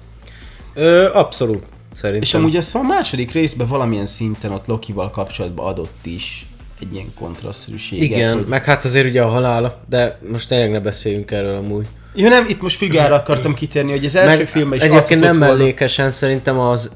Ö, 0.74 1.12
abszolút. 1.12 1.64
Szerintem. 1.95 2.22
És 2.22 2.35
amúgy 2.35 2.57
azt 2.57 2.74
a 2.74 2.83
második 2.83 3.33
részben 3.33 3.66
valamilyen 3.66 4.07
szinten 4.07 4.53
ott 4.53 4.66
Lokival 4.66 5.11
kapcsolatban 5.11 5.66
adott 5.66 6.07
is 6.07 6.47
egy 6.81 6.95
ilyen 6.95 7.12
kontrasztszerűséget. 7.14 8.05
Igen, 8.05 8.35
hogy... 8.35 8.47
meg 8.47 8.64
hát 8.64 8.85
azért 8.85 9.07
ugye 9.07 9.22
a 9.22 9.29
halála, 9.29 9.81
de 9.89 10.18
most 10.31 10.49
tényleg 10.49 10.70
ne 10.70 10.81
beszéljünk 10.81 11.31
erről 11.31 11.57
amúgy. 11.57 11.87
Ja 12.14 12.29
nem, 12.29 12.47
itt 12.49 12.61
most 12.61 12.76
Frigára 12.76 13.14
akartam 13.14 13.55
kitérni, 13.55 13.91
hogy 13.91 14.05
az 14.05 14.16
első 14.16 14.37
meg 14.37 14.49
filmben 14.49 14.79
is 14.79 14.85
egyébként 14.85 15.20
nem 15.20 15.39
volna. 15.39 15.55
mellékesen 15.55 16.11
szerintem 16.11 16.59
az 16.59 16.91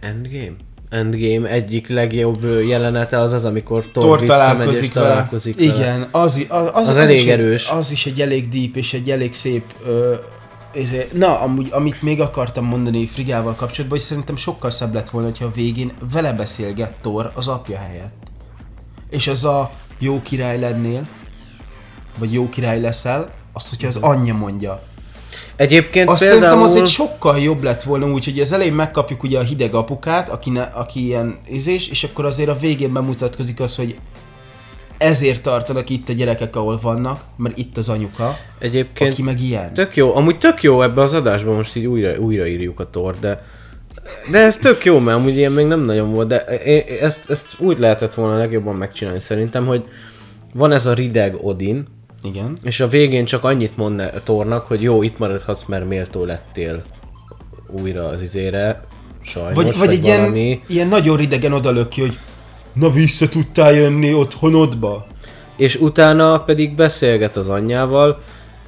Endgame? 0.00 0.54
Endgame 0.88 1.48
egyik 1.48 1.88
legjobb 1.88 2.44
jelenete 2.66 3.20
az 3.20 3.32
az, 3.32 3.44
amikor 3.44 3.82
Thor, 3.84 4.02
Thor 4.04 4.20
visszamegy 4.20 4.48
és 4.82 4.88
találkozik 4.88 4.92
vele. 4.94 5.08
találkozik 5.08 5.56
vele. 5.58 5.74
Igen, 5.74 6.08
az, 6.10 6.46
az, 6.48 6.68
az, 6.72 6.88
Az 6.88 6.96
elég 6.96 7.16
is 7.24 7.26
erős. 7.26 7.68
Egy, 7.70 7.76
az 7.76 7.90
is 7.90 8.06
egy 8.06 8.20
elég 8.20 8.48
deep 8.48 8.76
és 8.76 8.92
egy 8.92 9.10
elég 9.10 9.34
szép... 9.34 9.64
Ö, 9.86 10.14
izé- 10.74 11.12
Na, 11.12 11.40
amúgy, 11.40 11.68
amit 11.70 12.02
még 12.02 12.20
akartam 12.20 12.64
mondani 12.64 13.06
Frigával 13.06 13.54
kapcsolatban, 13.54 13.98
hogy 13.98 14.06
szerintem 14.06 14.36
sokkal 14.36 14.70
szebb 14.70 14.94
lett 14.94 15.10
volna, 15.10 15.28
hogyha 15.28 15.44
a 15.44 15.52
végén 15.54 15.92
vele 16.12 16.32
beszélget 16.32 16.92
Thor 17.00 17.30
az 17.34 17.48
apja 17.48 17.78
helyett. 17.78 18.14
És 19.10 19.26
az 19.28 19.44
a 19.44 19.70
jó 19.98 20.22
király 20.22 20.58
lennél, 20.60 21.08
vagy 22.18 22.32
jó 22.32 22.48
király 22.48 22.80
leszel, 22.80 23.30
azt, 23.52 23.68
hogyha 23.68 23.88
az 23.88 23.96
anyja 23.96 24.34
mondja. 24.34 24.82
Egyébként 25.56 26.08
Azt 26.08 26.20
például... 26.20 26.40
szerintem 26.42 26.68
az 26.68 26.74
egy 26.76 26.86
sokkal 26.88 27.38
jobb 27.38 27.62
lett 27.62 27.82
volna 27.82 28.06
úgy, 28.06 28.24
hogy 28.24 28.40
az 28.40 28.52
elején 28.52 28.72
megkapjuk 28.72 29.22
ugye 29.22 29.38
a 29.38 29.42
hideg 29.42 29.74
apukát, 29.74 30.28
aki, 30.28 30.50
ne, 30.50 30.62
aki 30.62 31.04
ilyen 31.04 31.38
izés, 31.48 31.88
és 31.88 32.04
akkor 32.04 32.24
azért 32.24 32.48
a 32.48 32.56
végén 32.56 32.92
bemutatkozik 32.92 33.60
az, 33.60 33.76
hogy 33.76 33.96
ezért 34.98 35.42
tartanak 35.42 35.90
itt 35.90 36.08
a 36.08 36.12
gyerekek, 36.12 36.56
ahol 36.56 36.78
vannak, 36.82 37.20
mert 37.36 37.58
itt 37.58 37.76
az 37.76 37.88
anyuka, 37.88 38.36
Egyébként 38.58 39.12
aki 39.12 39.22
meg 39.22 39.40
ilyen. 39.42 39.72
tök 39.74 39.96
jó, 39.96 40.16
amúgy 40.16 40.38
tök 40.38 40.62
jó 40.62 40.82
ebbe 40.82 41.02
az 41.02 41.14
adásban 41.14 41.54
most 41.54 41.76
így 41.76 41.86
újra, 41.86 42.18
újraírjuk 42.18 42.80
a 42.80 42.90
tor, 42.90 43.14
de 43.20 43.44
de 44.30 44.38
ez 44.38 44.56
tök 44.56 44.84
jó, 44.84 44.98
mert 44.98 45.18
amúgy 45.18 45.36
ilyen 45.36 45.52
még 45.52 45.66
nem 45.66 45.80
nagyon 45.80 46.12
volt, 46.12 46.28
de 46.28 46.44
e- 46.44 46.70
e- 46.70 46.84
ezt, 47.04 47.30
ezt 47.30 47.46
úgy 47.58 47.78
lehetett 47.78 48.14
volna 48.14 48.36
legjobban 48.36 48.74
megcsinálni 48.74 49.20
szerintem, 49.20 49.66
hogy 49.66 49.84
van 50.54 50.72
ez 50.72 50.86
a 50.86 50.92
rideg 50.94 51.36
Odin, 51.44 51.86
Igen. 52.22 52.56
és 52.62 52.80
a 52.80 52.88
végén 52.88 53.24
csak 53.24 53.44
annyit 53.44 53.76
mond 53.76 54.00
a 54.00 54.22
Tornak, 54.22 54.66
hogy 54.66 54.82
jó, 54.82 55.02
itt 55.02 55.18
maradhatsz, 55.18 55.64
mert 55.64 55.88
méltó 55.88 56.24
lettél 56.24 56.82
újra 57.68 58.04
az 58.04 58.22
izére, 58.22 58.84
sajnos, 59.22 59.54
Vagy, 59.54 59.78
vagy 59.78 59.90
egy 59.90 60.02
valami. 60.02 60.40
ilyen, 60.40 60.60
ilyen 60.66 60.88
nagyon 60.88 61.16
ridegen 61.16 61.52
odalök 61.52 61.88
ki, 61.88 62.00
hogy 62.00 62.18
na 62.72 62.90
vissza 62.90 63.28
tudtál 63.28 63.72
jönni 63.72 64.14
otthonodba? 64.14 65.06
És 65.56 65.76
utána 65.76 66.40
pedig 66.40 66.74
beszélget 66.74 67.36
az 67.36 67.48
anyjával, 67.48 68.22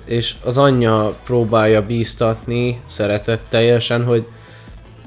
és 0.05 0.35
az 0.45 0.57
anyja 0.59 1.17
próbálja 1.25 1.83
bíztatni 1.83 2.81
szeretetteljesen, 2.87 4.05
hogy 4.05 4.27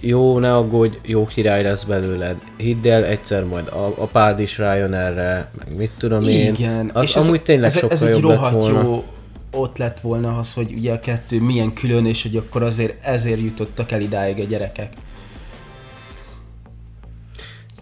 jó, 0.01 0.39
ne 0.39 0.55
aggódj, 0.55 0.97
jó 1.01 1.25
király 1.25 1.63
lesz 1.63 1.83
belőled. 1.83 2.35
Hidd 2.57 2.87
el, 2.87 3.05
egyszer 3.05 3.45
majd 3.45 3.67
a 3.67 3.93
apád 3.97 4.39
is 4.39 4.57
rájön 4.57 4.93
erre, 4.93 5.51
meg 5.57 5.77
mit 5.77 5.91
tudom 5.97 6.23
én. 6.23 6.53
Igen. 6.53 6.89
Az 6.93 7.03
és 7.03 7.15
ez, 7.15 7.25
amúgy 7.25 7.41
tényleg 7.41 7.65
ez, 7.65 7.77
sokkal 7.77 7.97
ez 7.97 8.01
egy 8.01 8.21
jobb 8.21 8.41
lett 8.41 8.51
volna. 8.51 8.81
jó 8.81 9.03
ott 9.51 9.77
lett 9.77 9.99
volna 9.99 10.37
az, 10.37 10.53
hogy 10.53 10.73
ugye 10.73 10.93
a 10.93 10.99
kettő 10.99 11.41
milyen 11.41 11.73
külön, 11.73 12.05
és 12.05 12.21
hogy 12.21 12.35
akkor 12.35 12.63
azért 12.63 13.03
ezért 13.03 13.39
jutottak 13.39 13.91
el 13.91 14.01
idáig 14.01 14.39
a 14.39 14.43
gyerekek. 14.43 14.93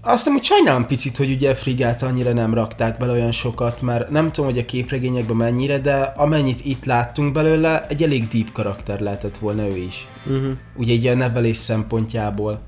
Azt 0.02 0.28
amúgy 0.28 0.44
sajnálom 0.44 0.86
picit, 0.86 1.18
hogy 1.18 1.32
ugye 1.32 1.54
Frigát 1.54 2.02
annyira 2.02 2.34
nem 2.34 2.54
rakták 2.54 2.98
bele 2.98 3.12
olyan 3.12 3.32
sokat, 3.32 3.82
mert 3.82 4.10
nem 4.10 4.32
tudom, 4.32 4.50
hogy 4.50 4.60
a 4.60 4.66
képregényekben 4.66 5.36
mennyire, 5.36 5.80
de 5.80 5.96
amennyit 5.96 6.66
itt 6.66 6.86
láttunk 6.86 7.34
belőle, 7.34 7.88
egy 7.88 8.04
elég 8.04 8.28
deep 8.28 8.52
karakter 8.52 9.00
lehetett 9.00 9.38
volna 9.38 9.68
ő 9.68 9.76
is. 9.76 10.08
Uh-huh. 10.26 10.52
Ugye 10.76 10.94
egy 10.94 11.04
ilyen 11.04 11.18
nevelés 11.18 11.58
szempontjából. 11.58 12.62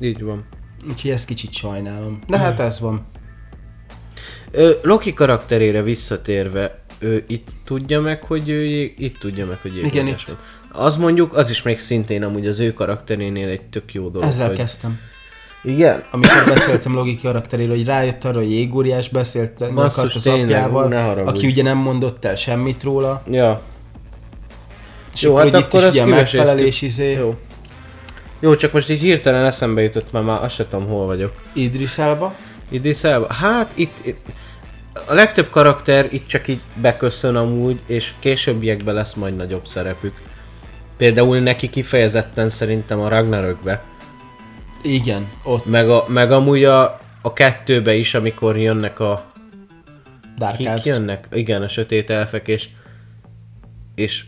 Így 0.00 0.22
van. 0.22 0.44
Úgyhogy 0.88 1.10
ezt 1.10 1.26
kicsit 1.26 1.52
sajnálom. 1.52 2.18
De 2.26 2.38
hát 2.38 2.60
ez 2.60 2.80
van. 2.80 3.06
Ö, 4.50 4.70
Loki 4.82 5.12
karakterére 5.12 5.82
visszatérve, 5.82 6.82
ő 6.98 7.24
itt 7.28 7.48
tudja 7.64 8.00
meg, 8.00 8.22
hogy 8.22 8.48
ő 8.48 8.64
jég, 8.64 8.94
itt 8.98 9.18
tudja 9.18 9.46
meg, 9.46 9.58
hogy 9.62 9.76
Igen, 9.76 10.06
itt. 10.06 10.22
volt. 10.26 10.38
Az 10.72 10.96
mondjuk, 10.96 11.36
az 11.36 11.50
is 11.50 11.62
még 11.62 11.78
szintén 11.78 12.22
amúgy 12.22 12.46
az 12.46 12.60
ő 12.60 12.72
karakterénél 12.72 13.48
egy 13.48 13.68
tök 13.68 13.94
jó 13.94 14.08
dolog. 14.08 14.28
Ezzel 14.28 14.46
hogy... 14.46 14.56
kezdtem. 14.56 14.98
Igen? 15.64 16.04
Amikor 16.10 16.44
beszéltem 16.48 16.94
Logi 16.94 17.18
karakteréről, 17.18 17.76
hogy 17.76 17.84
rájött 17.84 18.24
arra, 18.24 18.38
hogy 18.38 18.50
jégóriás 18.50 19.08
beszélt 19.08 19.60
akart 19.60 19.96
az 20.14 20.22
tényleg, 20.22 20.44
apjával, 20.44 20.88
ne 20.88 21.00
haragudj. 21.00 21.36
aki 21.38 21.46
ugye 21.46 21.62
nem 21.62 21.76
mondott 21.76 22.24
el 22.24 22.36
semmit 22.36 22.82
róla. 22.82 23.22
Ja. 23.30 23.62
És 25.14 25.22
Jó, 25.22 25.36
hát 25.36 25.54
akkor 25.54 25.68
kiveséztük. 25.68 26.10
megfelelés 26.10 26.82
izé, 26.82 27.12
Jó. 27.12 27.34
Jó, 28.40 28.54
csak 28.54 28.72
most 28.72 28.90
így 28.90 29.00
hirtelen 29.00 29.44
eszembe 29.44 29.82
jutott, 29.82 30.12
mert 30.12 30.24
már 30.24 30.42
azt 30.44 30.54
se 30.54 30.66
tudom, 30.66 30.86
hol 30.86 31.06
vagyok. 31.06 31.32
Idris 31.52 31.98
Elba. 31.98 32.34
Idris 32.70 33.04
Elba? 33.04 33.32
Hát 33.32 33.72
itt, 33.76 34.06
itt 34.06 34.26
a 35.06 35.14
legtöbb 35.14 35.50
karakter 35.50 36.06
itt 36.10 36.26
csak 36.26 36.48
így 36.48 36.60
beköszön 36.74 37.36
amúgy, 37.36 37.80
és 37.86 38.12
későbbiekben 38.18 38.94
lesz 38.94 39.14
majd 39.14 39.36
nagyobb 39.36 39.66
szerepük. 39.66 40.14
Például 40.96 41.38
neki 41.38 41.70
kifejezetten 41.70 42.50
szerintem 42.50 43.00
a 43.00 43.08
Ragnarökbe, 43.08 43.82
Igen, 44.82 45.28
ott 45.42 45.64
meg, 45.66 45.90
a, 45.90 46.04
meg 46.08 46.32
amúgy 46.32 46.64
a, 46.64 47.00
a 47.22 47.32
kettőbe 47.32 47.94
is, 47.94 48.14
amikor 48.14 48.58
jönnek 48.58 49.00
a... 49.00 49.24
Dark 50.38 50.56
Kik 50.56 50.66
Elves. 50.66 50.84
jönnek? 50.84 51.28
Igen, 51.32 51.62
a 51.62 51.68
sötét 51.68 52.10
elfek, 52.10 52.48
és, 52.48 52.68
és 53.94 54.24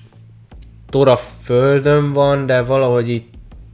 Tora 0.88 1.16
földön 1.42 2.12
van, 2.12 2.46
de 2.46 2.62
valahogy 2.62 3.10
így 3.10 3.24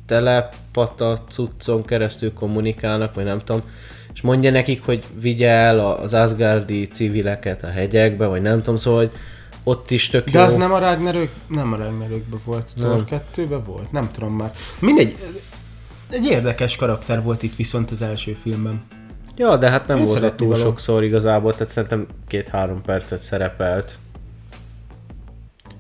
telepata 0.07 1.18
cuccon 1.29 1.85
keresztül 1.85 2.33
kommunikálnak, 2.33 3.14
vagy 3.14 3.24
nem 3.24 3.39
tudom, 3.39 3.62
és 4.14 4.20
mondja 4.20 4.51
nekik, 4.51 4.85
hogy 4.85 5.05
vigye 5.20 5.49
el 5.51 5.79
a- 5.79 6.01
az 6.03 6.14
Asgardi 6.14 6.89
civileket 6.89 7.62
a 7.64 7.70
hegyekbe, 7.70 8.27
vagy 8.27 8.43
nem 8.43 8.59
tudom, 8.59 8.77
szóval 8.77 8.99
hogy 9.01 9.11
ott 9.64 9.91
is 9.91 10.09
tök 10.09 10.31
De 10.31 10.39
jó. 10.39 10.45
az 10.45 10.57
nem 10.57 10.72
a 10.72 10.79
Ragnarök, 10.79 11.31
nem 11.49 11.72
a 11.72 11.77
Ragnarökben 11.77 12.41
volt, 12.45 12.68
Thor 12.77 13.05
2 13.05 13.61
volt, 13.66 13.93
nem 13.93 14.11
tudom 14.12 14.33
már. 14.33 14.53
Mindegy, 14.79 15.16
egy 16.11 16.27
érdekes 16.27 16.77
karakter 16.77 17.23
volt 17.23 17.43
itt 17.43 17.57
viszont 17.57 17.91
az 17.91 18.03
első 18.03 18.37
filmben. 18.43 18.85
Ja, 19.37 19.57
de 19.57 19.71
hát 19.71 19.87
nem 19.87 19.99
Én 19.99 20.05
volt 20.05 20.35
túl 20.35 20.49
való. 20.49 20.61
sokszor 20.61 21.05
igazából, 21.05 21.53
tehát 21.53 21.73
szerintem 21.73 22.07
két-három 22.29 22.83
percet 22.83 23.19
szerepelt. 23.19 23.99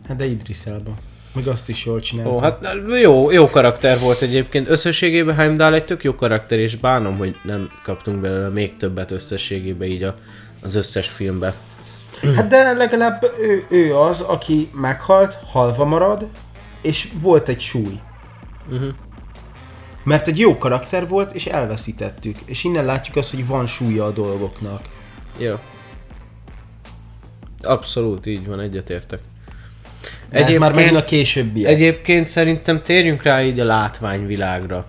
Hát 0.08 0.16
de 0.16 0.26
Idris 0.26 0.66
Elba. 0.66 0.94
Meg 1.34 1.46
azt 1.46 1.68
is 1.68 1.84
jól 1.84 2.00
csinálta. 2.00 2.30
Ó, 2.32 2.38
hát 2.38 2.66
jó, 3.02 3.30
jó 3.30 3.46
karakter 3.50 3.98
volt 4.00 4.20
egyébként. 4.20 4.68
Összességében 4.68 5.34
Heimdall 5.34 5.74
egy 5.74 5.84
tök 5.84 6.04
jó 6.04 6.14
karakter, 6.14 6.58
és 6.58 6.76
bánom, 6.76 7.16
hogy 7.16 7.36
nem 7.42 7.70
kaptunk 7.82 8.20
belőle 8.20 8.48
még 8.48 8.76
többet 8.76 9.10
összességében 9.10 9.88
így 9.88 10.02
a, 10.02 10.14
az 10.62 10.74
összes 10.74 11.08
filmbe. 11.08 11.54
Hát 12.34 12.48
de 12.48 12.72
legalább 12.72 13.32
ő, 13.40 13.66
ő 13.70 13.96
az, 13.96 14.20
aki 14.20 14.70
meghalt, 14.72 15.36
halva 15.46 15.84
marad, 15.84 16.26
és 16.82 17.08
volt 17.20 17.48
egy 17.48 17.60
súly. 17.60 18.00
Uh-huh. 18.70 18.88
Mert 20.06 20.28
egy 20.28 20.38
jó 20.38 20.58
karakter 20.58 21.08
volt, 21.08 21.32
és 21.32 21.46
elveszítettük. 21.46 22.36
És 22.44 22.64
innen 22.64 22.84
látjuk 22.84 23.16
azt, 23.16 23.30
hogy 23.30 23.46
van 23.46 23.66
súlya 23.66 24.04
a 24.04 24.10
dolgoknak. 24.10 24.80
Jó. 25.38 25.54
Abszolút 27.62 28.26
így 28.26 28.46
van, 28.46 28.60
egyetértek. 28.60 29.20
De 30.30 30.46
ez 30.46 30.56
már 30.56 30.74
megint 30.74 30.96
a 30.96 31.04
későbbiek. 31.04 31.70
Egyébként 31.70 32.26
szerintem 32.26 32.82
térjünk 32.82 33.22
rá 33.22 33.42
így 33.42 33.60
a 33.60 33.64
látványvilágra. 33.64 34.86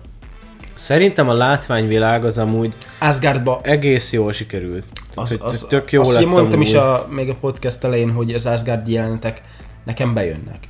Szerintem 0.74 1.28
a 1.28 1.34
látványvilág 1.34 2.24
az 2.24 2.38
amúgy 2.38 2.74
Asgardba 2.98 3.60
egész 3.62 4.12
jól 4.12 4.32
sikerült. 4.32 4.84
Az, 5.14 5.36
az, 5.40 5.66
tök 5.68 5.92
jó 5.92 6.00
azt 6.00 6.12
lett 6.12 6.24
mondtam 6.24 6.52
amúgy. 6.52 6.66
is 6.68 6.74
a, 6.74 7.06
még 7.10 7.28
a 7.28 7.34
podcast 7.34 7.84
elején, 7.84 8.10
hogy 8.10 8.32
az 8.32 8.46
Asgard 8.46 8.88
jelenetek 8.88 9.42
nekem 9.84 10.14
bejönnek. 10.14 10.68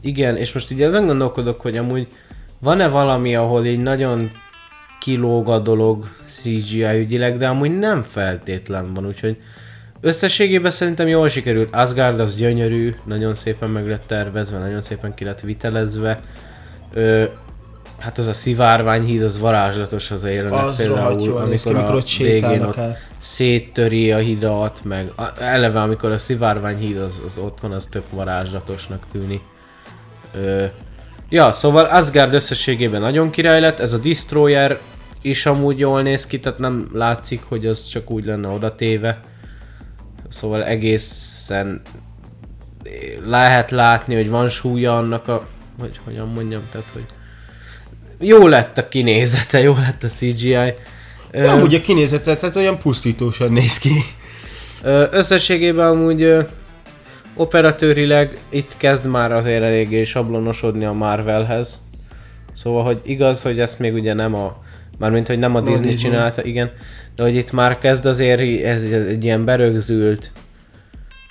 Igen, 0.00 0.36
és 0.36 0.52
most 0.52 0.70
ugye 0.70 0.86
azon 0.86 1.06
gondolkodok, 1.06 1.60
hogy 1.60 1.76
amúgy 1.76 2.08
van-e 2.64 2.88
valami, 2.88 3.36
ahol 3.36 3.64
így 3.64 3.82
nagyon 3.82 4.30
kilóg 5.00 5.48
a 5.48 5.58
dolog 5.58 6.08
CGI 6.26 6.98
ügyileg, 6.98 7.36
de 7.36 7.48
amúgy 7.48 7.78
nem 7.78 8.02
feltétlen 8.02 8.94
van, 8.94 9.06
úgyhogy 9.06 9.36
összességében 10.00 10.70
szerintem 10.70 11.08
jól 11.08 11.28
sikerült. 11.28 11.74
Asgard 11.74 12.20
az 12.20 12.36
gyönyörű, 12.36 12.94
nagyon 13.04 13.34
szépen 13.34 13.70
meg 13.70 13.88
lett 13.88 14.06
tervezve, 14.06 14.58
nagyon 14.58 14.82
szépen 14.82 15.14
ki 15.14 15.24
lett 15.24 15.40
vitelezve. 15.40 16.20
Ö, 16.92 17.24
hát 17.98 18.18
az 18.18 18.26
a 18.26 18.32
szivárványhíd, 18.32 19.22
az 19.22 19.38
varázslatos 19.38 20.10
az 20.10 20.24
a 20.24 20.28
jelenet 20.28 20.64
Az 20.64 20.76
például, 20.76 21.20
jól 21.20 21.44
néz 21.44 21.62
ki, 21.62 21.68
amikor, 21.68 21.74
amikor 21.74 21.94
a 21.94 21.96
ott 21.96 22.16
végén 22.16 22.62
ott 22.62 22.76
el. 22.76 22.96
széttöri 23.18 24.12
a 24.12 24.18
hidat, 24.18 24.80
meg 24.84 25.12
a, 25.16 25.22
eleve 25.38 25.80
amikor 25.80 26.10
a 26.10 26.18
szivárványhíd 26.18 26.96
az, 26.96 27.22
az 27.26 27.38
ott 27.38 27.60
van, 27.60 27.72
az 27.72 27.86
tök 27.86 28.10
varázslatosnak 28.10 29.02
tűnik. 29.12 29.42
Ö, 30.34 30.64
ja, 31.34 31.52
szóval 31.52 31.84
Asgard 31.84 32.34
összességében 32.34 33.00
nagyon 33.00 33.30
király 33.30 33.60
lett, 33.60 33.80
ez 33.80 33.92
a 33.92 33.98
Destroyer 33.98 34.80
is 35.22 35.46
amúgy 35.46 35.78
jól 35.78 36.02
néz 36.02 36.26
ki, 36.26 36.40
tehát 36.40 36.58
nem 36.58 36.88
látszik, 36.92 37.42
hogy 37.48 37.66
az 37.66 37.86
csak 37.86 38.10
úgy 38.10 38.24
lenne 38.24 38.48
oda 38.48 38.74
téve. 38.74 39.20
Szóval 40.28 40.64
egészen 40.64 41.82
lehet 43.24 43.70
látni, 43.70 44.14
hogy 44.14 44.28
van 44.28 44.48
súlya 44.48 44.96
annak 44.96 45.28
a, 45.28 45.46
hogy 45.78 46.00
hogyan 46.04 46.28
mondjam, 46.28 46.62
tehát 46.70 46.90
hogy 46.92 47.06
jó 48.18 48.46
lett 48.46 48.78
a 48.78 48.88
kinézete, 48.88 49.60
jó 49.60 49.74
lett 49.74 50.02
a 50.02 50.08
CGI. 50.08 50.74
Nem, 51.32 51.62
ugye 51.62 51.80
kinézetet, 51.80 52.40
tehát 52.40 52.56
olyan 52.56 52.78
pusztítósan 52.78 53.52
néz 53.52 53.78
ki. 53.78 53.92
Összességében 55.10 55.86
amúgy 55.86 56.46
operatőrileg 57.36 58.38
itt 58.48 58.76
kezd 58.76 59.06
már 59.06 59.32
azért 59.32 59.62
eléggé 59.62 60.04
sablonosodni 60.04 60.84
a 60.84 60.92
Marvelhez. 60.92 61.82
Szóval, 62.52 62.82
hogy 62.82 63.00
igaz, 63.04 63.42
hogy 63.42 63.60
ezt 63.60 63.78
még 63.78 63.94
ugye 63.94 64.14
nem 64.14 64.34
a... 64.34 64.62
Mármint, 64.98 65.26
hogy 65.26 65.38
nem 65.38 65.54
a 65.54 65.60
Disney, 65.60 65.88
Disney. 65.88 66.10
csinálta, 66.10 66.44
igen. 66.44 66.70
De 67.16 67.22
hogy 67.22 67.34
itt 67.34 67.52
már 67.52 67.78
kezd 67.78 68.06
azért 68.06 68.64
ez, 68.64 68.84
ez 68.84 69.06
egy 69.06 69.24
ilyen 69.24 69.44
berögzült 69.44 70.32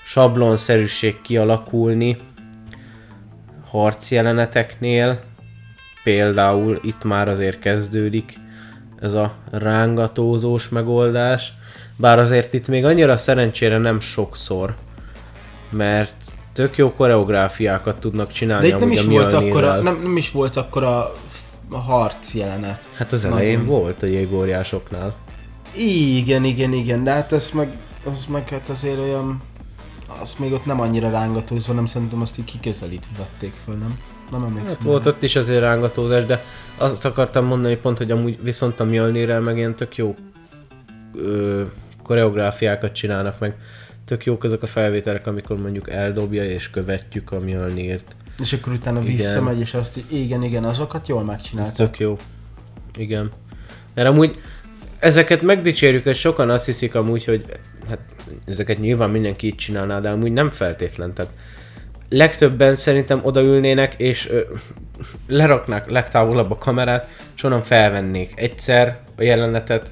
sablonszerűség 0.06 1.22
kialakulni 1.22 2.18
harc 3.66 4.12
jeleneteknél. 4.12 5.20
Például 6.04 6.80
itt 6.84 7.04
már 7.04 7.30
azért 7.30 7.60
kezdődik 7.60 8.39
ez 8.99 9.14
a 9.14 9.34
rángatózós 9.51 10.70
megoldás. 10.70 11.54
Bár 11.95 12.20
azért 12.20 12.54
itt 12.54 12.68
még 12.68 12.86
annyira 12.86 13.18
szerencsére 13.18 13.78
nem 13.78 13.99
sokszor, 13.99 14.76
mert 15.74 16.16
tök 16.54 16.78
jó 16.78 16.94
koreográfiákat 16.94 18.00
tudnak 18.00 18.32
csinálni 18.32 18.70
De 18.70 18.76
itt 18.76 18.80
nem 18.80 18.92
is, 18.92 19.04
volt 19.04 19.34
akkora, 19.34 19.82
nem, 19.82 20.00
nem 20.02 20.18
is 20.18 20.32
volt 20.32 20.56
akkora 20.56 21.14
harc 21.70 22.34
jelenet. 22.34 22.90
Hát 22.96 23.12
az 23.12 23.26
elején 23.26 23.58
Nagyon. 23.58 23.74
volt 23.74 24.04
a 24.04 24.06
jégóriásoknál. 24.06 25.16
Igen, 25.76 26.44
igen, 26.44 26.74
igen, 26.74 27.04
de 27.04 27.12
hát 27.12 27.32
ez 27.32 27.52
meg, 27.54 27.78
az 28.06 28.26
meg 28.26 28.50
hát 28.50 28.70
azért 28.70 28.98
olyan, 28.98 29.42
azt 30.22 30.40
még 30.40 30.52
ott 30.52 30.66
nem 30.66 30.80
annyira 30.80 31.10
rángatózva, 31.10 31.74
nem 31.74 31.86
szerintem 31.86 32.22
azt 32.22 32.38
így 32.38 32.46
kiközelítve 32.46 33.12
vették 33.18 33.54
föl, 33.54 33.76
nem? 33.76 34.00
Nem 34.32 34.44
emlékszem. 34.44 34.74
Hát 34.74 34.84
volt 34.84 35.06
ott 35.06 35.24
is 35.24 35.36
azért 35.36 35.60
rángatózás, 35.60 36.26
de 36.26 36.44
azt 36.78 37.06
akartam 37.06 37.46
mondani 37.46 37.76
pont, 37.76 37.98
hogy 37.98 38.12
amúgy 38.12 38.44
viszont 38.44 38.80
a 38.80 38.84
Mjölnirrel 38.84 39.42
meg 39.42 39.58
ilyen 39.58 39.76
tök 39.76 39.98
jó 39.98 40.16
ö, 41.16 41.64
koreográfiákat 42.04 42.92
csinálnak, 42.94 43.40
meg 43.40 43.56
tök 44.06 44.26
jók 44.26 44.43
azok 44.43 44.64
a 44.64 44.68
felvételek, 44.68 45.28
amikor 45.28 45.58
mondjuk 45.58 45.89
eldobja 45.89 46.43
és 46.43 46.70
követjük 46.70 47.32
a 47.32 47.39
Mjölnirt. 47.39 48.16
És 48.39 48.54
akkor 48.54 48.74
utána 48.74 49.01
Igen. 49.01 49.16
visszamegy, 49.16 49.60
és 49.60 49.74
azt 49.74 50.01
igen, 50.08 50.43
igen, 50.43 50.64
azokat 50.64 51.08
jól 51.08 51.22
Ez 51.22 51.28
megcsinálták. 51.28 51.76
tök 51.76 51.99
jó. 51.99 52.18
Igen. 52.97 53.32
Mert 53.93 54.08
amúgy 54.08 54.39
ezeket 54.99 55.41
megdicsérjük, 55.41 56.06
és 56.06 56.20
sokan 56.20 56.49
azt 56.49 56.66
hiszik 56.66 56.95
amúgy, 56.95 57.26
hogy 57.26 57.45
hát 57.89 57.99
ezeket 58.45 58.80
nyilván 58.80 59.10
mindenki 59.10 59.47
így 59.47 59.56
csinálná, 59.56 59.99
de 59.99 60.10
amúgy 60.10 60.32
nem 60.32 60.49
feltétlen. 60.51 61.14
Tehát 61.14 61.32
legtöbben 62.10 62.76
szerintem 62.76 63.20
odaülnének, 63.24 63.93
és 63.97 64.30
ö, 64.30 64.41
leraknák 65.28 65.89
legtávolabb 65.89 66.51
a 66.51 66.58
kamerát, 66.58 67.10
és 67.36 67.43
onnan 67.43 67.62
felvennék 67.62 68.34
egyszer 68.36 68.99
a 69.18 69.24
jelenetet, 69.24 69.91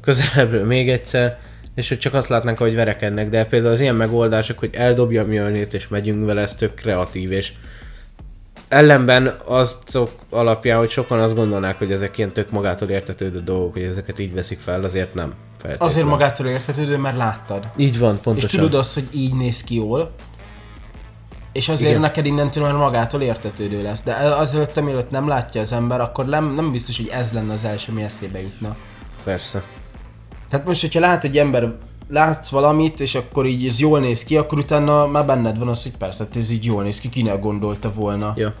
közelebbről 0.00 0.66
még 0.66 0.90
egyszer, 0.90 1.38
és 1.74 1.88
hogy 1.88 1.98
csak 1.98 2.14
azt 2.14 2.28
látnánk, 2.28 2.58
hogy 2.58 2.74
verekednek, 2.74 3.28
de 3.28 3.44
például 3.44 3.72
az 3.72 3.80
ilyen 3.80 3.94
megoldások, 3.94 4.58
hogy 4.58 4.70
eldobja 4.72 5.22
a 5.22 5.26
Mjölnirt, 5.26 5.74
és 5.74 5.88
megyünk 5.88 6.26
vele, 6.26 6.40
ez 6.40 6.54
tök 6.54 6.74
kreatív, 6.74 7.32
és 7.32 7.52
ellenben 8.68 9.34
azok 9.44 10.10
alapján, 10.30 10.78
hogy 10.78 10.90
sokan 10.90 11.20
azt 11.20 11.34
gondolnák, 11.34 11.78
hogy 11.78 11.92
ezek 11.92 12.18
ilyen 12.18 12.32
tök 12.32 12.50
magától 12.50 12.88
értetődő 12.88 13.42
dolgok, 13.42 13.72
hogy 13.72 13.82
ezeket 13.82 14.18
így 14.18 14.34
veszik 14.34 14.60
fel, 14.60 14.84
azért 14.84 15.14
nem. 15.14 15.34
Feltétlen. 15.58 15.88
Azért 15.88 16.06
magától 16.06 16.46
értetődő, 16.46 16.96
mert 16.96 17.16
láttad. 17.16 17.68
Így 17.76 17.98
van, 17.98 18.14
És 18.14 18.20
pontosan. 18.20 18.60
tudod 18.60 18.74
azt, 18.74 18.94
hogy 18.94 19.08
így 19.12 19.34
néz 19.34 19.64
ki 19.64 19.74
jól, 19.74 20.14
és 21.52 21.68
azért 21.68 21.88
Igen. 21.88 22.00
Neked 22.00 22.26
innentől 22.26 22.62
már 22.62 22.72
magától 22.72 23.20
értetődő 23.20 23.82
lesz. 23.82 24.02
De 24.02 24.12
azelőtt, 24.14 24.80
mielőtt 24.80 25.10
nem 25.10 25.28
látja 25.28 25.60
az 25.60 25.72
ember, 25.72 26.00
akkor 26.00 26.26
nem, 26.26 26.54
nem 26.54 26.72
biztos, 26.72 26.96
hogy 26.96 27.08
ez 27.08 27.32
lenne 27.32 27.52
az 27.52 27.64
első, 27.64 27.92
mi 27.92 28.02
eszébe 28.02 28.40
jutna. 28.40 28.76
Persze. 29.24 29.62
Tehát 30.50 30.66
most, 30.66 30.80
hogyha 30.80 31.00
lát 31.00 31.24
egy 31.24 31.38
ember, 31.38 31.72
látsz 32.08 32.48
valamit, 32.48 33.00
és 33.00 33.14
akkor 33.14 33.46
így 33.46 33.66
ez 33.66 33.78
jól 33.78 34.00
néz 34.00 34.24
ki, 34.24 34.36
akkor 34.36 34.58
utána 34.58 35.06
már 35.06 35.26
benned 35.26 35.58
van 35.58 35.68
az, 35.68 35.82
hogy 35.82 35.96
persze, 35.96 36.24
hát 36.24 36.36
ez 36.36 36.50
így 36.50 36.64
jól 36.64 36.82
néz 36.82 37.00
ki, 37.00 37.08
kinek 37.08 37.40
gondolta 37.40 37.92
volna. 37.92 38.32
Ja. 38.36 38.54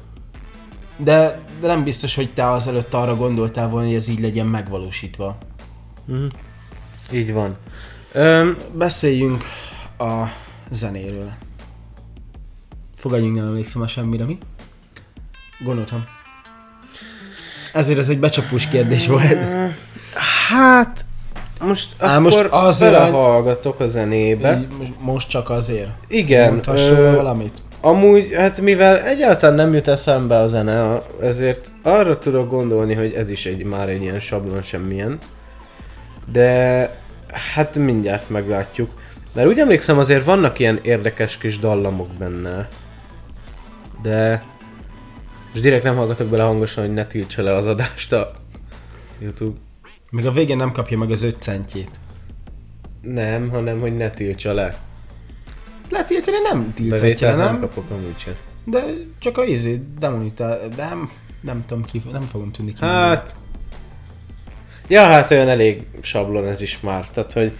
De, 0.96 1.40
de 1.60 1.66
nem 1.66 1.84
biztos, 1.84 2.14
hogy 2.14 2.32
te 2.32 2.50
azelőtt 2.50 2.94
arra 2.94 3.16
gondoltál 3.16 3.68
volna, 3.68 3.86
hogy 3.86 3.96
ez 3.96 4.08
így 4.08 4.20
legyen 4.20 4.46
megvalósítva. 4.46 5.36
Így 7.12 7.32
van. 7.32 7.56
Öm, 8.12 8.56
Beszéljünk 8.72 9.44
a 9.98 10.24
zenéről. 10.70 11.32
Fogadjunk, 12.96 13.36
nem 13.36 13.46
emlékszem 13.46 13.82
a 13.82 13.88
semmire, 13.88 14.24
mi? 14.24 14.38
Gondoltam. 15.64 16.04
Ezért 17.72 17.98
ez 17.98 18.08
egy 18.08 18.18
becsapós 18.18 18.68
kérdés 18.68 19.06
volt. 19.06 19.38
hát, 20.48 21.04
most 21.60 21.94
Á, 21.98 22.10
akkor 22.10 22.22
most 22.22 22.36
most 22.36 22.48
azért, 22.52 22.92
belehallgatok 22.92 23.80
a 23.80 23.86
zenébe. 23.86 24.58
Így 24.60 24.78
Most, 24.78 24.92
most 25.00 25.28
csak 25.28 25.50
azért. 25.50 25.90
Igen, 26.08 26.60
ö, 26.66 26.72
ö... 26.74 27.14
valamit? 27.14 27.62
Amúgy, 27.80 28.34
hát 28.34 28.60
mivel 28.60 28.98
egyáltalán 28.98 29.54
nem 29.54 29.74
jut 29.74 29.88
eszembe 29.88 30.38
a 30.38 30.46
zene, 30.46 31.02
ezért 31.20 31.70
arra 31.82 32.18
tudok 32.18 32.50
gondolni, 32.50 32.94
hogy 32.94 33.12
ez 33.12 33.30
is 33.30 33.46
egy, 33.46 33.64
már 33.64 33.88
egy 33.88 34.02
ilyen 34.02 34.20
sablon 34.20 34.62
semmilyen. 34.62 35.18
De 36.32 36.90
hát 37.54 37.76
mindjárt 37.76 38.28
meglátjuk. 38.28 38.90
Mert 39.32 39.48
úgy 39.48 39.58
emlékszem 39.58 39.98
azért 39.98 40.24
vannak 40.24 40.58
ilyen 40.58 40.78
érdekes 40.82 41.36
kis 41.36 41.58
dallamok 41.58 42.08
benne. 42.18 42.68
De... 44.02 44.42
És 45.54 45.60
direkt 45.60 45.84
nem 45.84 45.96
hallgatok 45.96 46.26
bele 46.26 46.42
hangosan, 46.42 46.84
hogy 46.84 46.94
ne 46.94 47.06
tiltsa 47.06 47.42
le 47.42 47.54
az 47.54 47.66
adást 47.66 48.12
a 48.12 48.30
YouTube. 49.18 49.58
Még 50.10 50.26
a 50.26 50.32
végén 50.32 50.56
nem 50.56 50.72
kapja 50.72 50.98
meg 50.98 51.10
az 51.10 51.22
öt 51.22 51.42
centjét. 51.42 51.90
Nem, 53.02 53.48
hanem 53.48 53.80
hogy 53.80 53.96
ne 53.96 54.10
tiltsa 54.10 54.52
le. 54.52 54.76
Lehet 55.90 56.06
tiltani, 56.06 56.36
nem 56.42 56.74
tilthatja, 56.74 57.04
Bevételt 57.04 57.36
nem? 57.36 57.46
nem 57.46 57.60
kapok 57.60 57.90
amúgy 57.90 58.18
sem. 58.18 58.34
De 58.64 58.84
csak 59.18 59.38
a 59.38 59.44
izé, 59.44 59.82
demonita, 59.98 60.58
de 60.76 60.84
nem, 60.84 61.10
nem 61.40 61.64
tudom 61.66 61.84
ki, 61.84 62.02
nem 62.12 62.22
fogom 62.22 62.52
tudni 62.52 62.72
ki. 62.72 62.80
Hát... 62.80 63.34
Ja, 64.88 65.02
hát 65.02 65.30
olyan 65.30 65.48
elég 65.48 65.86
sablon 66.00 66.46
ez 66.46 66.60
is 66.60 66.80
már, 66.80 67.08
tehát 67.10 67.32
hogy... 67.32 67.52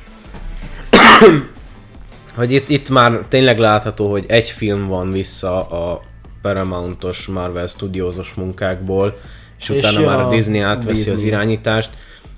hogy 2.36 2.52
itt, 2.52 2.68
itt 2.68 2.88
már 2.88 3.20
tényleg 3.28 3.58
látható, 3.58 4.10
hogy 4.10 4.24
egy 4.28 4.48
film 4.48 4.86
van 4.86 5.10
vissza 5.10 5.66
a 5.68 6.02
Paramountos 6.42 7.26
Marvel 7.26 7.66
Studios-os 7.66 8.34
munkákból, 8.34 9.18
és, 9.58 9.68
És 9.68 9.76
utána 9.76 10.06
már 10.06 10.20
a 10.20 10.28
Disney 10.28 10.60
átveszi 10.60 11.00
az 11.00 11.06
Disney. 11.06 11.26
irányítást. 11.26 11.90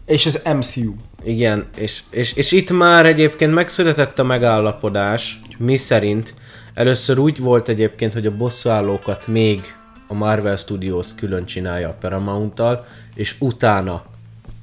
És 0.07 0.27
az 0.27 0.43
MCU. 0.57 0.95
Igen, 1.25 1.67
és, 1.77 2.03
és, 2.11 2.33
és 2.33 2.53
itt 2.53 2.71
már 2.71 3.07
egyébként 3.07 3.55
megszületett 3.55 4.19
a 4.19 4.25
megállapodás, 4.25 5.41
mi 5.59 5.77
szerint 5.77 6.35
először 6.75 7.19
úgy 7.19 7.39
volt 7.39 7.69
egyébként, 7.69 8.13
hogy 8.13 8.27
a 8.27 8.37
bosszúállókat 8.37 9.27
még 9.27 9.75
a 10.07 10.15
Marvel 10.15 10.57
Studios 10.57 11.07
külön 11.17 11.45
csinálja 11.45 11.89
a 11.89 11.97
Paramount-tal, 12.01 12.87
és 13.15 13.35
utána 13.39 14.03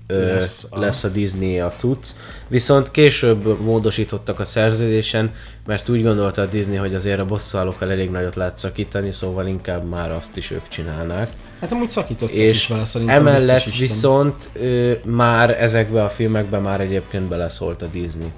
ö, 0.07 0.25
Lesz 0.25 0.65
a... 0.69 0.79
lesz 0.79 1.03
a 1.03 1.09
Disney 1.09 1.59
a 1.59 1.73
cucc. 1.77 2.07
Viszont 2.47 2.91
később 2.91 3.61
módosítottak 3.61 4.39
a 4.39 4.45
szerződésen, 4.45 5.33
mert 5.65 5.89
úgy 5.89 6.03
gondolta 6.03 6.41
a 6.41 6.45
Disney, 6.45 6.77
hogy 6.77 6.95
azért 6.95 7.19
a 7.19 7.25
bosszúállókkal 7.25 7.91
elég 7.91 8.09
nagyot 8.09 8.35
lehet 8.35 8.57
szakítani, 8.57 9.11
szóval 9.11 9.47
inkább 9.47 9.89
már 9.89 10.11
azt 10.11 10.37
is 10.37 10.51
ők 10.51 10.67
csinálnák. 10.67 11.31
Hát 11.61 11.71
amúgy 11.71 11.89
szakítottak 11.89 12.35
is 12.35 12.41
És 12.41 12.67
vele 12.67 12.85
szerintem. 12.85 13.27
emellett 13.27 13.63
viszont 13.63 14.49
ö, 14.53 14.91
már 15.05 15.61
ezekbe 15.61 16.03
a 16.03 16.09
filmekbe 16.09 16.59
már 16.59 16.81
egyébként 16.81 17.23
beleszólt 17.23 17.81
a 17.81 17.85
Disney. 17.85 18.31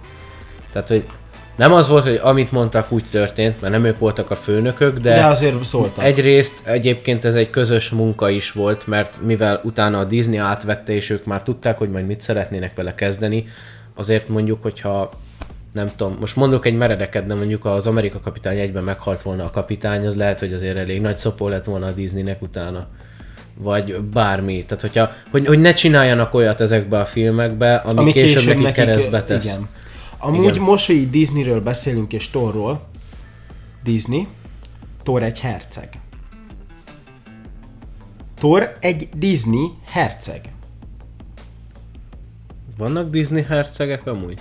Tehát, 0.72 0.88
hogy 0.88 1.05
nem 1.55 1.74
az 1.74 1.88
volt, 1.88 2.03
hogy 2.03 2.19
amit 2.24 2.51
mondtak 2.51 2.91
úgy 2.91 3.05
történt, 3.11 3.61
mert 3.61 3.74
nem 3.74 3.84
ők 3.84 3.99
voltak 3.99 4.30
a 4.32 4.36
főnökök, 4.36 4.97
de, 4.99 5.13
De 5.15 5.26
azért 5.26 5.63
szóltak. 5.65 6.03
egyrészt 6.03 6.61
egyébként 6.67 7.26
ez 7.26 7.36
egy 7.36 7.49
közös 7.49 7.89
munka 7.89 8.30
is 8.30 8.51
volt, 8.51 8.88
mert 8.88 9.22
mivel 9.26 9.61
utána 9.63 9.99
a 9.99 10.03
Disney 10.03 10.38
átvette, 10.38 10.93
és 10.93 11.09
ők 11.09 11.26
már 11.26 11.43
tudták, 11.43 11.78
hogy 11.78 11.89
majd 11.89 12.05
mit 12.05 12.22
szeretnének 12.22 12.76
vele 12.76 12.95
kezdeni, 12.95 13.45
azért 13.95 14.28
mondjuk, 14.28 14.61
hogyha 14.61 15.09
nem 15.72 15.89
tudom, 15.95 16.17
most 16.19 16.36
mondok 16.36 16.65
egy 16.65 16.78
meredeket, 16.78 17.26
de 17.26 17.34
mondjuk 17.36 17.65
az 17.65 17.88
Amerika 17.88 18.19
kapitány 18.19 18.59
egyben 18.59 18.84
meghalt 18.84 19.22
volna 19.22 19.43
a 19.43 19.49
kapitány, 19.49 20.05
az 20.05 20.15
lehet, 20.15 20.39
hogy 20.39 20.53
azért 20.53 20.78
elég 20.78 21.01
nagy 21.01 21.17
szopó 21.17 21.47
lett 21.47 21.65
volna 21.65 21.86
a 21.86 21.91
Disneynek 21.91 22.41
utána. 22.41 22.88
Vagy 23.62 24.01
bármi. 24.01 24.66
Tehát, 24.66 24.82
hogyha, 24.82 25.12
hogy, 25.32 25.45
hogy 25.45 25.59
ne 25.59 25.74
csináljanak 25.74 26.34
olyat 26.34 26.62
ezekbe 26.62 26.99
a 26.99 27.05
filmekbe, 27.05 27.76
ami, 27.76 27.99
ami 27.99 28.12
később, 28.12 28.57
neki 28.57 28.72
keresztbe 28.72 29.24
tesz. 29.24 29.43
Igen. 29.43 29.68
Amúgy 30.18 30.43
Igen. 30.43 30.62
most, 30.62 30.86
hogy 30.86 31.09
Disneyről 31.09 31.62
beszélünk 31.62 32.14
és 32.14 32.30
Thorról, 32.30 32.88
Disney, 33.84 34.28
Thor 35.03 35.24
egy 35.24 35.39
herceg. 35.39 35.99
Thor 38.38 38.74
egy 38.80 39.09
Disney 39.16 39.68
herceg. 39.86 40.41
Vannak 42.78 43.09
Disney 43.09 43.43
hercegek 43.43 44.07
amúgy? 44.07 44.39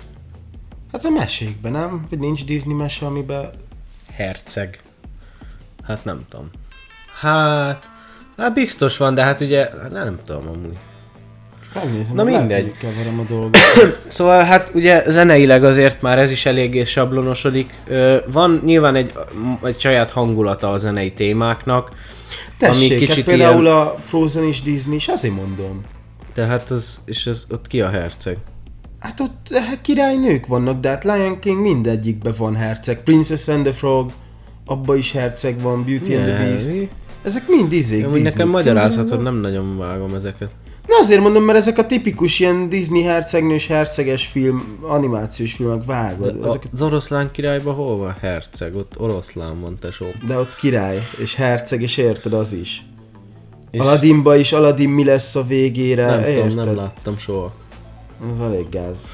Hát 0.92 1.04
a 1.04 1.10
mesékben, 1.10 1.72
nem? 1.72 2.06
Vagy 2.10 2.18
nincs 2.18 2.44
Disney 2.44 2.74
mese, 2.74 3.06
amiben... 3.06 3.50
Herceg. 4.12 4.80
Hát 5.82 6.04
nem 6.04 6.26
tudom. 6.28 6.50
Hát... 7.20 7.90
Hát 8.40 8.54
biztos 8.54 8.96
van, 8.96 9.14
de 9.14 9.22
hát 9.22 9.40
ugye, 9.40 9.68
hát 9.82 9.90
nem 9.90 10.18
tudom 10.24 10.48
amúgy. 10.48 10.76
Megnézem, 11.74 12.14
Na 12.14 12.24
mindegy. 12.24 12.72
keverem 12.78 13.18
a 13.18 13.22
dolgokat. 13.28 14.00
Szóval 14.08 14.44
hát 14.44 14.70
ugye 14.74 15.02
zeneileg 15.10 15.64
azért 15.64 16.02
már 16.02 16.18
ez 16.18 16.30
is 16.30 16.46
eléggé 16.46 16.84
sablonosodik. 16.84 17.74
Van 18.26 18.60
nyilván 18.64 18.94
egy, 18.94 19.12
egy 19.62 19.80
saját 19.80 20.10
hangulata 20.10 20.70
a 20.70 20.78
zenei 20.78 21.12
témáknak, 21.12 21.90
Tessék, 22.56 22.90
ami 22.90 23.00
hát 23.00 23.08
kicsit 23.08 23.24
például 23.24 23.62
ilyen... 23.62 23.76
a 23.76 23.94
Frozen 23.98 24.44
is 24.44 24.62
Disney, 24.62 24.94
és 24.94 25.08
azért 25.08 25.34
mondom. 25.34 25.80
Tehát 26.32 26.70
az, 26.70 27.00
és 27.04 27.26
az, 27.26 27.46
ott 27.50 27.66
ki 27.66 27.80
a 27.80 27.88
herceg? 27.88 28.36
Hát 28.98 29.20
ott 29.20 29.46
eh, 29.50 29.72
királynők 29.82 30.46
vannak, 30.46 30.80
de 30.80 30.88
hát 30.88 31.04
Lion 31.04 31.38
King 31.38 31.60
mindegyikben 31.60 32.34
van 32.36 32.56
herceg. 32.56 33.02
Princess 33.02 33.48
and 33.48 33.62
the 33.62 33.72
Frog, 33.72 34.12
abba 34.66 34.96
is 34.96 35.12
herceg 35.12 35.60
van, 35.60 35.84
Beauty 35.84 36.14
and 36.14 36.24
the 36.24 36.44
Beast. 36.44 36.70
Ezek 37.22 37.48
mind 37.48 37.72
izék 37.72 38.06
Amúgy 38.06 38.22
nekem 38.22 38.48
magyarázhatod, 38.48 39.22
nem 39.22 39.34
nagyon 39.34 39.78
vágom 39.78 40.14
ezeket. 40.14 40.50
Na 40.86 40.96
azért 40.98 41.20
mondom, 41.20 41.42
mert 41.44 41.58
ezek 41.58 41.78
a 41.78 41.86
tipikus 41.86 42.40
ilyen 42.40 42.68
Disney 42.68 43.02
hercegnős, 43.02 43.66
herceges 43.66 44.26
film, 44.26 44.78
animációs 44.82 45.52
filmek 45.52 45.84
vágod. 45.84 46.38
A, 46.44 46.48
Ezek, 46.48 46.62
az 46.72 46.82
oroszlán 46.82 47.30
királyban 47.30 47.74
hol 47.74 47.96
van 47.96 48.14
herceg? 48.20 48.76
Ott 48.76 48.94
oroszlán 48.98 49.60
van, 49.60 49.76
tesó. 49.80 50.06
de 50.26 50.38
ott 50.38 50.54
király, 50.54 50.98
és 51.18 51.34
herceg, 51.34 51.82
és 51.82 51.96
érted 51.96 52.32
az 52.32 52.52
is. 52.52 52.84
És 53.70 53.80
Aladdinba 53.80 54.36
is 54.36 54.52
Aladdin 54.52 54.88
mi 54.88 55.04
lesz 55.04 55.34
a 55.34 55.42
végére, 55.42 56.06
nem 56.06 56.20
érted? 56.20 56.48
tudom, 56.50 56.64
nem 56.64 56.76
láttam 56.76 57.18
soha. 57.18 57.52
Az 58.32 58.40
elég 58.40 58.66
gáz. 58.70 59.08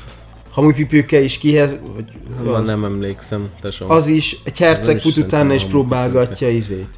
Hamupipőke 0.51 1.21
is 1.21 1.39
kihez, 1.39 1.77
hogy 1.95 2.05
Van, 2.43 2.65
nem 2.65 2.85
emlékszem, 2.85 3.49
tesó. 3.61 3.89
az 3.89 4.07
is, 4.09 4.37
egy 4.45 4.59
herceg 4.59 5.01
fut 5.01 5.17
utána 5.17 5.53
és 5.53 5.65
próbálgatja 5.65 6.51
izét. 6.51 6.89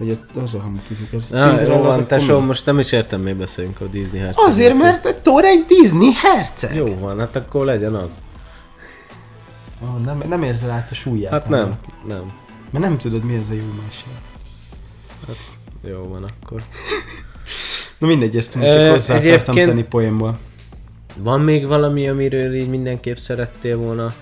Ott 0.00 0.36
az 0.36 0.54
a 0.54 0.60
hamupipőke, 0.60 1.16
az 1.16 1.32
a 1.32 1.36
Ja, 1.36 1.42
Cinderella, 1.42 1.74
jó 1.74 1.80
az 1.84 1.94
a 1.94 1.96
van, 1.96 2.06
tesó, 2.06 2.38
most 2.40 2.66
nem 2.66 2.78
is 2.78 2.92
értem, 2.92 3.20
miért 3.20 3.38
beszélünk 3.38 3.80
a 3.80 3.86
Disney 3.86 4.18
herceg. 4.20 4.44
Azért, 4.46 4.74
mert 4.74 5.06
egy 5.06 5.16
Thor 5.16 5.44
egy 5.44 5.64
Disney 5.64 6.12
herceg. 6.12 6.74
Jó 6.74 6.94
van, 6.98 7.18
hát 7.18 7.36
akkor 7.36 7.64
legyen 7.64 7.94
az. 7.94 8.10
Oh, 9.80 10.00
nem, 10.04 10.22
nem 10.28 10.42
érzel 10.42 10.70
át 10.70 10.90
a 10.90 10.94
súlyát. 10.94 11.32
Hát 11.32 11.48
nem, 11.48 11.74
nem. 12.06 12.32
Mert 12.70 12.84
nem 12.84 12.98
tudod, 12.98 13.24
mi 13.24 13.36
az 13.36 13.50
a 13.50 13.54
jó 13.54 13.64
mese. 13.86 14.04
Jó 15.88 16.08
van 16.08 16.24
akkor. 16.42 16.62
Na 17.98 18.06
mindegy, 18.06 18.36
ezt 18.36 18.52
csak 18.52 18.62
Ö, 18.62 18.88
hozzá 18.90 19.14
akartam 19.16 19.34
egyébként- 19.34 19.68
tenni 19.68 19.82
poénból. 19.84 20.38
Van 21.16 21.40
még 21.40 21.66
valami, 21.66 22.08
amiről 22.08 22.54
így 22.54 22.68
mindenképp 22.68 23.16
szerettél 23.16 23.76
volna 23.76 24.14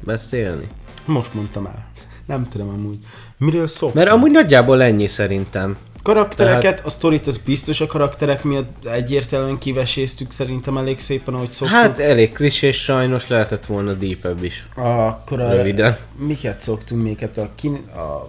beszélni? 0.00 0.66
Most 1.04 1.34
mondtam 1.34 1.66
el. 1.66 1.86
Nem 2.26 2.48
tudom 2.48 2.68
amúgy. 2.68 2.98
Miről 3.36 3.66
szól? 3.68 3.90
Mert 3.94 4.10
amúgy 4.10 4.30
nagyjából 4.30 4.82
ennyi 4.82 5.06
szerintem. 5.06 5.76
Karaktereket, 6.02 6.60
Tehát- 6.60 6.84
a 6.84 6.90
sztorit 6.90 7.26
az 7.26 7.38
biztos 7.38 7.80
a 7.80 7.86
karakterek 7.86 8.42
miatt 8.44 8.86
egyértelműen 8.86 9.58
kiveséztük 9.58 10.30
szerintem 10.30 10.76
elég 10.76 11.00
szépen, 11.00 11.34
ahogy 11.34 11.50
szoktuk. 11.50 11.76
Hát 11.76 11.98
elég 11.98 12.32
klisés 12.32 12.82
sajnos, 12.82 13.28
lehetett 13.28 13.66
volna 13.66 13.92
deepebb 13.92 14.44
is. 14.44 14.66
Akkor 14.74 15.40
a... 15.40 15.50
Röviden. 15.50 15.96
Miket 16.18 16.60
szoktunk, 16.60 17.02
miket 17.02 17.38
a, 17.38 17.48
kin... 17.54 17.74
a 17.74 18.28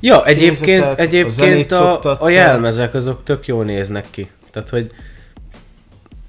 Ja, 0.00 0.24
egyébként, 0.26 0.84
a 0.84 0.98
egyébként 0.98 1.72
a, 1.72 1.76
szoptatta. 1.76 2.24
a 2.24 2.28
jelmezek 2.28 2.94
azok 2.94 3.22
tök 3.24 3.46
jól 3.46 3.64
néznek 3.64 4.06
ki. 4.10 4.30
Tehát, 4.50 4.68
hogy 4.68 4.90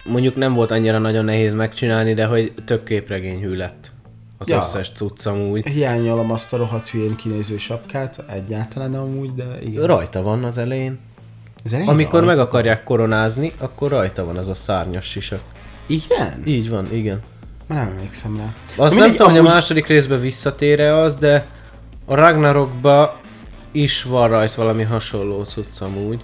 mondjuk 0.06 0.36
nem 0.36 0.54
volt 0.54 0.72
annyira 0.72 0.98
nagyon 0.98 1.26
nehéz 1.26 1.54
megcsinálni, 1.54 2.14
de 2.14 2.26
hogy 2.26 2.54
tök 2.66 2.84
képregényhű 2.84 3.56
lett 3.56 3.92
az 4.44 4.50
Ja. 4.50 4.58
összes 4.58 4.92
cucc 4.92 5.26
amúgy. 5.26 5.68
Hiányolom 5.68 6.32
azt 6.32 6.54
a 6.54 6.58
rohadt 6.58 6.88
hülyén 6.88 7.16
kinéző 7.16 7.58
sapkát, 7.58 8.24
egyáltalán 8.30 8.96
amúgy, 8.96 9.34
de 9.34 9.58
igen. 9.62 9.86
Rajta 9.86 10.22
van 10.22 10.44
az 10.44 10.58
elején. 10.58 11.00
Ez 11.66 11.74
elég 11.74 11.88
Amikor 11.90 12.20
rajta 12.20 12.26
meg 12.36 12.40
akarják 12.40 12.84
koronázni, 12.84 13.54
akkor 13.58 13.90
rajta 13.90 14.26
van 14.26 14.38
az 14.38 14.48
a 14.50 14.56
szárnyas 14.56 15.06
sisak. 15.06 15.40
Igen? 15.86 16.42
Így 16.46 16.70
van, 16.70 16.94
igen. 16.94 17.20
Már 17.68 17.86
nem 17.86 17.94
emlékszem 17.96 18.38
rá. 18.38 18.54
Na 18.78 18.94
nem 18.96 19.12
tudom, 19.12 19.28
hogy 19.28 19.38
a 19.38 19.40
amúgy- 19.40 19.52
második 19.52 19.88
részben 19.88 20.20
visszatér-e 20.20 20.96
az, 20.96 21.16
de 21.16 21.46
a 22.06 22.16
Ragnarokba 22.16 23.20
is 23.72 24.04
van 24.04 24.28
rajta 24.30 24.62
valami 24.62 24.84
hasonló 24.84 25.44
cucc 25.44 25.82
amúgy. 25.82 26.22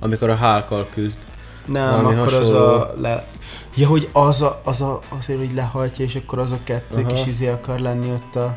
Amikor 0.00 0.30
a 0.30 0.34
hálkal 0.34 0.88
küzd. 0.94 1.18
Nem, 1.66 1.90
valami 1.90 2.14
akkor 2.14 2.32
hasonló. 2.32 2.48
az 2.48 2.80
a 2.80 2.94
le... 3.00 3.24
Ja, 3.76 3.88
hogy 3.88 4.08
az 4.12 4.42
a, 4.42 4.60
az 4.64 4.80
a, 4.80 4.98
azért, 5.08 5.38
hogy 5.38 5.54
lehajtja, 5.54 6.04
és 6.04 6.14
akkor 6.14 6.38
az 6.38 6.50
a 6.52 6.58
kettő 6.64 7.00
Aha. 7.00 7.12
kis 7.12 7.26
izé 7.26 7.48
akar 7.48 7.78
lenni 7.78 8.10
ott 8.10 8.36
a... 8.36 8.56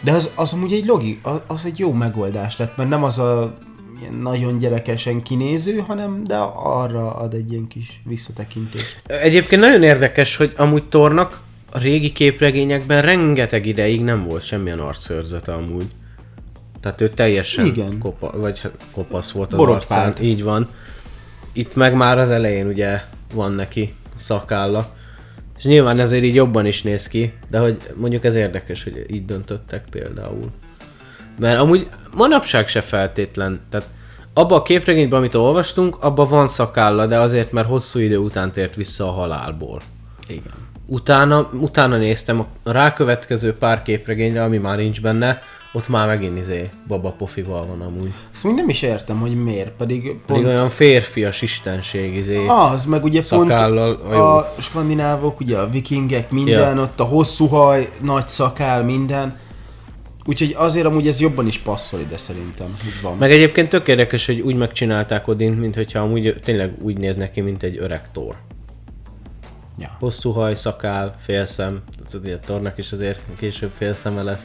De 0.00 0.12
az, 0.12 0.30
az 0.34 0.52
amúgy 0.52 0.72
egy 0.72 0.86
logi, 0.86 1.18
az, 1.22 1.40
az 1.46 1.64
egy 1.64 1.78
jó 1.78 1.92
megoldás 1.92 2.56
lett, 2.56 2.76
mert 2.76 2.88
nem 2.88 3.04
az 3.04 3.18
a 3.18 3.54
ilyen 4.00 4.14
nagyon 4.14 4.58
gyerekesen 4.58 5.22
kinéző, 5.22 5.78
hanem 5.78 6.24
de 6.24 6.36
arra 6.56 7.14
ad 7.14 7.34
egy 7.34 7.52
ilyen 7.52 7.66
kis 7.66 8.00
visszatekintés. 8.04 8.96
Egyébként 9.06 9.60
nagyon 9.60 9.82
érdekes, 9.82 10.36
hogy 10.36 10.52
amúgy 10.56 10.84
Tornak 10.84 11.40
a 11.72 11.78
régi 11.78 12.12
képregényekben 12.12 13.02
rengeteg 13.02 13.66
ideig 13.66 14.02
nem 14.02 14.24
volt 14.24 14.44
semmilyen 14.44 14.78
arcszőrzete 14.78 15.52
amúgy. 15.52 15.86
Tehát 16.80 17.00
ő 17.00 17.08
teljesen 17.08 17.66
Igen. 17.66 17.98
Kopa, 17.98 18.30
vagy 18.38 18.60
hát 18.60 18.72
kopasz 18.90 19.30
volt 19.30 19.52
az 19.52 19.58
Borotvált. 19.58 20.06
arcán. 20.06 20.24
Így 20.24 20.42
van. 20.42 20.68
Itt 21.52 21.74
meg 21.74 21.94
már 21.94 22.18
az 22.18 22.30
elején 22.30 22.66
ugye 22.66 23.00
van 23.34 23.52
neki 23.52 23.94
szakálla. 24.16 24.94
És 25.58 25.64
nyilván 25.64 25.98
ezért 25.98 26.22
így 26.22 26.34
jobban 26.34 26.66
is 26.66 26.82
néz 26.82 27.08
ki, 27.08 27.32
de 27.48 27.58
hogy 27.58 27.76
mondjuk 27.94 28.24
ez 28.24 28.34
érdekes, 28.34 28.84
hogy 28.84 29.04
így 29.10 29.24
döntöttek 29.24 29.84
például. 29.90 30.50
Mert 31.38 31.58
amúgy 31.58 31.88
manapság 32.14 32.68
se 32.68 32.80
feltétlen, 32.80 33.60
tehát 33.68 33.88
abba 34.34 34.54
a 34.54 34.62
képregényben, 34.62 35.18
amit 35.18 35.34
olvastunk, 35.34 35.96
abban 36.02 36.28
van 36.28 36.48
szakálla, 36.48 37.06
de 37.06 37.18
azért, 37.18 37.52
mert 37.52 37.68
hosszú 37.68 37.98
idő 37.98 38.16
után 38.16 38.52
tért 38.52 38.74
vissza 38.74 39.08
a 39.08 39.12
halálból. 39.12 39.80
Igen. 40.28 40.52
Utána, 40.86 41.48
utána 41.52 41.96
néztem 41.96 42.40
a 42.40 42.46
rákövetkező 42.64 43.52
pár 43.52 43.82
képregényre, 43.82 44.42
ami 44.42 44.58
már 44.58 44.76
nincs 44.76 45.00
benne, 45.00 45.42
ott 45.76 45.88
már 45.88 46.06
megint 46.06 46.38
izé 46.38 46.70
baba 46.86 47.10
pofival 47.12 47.66
van 47.66 47.80
amúgy. 47.80 48.12
Ezt 48.32 48.44
még 48.44 48.54
nem 48.54 48.68
is 48.68 48.82
értem, 48.82 49.20
hogy 49.20 49.42
miért, 49.42 49.70
pedig 49.70 50.02
Pedig 50.02 50.20
pont 50.26 50.44
olyan 50.44 50.68
férfias 50.68 51.42
istenség 51.42 52.14
izé. 52.16 52.46
az, 52.46 52.84
meg 52.84 53.04
ugye 53.04 53.22
pont 53.28 53.48
Szakállal, 53.50 54.00
a 54.10 54.14
jó. 54.14 54.20
a 54.24 54.54
skandinávok, 54.58 55.40
ugye 55.40 55.56
a 55.58 55.68
vikingek, 55.68 56.30
minden, 56.30 56.76
Ja. 56.76 56.82
ott 56.82 57.00
a 57.00 57.04
hosszú 57.04 57.46
haj, 57.46 57.90
nagy 58.00 58.28
szakál, 58.28 58.82
minden. 58.82 59.38
Úgyhogy 60.26 60.54
azért 60.58 60.86
amúgy 60.86 61.06
ez 61.08 61.20
jobban 61.20 61.46
is 61.46 61.58
passzol 61.58 62.00
ide 62.00 62.16
szerintem, 62.16 62.76
van. 63.02 63.16
Meg 63.16 63.30
egyébként 63.32 63.68
tök 63.68 63.88
érdekes, 63.88 64.26
hogy 64.26 64.40
úgy 64.40 64.56
megcsinálták 64.56 65.28
Odin, 65.28 65.52
mint 65.52 65.74
hogyha 65.74 65.98
amúgy 65.98 66.36
tényleg 66.44 66.74
úgy 66.82 66.98
néz 66.98 67.16
neki, 67.16 67.40
mint 67.40 67.62
egy 67.62 67.78
öreg 67.80 68.10
tor. 68.12 68.34
Ja. 69.78 69.96
Hosszú 70.00 70.30
haj, 70.30 70.54
szakál, 70.56 71.14
félszem, 71.20 71.80
tehát 71.96 72.26
ugye 72.26 72.34
a 72.34 72.38
tornak 72.46 72.78
is 72.78 72.92
azért 72.92 73.18
később 73.36 73.70
félszeme 73.76 74.22
lesz. 74.22 74.44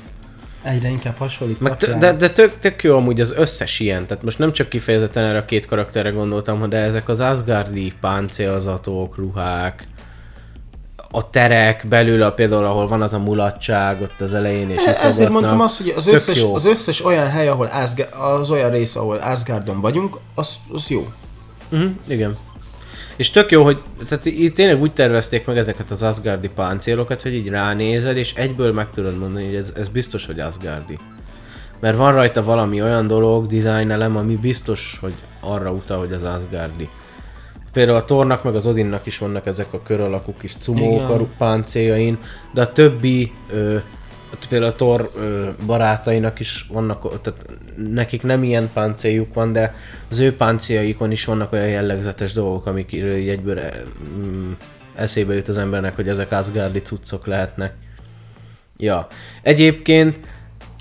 Egyre 0.64 0.90
inkább 0.90 1.18
hasonlít 1.18 1.60
Meg 1.60 1.78
tö- 1.78 1.98
de, 1.98 2.14
de 2.14 2.30
tök, 2.30 2.60
tök 2.60 2.84
jó 2.84 2.96
amúgy 2.96 3.22
az 3.22 3.34
összes 3.38 3.80
ilyen, 3.80 4.06
tehát 4.06 4.24
most 4.24 4.40
nem 4.40 4.52
csak 4.52 4.70
kifejezetten 4.70 5.24
erre 5.24 5.38
a 5.38 5.46
két 5.46 5.66
karakterre 5.66 6.10
gondoltam, 6.10 6.70
de 6.70 6.78
ezek 6.78 7.10
az 7.10 7.20
Asgardi 7.20 7.94
páncélzatok, 8.02 9.16
ruhák, 9.16 9.88
a 11.12 11.30
terek 11.30 11.86
belül, 11.90 12.22
a, 12.22 12.32
például 12.32 12.66
ahol 12.66 12.88
van 12.88 13.02
az 13.02 13.14
a 13.14 13.20
mulatság 13.20 14.02
ott 14.02 14.22
az 14.22 14.34
elején, 14.34 14.70
és 14.70 14.86
E- 14.86 14.98
Ezért 15.04 15.30
mondtam 15.30 15.62
azt, 15.62 15.78
hogy 15.78 15.94
az 15.96 16.04
Tök 16.04 16.14
összes, 16.14 16.44
az 16.54 16.66
összes 16.66 17.06
olyan 17.06 17.30
hely, 17.30 17.48
ahol 17.48 17.66
Asgard, 17.66 18.14
az 18.14 18.50
olyan 18.50 18.70
rész, 18.72 18.96
ahol 18.96 19.18
Asgardon 19.18 19.82
vagyunk, 19.82 20.18
az, 20.36 20.56
az 20.74 20.88
jó. 20.88 21.08
Uh-huh, 21.72 21.90
igen. 22.08 22.38
És 23.20 23.30
tök 23.30 23.52
jó, 23.52 23.64
hogy 23.64 23.82
tehát 24.08 24.26
itt 24.26 24.56
tényleg 24.56 24.82
úgy 24.82 24.94
tervezték 24.94 25.46
meg 25.46 25.58
ezeket 25.58 25.92
az 25.92 26.04
Asgardi 26.04 26.50
páncélokat, 26.56 27.22
hogy 27.22 27.34
így 27.34 27.48
ránézel, 27.48 28.18
és 28.18 28.34
egyből 28.34 28.74
meg 28.74 28.92
tudod 28.92 29.18
mondani, 29.18 29.46
hogy 29.46 29.56
ez, 29.56 29.74
ez 29.78 29.88
biztos, 29.88 30.26
hogy 30.26 30.40
Asgardi. 30.40 30.98
Mert 31.80 31.98
van 31.98 32.14
rajta 32.14 32.44
valami 32.44 32.82
olyan 32.82 33.08
dolog, 33.08 33.48
design 33.48 33.92
elem, 33.92 34.18
ami 34.18 34.36
biztos, 34.36 34.98
hogy 35.02 35.14
arra 35.40 35.72
utal, 35.72 36.00
hogy 36.00 36.12
az 36.12 36.24
Asgardi. 36.24 36.90
Például 37.74 37.98
a 37.98 38.06
Tornak 38.06 38.44
meg 38.44 38.56
az 38.56 38.68
Odinnak 38.68 39.06
is 39.06 39.18
vannak 39.18 39.46
ezek 39.46 39.74
a 39.74 39.82
kör 39.82 40.00
alakú 40.00 40.34
kis 40.40 40.56
cumók 40.60 40.94
Igen. 40.94 41.06
a 41.06 41.18
ru- 41.18 41.38
páncéljain, 41.38 42.18
de 42.54 42.62
a 42.62 42.72
többi, 42.72 43.32
ö, 43.52 43.78
például 44.50 44.72
a 44.72 44.76
Thor 44.76 45.12
barátainak 45.66 46.40
is 46.40 46.66
vannak, 46.72 47.22
tehát 47.22 47.46
nekik 47.76 48.24
nem 48.24 48.44
ilyen 48.44 48.70
páncéljuk 48.74 49.34
van, 49.34 49.54
de 49.54 49.76
az 50.10 50.20
ő 50.20 50.36
páncéljaikon 50.36 51.12
is 51.12 51.26
vannak 51.26 51.52
olyan 51.52 51.68
jellegzetes 51.68 52.34
dolgok, 52.34 52.66
amik 52.66 52.94
egyből 52.94 53.62
mm, 54.18 54.52
eszébe 54.96 55.34
jut 55.34 55.48
az 55.48 55.58
embernek, 55.58 55.96
hogy 55.96 56.08
ezek 56.08 56.32
Asgardi 56.32 56.82
cuccok 56.82 57.26
lehetnek. 57.26 57.74
Ja. 58.78 59.08
Egyébként 59.42 60.20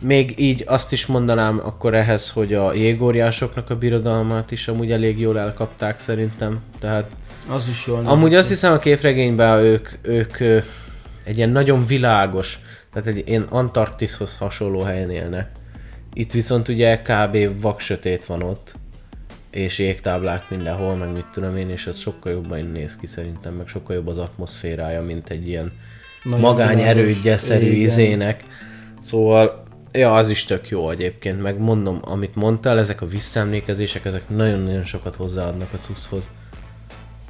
még 0.03 0.35
így 0.37 0.65
azt 0.67 0.93
is 0.93 1.07
mondanám 1.07 1.61
akkor 1.65 1.95
ehhez, 1.95 2.31
hogy 2.31 2.55
a 2.55 2.73
jégóriásoknak 2.73 3.71
a 3.71 3.77
birodalmát 3.77 4.51
is 4.51 4.69
amúgy 4.69 4.93
elég 4.93 5.21
jól 5.21 5.39
elkapták 5.39 6.01
szerintem. 6.01 6.61
Tehát 6.79 7.11
Az 7.49 7.69
is 7.69 7.87
jól 7.87 8.05
amúgy 8.05 8.35
azt 8.35 8.49
hiszem 8.49 8.73
a 8.73 8.79
képregényben 8.79 9.59
ők, 9.59 9.89
ők 10.03 10.41
egy 11.25 11.37
ilyen 11.37 11.51
nagyon 11.51 11.87
világos, 11.87 12.59
tehát 12.93 13.09
egy 13.09 13.29
ilyen 13.29 13.43
Antarktiszhoz 13.43 14.37
hasonló 14.37 14.81
helyen 14.81 15.11
élnek. 15.11 15.51
Itt 16.13 16.33
viszont 16.33 16.69
ugye 16.69 17.03
kb. 17.03 17.61
vaksötét 17.61 18.25
van 18.25 18.43
ott, 18.43 18.75
és 19.51 19.79
jégtáblák 19.79 20.51
mindenhol, 20.51 20.97
meg 20.97 21.13
mit 21.13 21.27
tudom 21.33 21.57
én, 21.57 21.71
és 21.71 21.87
ez 21.87 21.99
sokkal 21.99 22.33
jobban 22.33 22.65
néz 22.65 22.97
ki 22.97 23.07
szerintem, 23.07 23.55
meg 23.55 23.69
sokkal 23.69 23.97
jobb 23.97 24.07
az 24.07 24.19
atmoszférája, 24.19 25.03
mint 25.03 25.31
egy 25.31 25.49
ilyen 25.49 25.73
Nagyon 26.25 26.41
magány 26.41 26.77
világos. 26.77 27.03
erődje-szerű 27.03 27.67
Igen. 27.67 27.81
izének. 27.81 28.45
Szóval, 29.01 29.63
ja, 29.93 30.15
az 30.15 30.31
is 30.31 30.45
tök 30.45 30.69
jó 30.69 30.91
egyébként, 30.91 31.43
meg 31.43 31.59
mondom, 31.59 31.99
amit 32.03 32.35
mondtál, 32.35 32.79
ezek 32.79 33.01
a 33.03 33.07
visszaemlékezések, 33.07 34.05
ezek 34.05 34.29
nagyon-nagyon 34.29 34.85
sokat 34.85 35.17
hozzáadnak 35.17 35.73
a 35.73 35.77
cucchoz. 35.77 36.29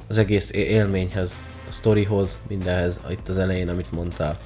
Az 0.07 0.17
egész 0.17 0.51
élményhez, 0.51 1.43
a 1.67 1.71
sztorihoz, 1.71 2.39
mindenhez, 2.47 2.99
itt 3.09 3.27
az 3.29 3.37
elején, 3.37 3.69
amit 3.69 3.91
mondtál. 3.91 4.39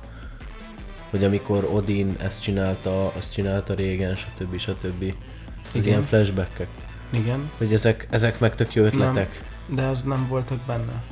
Hogy 1.14 1.24
amikor 1.24 1.70
Odin 1.74 2.16
ezt 2.20 2.42
csinálta, 2.42 3.08
azt 3.08 3.34
csinálta 3.34 3.74
régen, 3.74 4.16
stb. 4.16 4.58
stb. 4.58 5.02
Igen. 5.02 5.88
Ilyen 5.88 6.04
flashbackek. 6.04 6.68
Igen, 7.10 7.52
Hogy 7.58 7.74
ezek, 7.74 8.08
ezek 8.10 8.40
meg 8.40 8.56
tök 8.56 8.74
jó 8.74 8.84
ötletek. 8.84 9.44
de 9.68 9.82
az 9.82 10.04
nem 10.04 10.28
voltak 10.28 10.60
benne. 10.68 11.04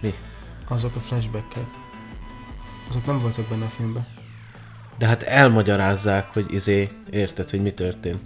Mi? 0.00 0.14
Azok 0.68 0.96
a 0.96 1.00
flashbackek. 1.00 1.64
Azok 2.88 3.06
nem 3.06 3.18
voltak 3.18 3.44
benne 3.48 3.64
a 3.64 3.68
filmben. 3.68 4.06
De 4.98 5.06
hát 5.06 5.22
elmagyarázzák, 5.22 6.32
hogy 6.32 6.46
izé, 6.54 6.88
érted, 7.10 7.50
hogy 7.50 7.62
mi 7.62 7.70
történt. 7.72 8.20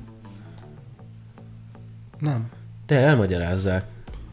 Nem. 2.19 2.51
De 2.87 2.99
elmagyarázzák. 2.99 3.85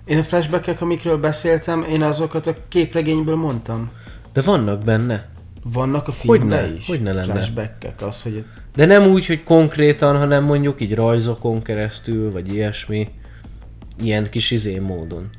Én 0.06 0.18
a 0.18 0.24
flashbackek, 0.24 0.82
amikről 0.82 1.18
beszéltem, 1.18 1.84
én 1.84 2.02
azokat 2.02 2.48
a 2.48 2.54
képregényből 2.68 3.36
mondtam. 3.36 3.90
De 4.34 4.42
vannak 4.42 4.84
benne. 4.84 5.32
Vannak 5.64 6.08
a 6.08 6.12
filmben 6.12 6.60
Hogyne, 6.60 6.76
is 6.78 6.88
hogyne 6.88 7.14
lenne. 7.14 7.34
flashbackek, 7.34 8.02
az, 8.02 8.22
hogy 8.22 8.44
De 8.76 8.86
nem 8.86 9.08
úgy, 9.08 9.26
hogy 9.26 9.44
konkrétan, 9.44 10.18
hanem 10.18 10.44
mondjuk 10.44 10.82
így 10.82 10.96
rajzokon 10.96 11.62
keresztül, 11.62 12.32
vagy 12.32 12.54
ilyesmi. 12.54 13.08
Ilyen 14.02 14.30
kis 14.30 14.52
izé 14.52 14.80
módon. 14.80 15.30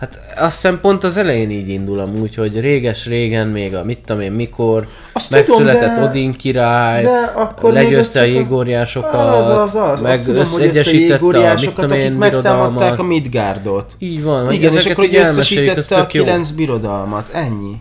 Hát 0.00 0.18
azt 0.36 0.54
hiszem 0.60 0.80
pont 0.80 1.04
az 1.04 1.16
elején 1.16 1.50
így 1.50 1.68
indul 1.68 2.00
amúgy, 2.00 2.34
hogy 2.34 2.60
réges-régen 2.60 3.48
még 3.48 3.74
a 3.74 3.84
mit 3.84 3.98
tudom 3.98 4.22
én 4.22 4.32
mikor, 4.32 4.88
Azt 5.12 5.30
megszületett 5.30 5.80
tudom, 5.80 5.94
de- 6.02 6.08
Odin 6.08 6.32
király, 6.32 7.02
de 7.02 7.32
akkor 7.34 7.72
legyőzte 7.72 8.20
a 8.20 8.24
jégóriásokat, 8.24 9.14
az, 9.14 9.48
az, 9.48 9.74
az. 9.74 10.00
meg 10.00 10.22
tudom, 10.22 10.34
hogy 10.34 10.44
ott 10.44 10.50
a 10.50 10.56
összeegyesítette 10.58 11.50
a 11.50 11.54
mit 11.54 11.74
tudom 11.74 11.98
én 11.98 12.12
megtámadták 12.12 12.98
a 12.98 13.02
Midgardot. 13.02 13.94
Így 13.98 14.22
van, 14.22 14.44
hogy 14.44 14.54
Igen, 14.54 14.72
és 14.72 14.86
akkor 14.86 15.04
így 15.04 15.10
hogy 15.10 15.20
összesítette 15.20 15.96
a 15.96 16.06
kilenc 16.06 16.50
birodalmat, 16.50 17.28
ennyi. 17.32 17.80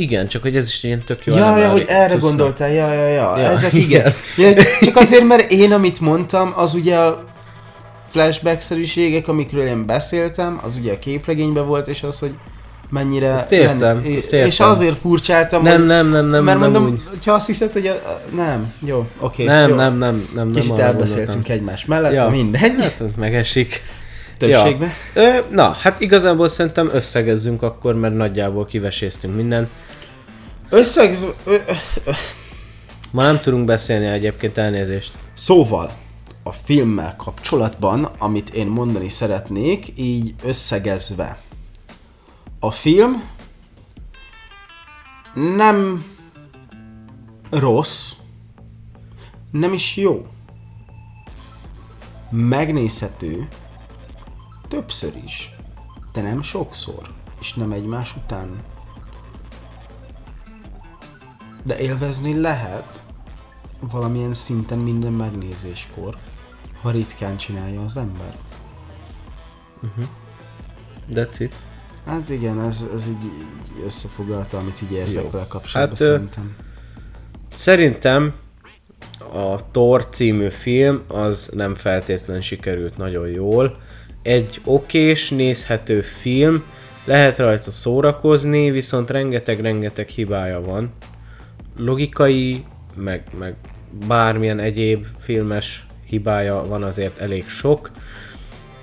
Igen, 0.00 0.26
csak 0.28 0.42
hogy 0.42 0.56
ez 0.56 0.66
is 0.68 0.82
ilyen 0.82 1.02
tök 1.04 1.24
jó 1.24 1.34
Ja, 1.34 1.56
ja, 1.56 1.70
hogy 1.70 1.84
erre 1.88 2.04
cuccnak. 2.08 2.20
gondoltál, 2.20 2.70
ja, 2.70 2.92
ja, 2.92 3.06
ja, 3.08 3.38
Ja, 3.38 3.48
ezek 3.50 3.72
igen. 3.84 4.12
igen. 4.36 4.52
Ja, 4.54 4.62
csak 4.80 4.96
azért, 4.96 5.24
mert 5.24 5.50
én, 5.50 5.72
amit 5.72 6.00
mondtam, 6.00 6.52
az 6.56 6.74
ugye 6.74 6.96
a 6.96 7.24
flashback-szerűségek, 8.10 9.28
amikről 9.28 9.66
én 9.66 9.86
beszéltem, 9.86 10.60
az 10.62 10.76
ugye 10.76 10.92
a 10.92 10.98
képregényben 10.98 11.66
volt, 11.66 11.88
és 11.88 12.02
az, 12.02 12.18
hogy 12.18 12.34
mennyire... 12.90 13.28
Ezt 13.32 13.52
értem, 13.52 13.80
lenni- 13.80 14.16
ezt 14.16 14.32
értem. 14.32 14.48
És 14.48 14.60
azért 14.60 14.98
furcsáltam, 14.98 15.62
Nem, 15.62 15.76
hogy, 15.78 15.86
nem, 15.86 16.08
nem, 16.10 16.26
nem, 16.26 16.44
mert 16.44 16.58
nem 16.60 16.70
mondom, 16.70 16.92
úgy. 16.92 17.02
hogyha 17.10 17.32
azt 17.32 17.46
hiszed, 17.46 17.72
hogy 17.72 17.86
a, 17.86 17.92
a, 17.92 18.20
nem, 18.34 18.72
jó, 18.86 19.06
oké. 19.20 19.44
Nem, 19.44 19.68
jó. 19.70 19.74
nem, 19.76 19.96
nem, 19.98 20.28
nem, 20.34 20.46
nem. 20.48 20.50
Kicsit 20.50 20.78
elbeszéltünk 20.78 21.26
gondoltam. 21.26 21.54
egymás 21.56 21.84
mellett, 21.84 22.12
Ja. 22.12 22.22
ja. 22.24 22.28
mindegy, 22.30 22.60
Hát, 22.80 23.02
megesik. 23.16 23.82
többségben. 24.38 24.92
Ö, 25.14 25.28
na, 25.50 25.76
hát 25.80 26.00
igazából 26.00 26.48
szerintem 26.48 26.90
összegezzünk 26.92 27.62
akkor, 27.62 27.94
mert 27.94 28.14
nagyjából 28.14 28.66
kiveséztünk 28.66 29.36
mindent. 29.36 29.68
Összeg... 30.70 31.16
Ö, 31.44 31.54
ö, 32.04 32.12
Ma 33.12 33.22
nem 33.22 33.40
tudunk 33.40 33.64
beszélni 33.64 34.06
egyébként 34.06 34.58
elnézést. 34.58 35.18
Szóval, 35.34 35.92
a 36.42 36.52
filmmel 36.52 37.16
kapcsolatban, 37.16 38.04
amit 38.04 38.50
én 38.50 38.66
mondani 38.66 39.08
szeretnék, 39.08 39.92
így 39.96 40.34
összegezve. 40.44 41.40
A 42.58 42.70
film 42.70 43.30
nem 45.56 46.04
rossz, 47.50 48.12
nem 49.50 49.72
is 49.72 49.96
jó. 49.96 50.26
Megnézhető 52.30 53.48
többször 54.68 55.12
is, 55.24 55.54
de 56.12 56.20
nem 56.20 56.42
sokszor, 56.42 57.02
és 57.40 57.54
nem 57.54 57.72
egymás 57.72 58.16
után. 58.16 58.50
De 61.62 61.78
élvezni 61.78 62.40
lehet 62.40 63.00
valamilyen 63.80 64.34
szinten 64.34 64.78
minden 64.78 65.12
megnézéskor, 65.12 66.16
ha 66.82 66.90
ritkán 66.90 67.36
csinálja 67.36 67.84
az 67.84 67.96
ember. 67.96 68.36
That's 71.12 71.36
it. 71.38 71.54
Hát 72.06 72.28
igen, 72.28 72.60
ez, 72.60 72.84
ez 72.94 73.06
így, 73.06 73.24
így 73.24 73.84
összefoglalta, 73.84 74.58
amit 74.58 74.82
így 74.82 74.92
érzek 74.92 75.22
Jó. 75.22 75.30
vele 75.30 75.46
kapcsolatban 75.48 75.98
Hát, 75.98 76.06
ö, 76.08 76.12
szerintem. 76.12 76.56
Szerintem 77.48 78.34
a 79.32 79.70
Thor 79.70 80.08
című 80.08 80.48
film 80.48 81.02
az 81.08 81.50
nem 81.54 81.74
feltétlen 81.74 82.42
sikerült 82.42 82.96
nagyon 82.96 83.28
jól. 83.28 83.76
Egy 84.22 84.60
okés, 84.64 85.30
nézhető 85.30 86.00
film, 86.00 86.64
lehet 87.04 87.38
rajta 87.38 87.70
szórakozni, 87.70 88.70
viszont 88.70 89.10
rengeteg-rengeteg 89.10 90.08
hibája 90.08 90.60
van. 90.60 90.92
Logikai, 91.84 92.64
meg, 92.94 93.22
meg 93.38 93.54
bármilyen 94.06 94.58
egyéb 94.58 95.06
filmes 95.18 95.86
hibája 96.06 96.66
van 96.66 96.82
azért 96.82 97.18
elég 97.18 97.48
sok. 97.48 97.90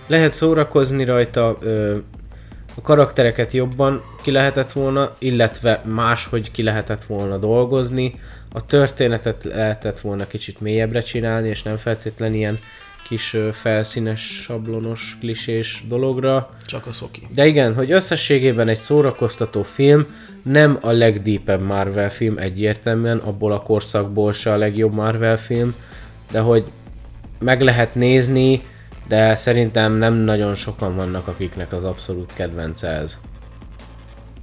Lehet 0.08 0.34
szórakozni 0.34 1.06
rajta, 1.06 1.56
ö, 1.60 1.98
a 2.76 2.82
karaktereket 2.82 3.52
jobban 3.52 4.04
ki 4.22 4.32
lehetett 4.32 4.72
volna, 4.72 5.16
illetve 5.18 5.82
máshogy 5.86 6.52
ki 6.52 6.64
lehetett 6.64 7.04
volna 7.06 7.38
dolgozni. 7.38 8.20
A 8.54 8.66
történetet 8.66 9.44
lehetett 9.44 10.00
volna 10.00 10.28
kicsit 10.28 10.62
mélyebbre 10.62 11.02
csinálni, 11.02 11.50
és 11.50 11.64
nem 11.64 11.78
feltétlen 11.78 12.34
ilyen 12.34 12.60
kis 13.08 13.36
felszínes, 13.52 14.22
sablonos, 14.22 15.18
klisés 15.20 15.84
dologra. 15.88 16.50
Csak 16.66 16.88
a 16.88 16.92
szoki. 16.92 17.28
De 17.34 17.46
igen, 17.46 17.76
hogy 17.76 17.92
összességében 17.92 18.68
egy 18.68 18.78
szórakoztató 18.78 19.64
film, 19.64 20.06
nem 20.44 20.78
a 20.82 20.92
legdeepebb 20.92 21.62
Marvel 21.62 22.10
film 22.10 22.38
egyértelműen, 22.38 23.18
abból 23.18 23.52
a 23.52 23.62
korszakból 23.62 24.34
se 24.34 24.52
a 24.52 24.58
legjobb 24.58 24.94
Marvel 24.94 25.38
film, 25.38 25.76
de 26.32 26.40
hogy 26.40 26.64
meg 27.40 27.62
lehet 27.62 27.96
nézni, 27.96 28.64
de 29.08 29.36
szerintem 29.36 29.94
nem 29.94 30.14
nagyon 30.14 30.56
sokan 30.56 30.96
vannak, 30.96 31.28
akiknek 31.28 31.74
az 31.74 31.84
abszolút 31.84 32.34
kedvence 32.34 32.88
ez. 32.88 33.20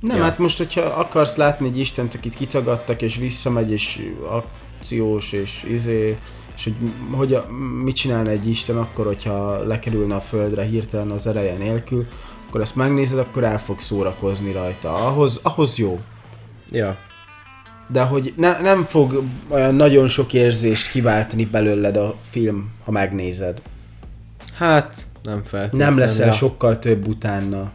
Nem, 0.00 0.16
ja. 0.16 0.22
hát 0.22 0.38
most, 0.38 0.58
hogyha 0.58 0.80
akarsz 0.80 1.36
látni 1.36 1.66
egy 1.66 1.78
Istent, 1.78 2.14
akit 2.14 2.34
kitagadtak, 2.34 3.02
és 3.02 3.16
visszamegy, 3.16 3.70
és 3.70 4.10
akciós, 4.28 5.32
és 5.32 5.64
izé, 5.68 6.18
és 6.56 6.64
hogy, 6.64 6.74
hogy 7.10 7.34
a, 7.34 7.46
mit 7.84 7.94
csinálna 7.94 8.30
egy 8.30 8.48
Isten 8.48 8.76
akkor, 8.76 9.06
hogyha 9.06 9.66
lekerülne 9.66 10.14
a 10.14 10.20
földre 10.20 10.62
hirtelen 10.62 11.10
az 11.10 11.26
ereje 11.26 11.56
nélkül, 11.56 12.06
akkor 12.48 12.60
ezt 12.60 12.76
megnézed, 12.76 13.18
akkor 13.18 13.44
el 13.44 13.60
fog 13.60 13.80
szórakozni 13.80 14.52
rajta. 14.52 14.94
Ahhoz, 14.94 15.40
ahhoz 15.42 15.76
jó. 15.76 16.00
Ja, 16.70 16.96
De 17.88 18.02
hogy 18.02 18.32
ne, 18.36 18.60
nem 18.60 18.84
fog 18.84 19.22
olyan 19.48 19.74
nagyon 19.74 20.08
sok 20.08 20.32
érzést 20.32 20.90
kiváltani 20.90 21.44
belőled 21.44 21.96
a 21.96 22.14
film, 22.30 22.70
ha 22.84 22.90
megnézed. 22.90 23.62
hát 24.54 25.06
nem 25.22 25.42
feltétlenül. 25.44 25.86
Nem 25.86 25.98
leszel 25.98 26.26
ja. 26.26 26.32
sokkal 26.32 26.78
több 26.78 27.08
utána. 27.08 27.70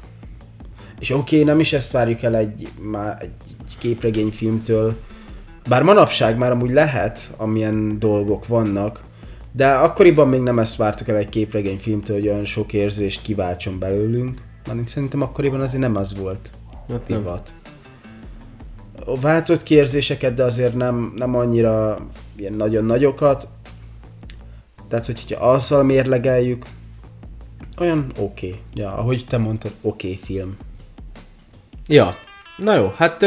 És 1.00 1.10
oké, 1.10 1.36
okay, 1.36 1.48
nem 1.48 1.60
is 1.60 1.74
ezt 1.74 1.92
várjuk 1.92 2.22
el 2.22 2.36
egy, 2.36 2.68
már 2.82 3.18
egy 3.22 3.78
képregényfilmtől, 3.78 4.96
bár 5.68 5.84
manapság 5.84 6.38
már 6.38 6.52
amúgy 6.52 6.72
lehet, 6.72 7.32
amilyen 7.38 8.00
dolgok 8.00 8.48
vannak, 8.48 9.02
de 9.52 9.72
akkoriban 9.72 10.28
még 10.28 10.42
nem 10.42 10.60
ezt 10.60 10.76
vártuk 10.76 11.08
el 11.08 11.16
egy 11.16 11.30
képregényfilmtől, 11.30 12.18
hogy 12.18 12.28
olyan 12.28 12.46
sok 12.46 12.74
érzést 12.74 13.22
kiváltson 13.22 13.80
belőlünk. 13.80 14.42
Mert 14.68 14.88
szerintem 14.88 15.22
akkoriban 15.22 15.62
azért 15.62 15.82
nem 15.82 15.96
az 15.96 16.18
volt 16.18 16.52
Hát 16.90 17.04
divat. 17.06 17.54
Váltott 19.22 19.64
ki 19.64 19.76
érzéseket, 19.76 20.34
de 20.34 20.44
azért 20.44 20.76
nem, 20.76 21.14
nem 21.16 21.36
annyira 21.36 21.98
ilyen 22.36 22.54
nagyon 22.54 22.86
nagyokat. 22.86 23.48
Tehát, 24.88 25.06
hogy- 25.06 25.22
hogyha 25.28 25.52
azzal 25.52 25.84
mérlegeljük, 25.84 26.66
olyan 27.78 28.12
oké. 28.18 28.48
Okay. 28.48 28.60
Ja, 28.74 28.94
ahogy 28.94 29.26
te 29.28 29.38
mondtad, 29.38 29.72
oké 29.82 30.08
okay 30.08 30.20
film. 30.24 30.58
Ja, 31.88 32.14
na 32.58 32.76
jó, 32.76 32.94
hát 32.96 33.26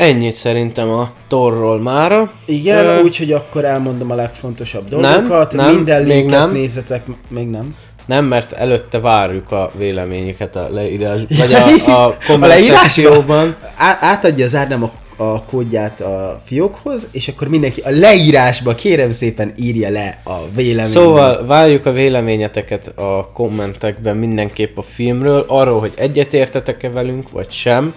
ennyit 0.00 0.34
szerintem 0.36 0.90
a 0.90 1.10
Torról 1.28 1.80
mára. 1.80 2.30
Igen, 2.44 2.84
Ö, 2.84 3.02
úgyhogy 3.02 3.32
akkor 3.32 3.64
elmondom 3.64 4.10
a 4.10 4.14
legfontosabb 4.14 4.88
dolgokat. 4.88 5.52
nem, 5.52 5.74
Minden 5.74 6.02
még 6.02 6.26
nem. 6.26 6.52
nézzetek, 6.52 7.02
még 7.28 7.46
nem. 7.48 7.74
Nem, 8.06 8.24
mert 8.24 8.52
előtte 8.52 8.98
várjuk 9.00 9.52
a 9.52 9.70
véleményeket 9.76 10.56
a 10.56 10.68
leírás, 10.70 11.20
vagy 11.38 11.52
a, 11.52 11.90
a 12.06 12.16
A 12.28 12.46
leírásban? 12.46 13.56
átadja 14.00 14.44
az 14.44 14.54
Ádám 14.54 14.82
a, 14.82 14.90
a 15.24 15.44
kódját 15.44 16.00
a 16.00 16.40
fiókhoz, 16.44 17.08
és 17.10 17.28
akkor 17.28 17.48
mindenki 17.48 17.80
a 17.80 17.90
leírásba 17.90 18.74
kérem 18.74 19.10
szépen 19.10 19.52
írja 19.56 19.90
le 19.90 20.20
a 20.24 20.34
véleményt. 20.54 20.86
Szóval 20.88 21.46
várjuk 21.46 21.86
a 21.86 21.92
véleményeteket 21.92 22.92
a 22.98 23.30
kommentekben 23.34 24.16
mindenképp 24.16 24.78
a 24.78 24.82
filmről, 24.82 25.44
arról, 25.48 25.80
hogy 25.80 25.92
egyetértetek-e 25.96 26.90
velünk, 26.90 27.30
vagy 27.30 27.50
sem. 27.50 27.94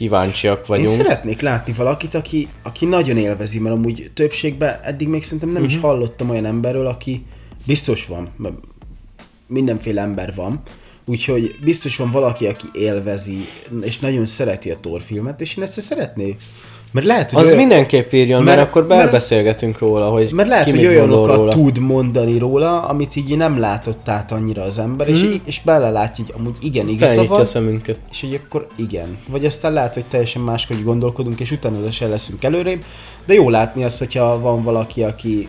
Kíváncsiak 0.00 0.58
Én 0.58 0.64
vagyunk. 0.66 0.88
szeretnék 0.88 1.40
látni 1.40 1.72
valakit, 1.72 2.14
aki, 2.14 2.48
aki 2.62 2.86
nagyon 2.86 3.16
élvezi, 3.16 3.58
mert 3.58 3.74
amúgy 3.74 4.10
többségben 4.14 4.80
eddig 4.82 5.08
még 5.08 5.22
szerintem 5.24 5.48
nem 5.48 5.56
Mhm. 5.62 5.66
uh-huh. 5.66 5.82
is 5.82 5.88
hallottam 5.88 6.30
olyan 6.30 6.44
emberről, 6.44 6.86
aki 6.86 7.24
biztos 7.66 8.06
van, 8.06 8.28
mert 8.36 8.54
mindenféle 9.46 10.00
ember 10.02 10.34
van, 10.34 10.60
úgyhogy 11.04 11.54
biztos 11.64 11.96
van 11.96 12.10
valaki, 12.10 12.46
aki 12.46 12.66
élvezi, 12.72 13.36
és 13.80 13.98
nagyon 13.98 14.26
szereti 14.26 14.70
a 14.70 14.76
Thor 14.80 15.02
filmet, 15.02 15.40
és 15.40 15.56
én 15.56 15.64
ezt 15.64 15.80
szeretné. 15.80 16.36
Mert 16.92 17.06
lehet, 17.06 17.30
hogy 17.30 17.40
Az 17.42 17.46
olyan, 17.46 17.58
mindenképp 17.58 18.12
írjon, 18.12 18.42
mert, 18.42 18.56
mert- 18.56 18.68
akkor 18.68 18.86
mert- 18.86 19.02
belbeszélgetünk 19.02 19.78
róla, 19.78 20.08
hogy 20.08 20.32
mert 20.32 20.48
lehet, 20.48 20.64
ki 20.64 20.70
hogy 20.70 20.86
olyanokat 20.86 21.36
róla. 21.36 21.52
tud 21.52 21.78
mondani 21.78 22.38
róla, 22.38 22.82
amit 22.82 23.16
így 23.16 23.36
nem 23.36 23.58
látott 23.58 24.08
át 24.08 24.32
annyira 24.32 24.62
az 24.62 24.78
ember, 24.78 25.08
és, 25.08 25.22
Mhm. 25.22 25.32
és 25.44 25.60
belelátja, 25.64 26.24
hogy 26.24 26.34
amúgy 26.38 26.56
igen, 26.60 26.88
igaza 26.88 27.24
van, 27.26 27.40
a 27.40 27.44
szemünket. 27.44 27.96
és 28.10 28.20
hogy 28.20 28.40
akkor 28.44 28.66
igen. 28.76 29.18
Vagy 29.28 29.44
aztán 29.44 29.72
lehet, 29.72 29.94
hogy 29.94 30.04
teljesen 30.04 30.42
máshogy 30.42 30.84
gondolkodunk, 30.84 31.40
és 31.40 31.50
utána 31.50 31.90
se 31.90 32.06
leszünk 32.06 32.44
előrébb, 32.44 32.84
de 33.26 33.34
jó 33.34 33.48
látni 33.50 33.84
azt, 33.84 33.98
hogyha 33.98 34.40
van 34.40 34.62
valaki, 34.62 35.02
aki... 35.02 35.48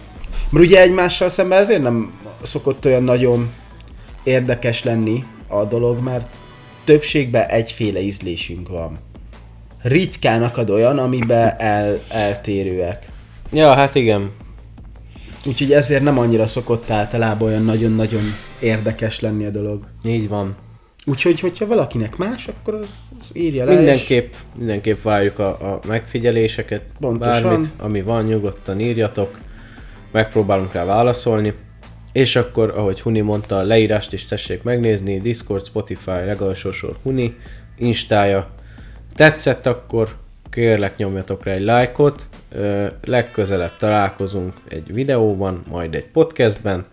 Mert 0.50 0.66
ugye 0.66 0.82
egymással 0.82 1.30
szemben 1.30 1.60
ezért 1.60 1.82
nem 1.82 2.12
szokott 2.42 2.86
olyan 2.86 3.04
nagyon 3.04 3.50
érdekes 4.24 4.84
lenni 4.84 5.24
a 5.48 5.64
dolog, 5.64 6.04
mert 6.04 6.28
többségben 6.84 7.48
egyféle 7.48 8.02
ízlésünk 8.02 8.70
van. 8.70 8.98
Ritkán 9.82 10.44
akad 10.44 10.70
olyan, 10.70 10.98
amiben 10.98 11.54
el, 11.58 12.00
eltérőek. 12.10 13.06
Ja, 13.52 13.74
hát 13.74 13.96
igen. 13.96 14.32
Úgyhogy 15.46 15.72
ezért 15.72 16.04
nem 16.04 16.18
annyira 16.18 16.48
szokott 16.48 16.90
általában 16.90 17.48
olyan 17.48 17.64
nagyon-nagyon 17.64 18.22
érdekes 18.60 19.20
lenni 19.20 19.46
a 19.46 19.50
dolog. 19.50 19.84
Így 20.04 20.28
van. 20.30 20.56
Úgyhogy, 21.06 21.40
hogyha 21.40 21.66
valakinek 21.68 22.18
más, 22.18 22.48
akkor 22.48 22.74
az, 22.74 22.88
az 23.20 23.26
írja 23.34 23.64
le. 23.66 23.72
és- 23.72 23.78
Mindenképp, 23.78 24.34
mindenképp 24.58 25.02
várjuk 25.02 25.40
a, 25.40 25.48
a 25.48 25.80
megfigyeléseket, 25.88 26.82
Pontosan. 27.00 27.44
bármit, 27.44 27.70
ami 27.78 28.02
van, 28.02 28.26
nyugodtan 28.26 28.80
írjatok, 28.80 29.38
megpróbálunk 30.12 30.74
rá 30.74 30.84
válaszolni, 30.86 31.54
és 32.12 32.36
akkor, 32.36 32.70
ahogy 32.78 33.02
Huni 33.02 33.22
mondta, 33.22 33.58
a 33.58 33.64
leírást 33.64 34.14
is 34.14 34.26
tessék 34.26 34.64
megnézni, 34.64 35.20
Discord, 35.20 35.66
Spotify, 35.66 36.10
legalsó 36.26 36.72
sor 36.72 36.96
Huni, 37.04 37.36
Instája. 37.78 38.50
Tetszett 39.22 39.66
akkor, 39.66 40.16
kérlek 40.50 40.98
nyomjatok 40.98 41.44
rá 41.44 41.52
egy 41.52 41.64
lájkot, 41.64 42.28
legközelebb 43.06 43.78
találkozunk 43.78 44.54
egy 44.68 44.94
videóban, 44.94 45.64
majd 45.70 45.96
egy 45.96 46.06
podcastben, 46.06 46.86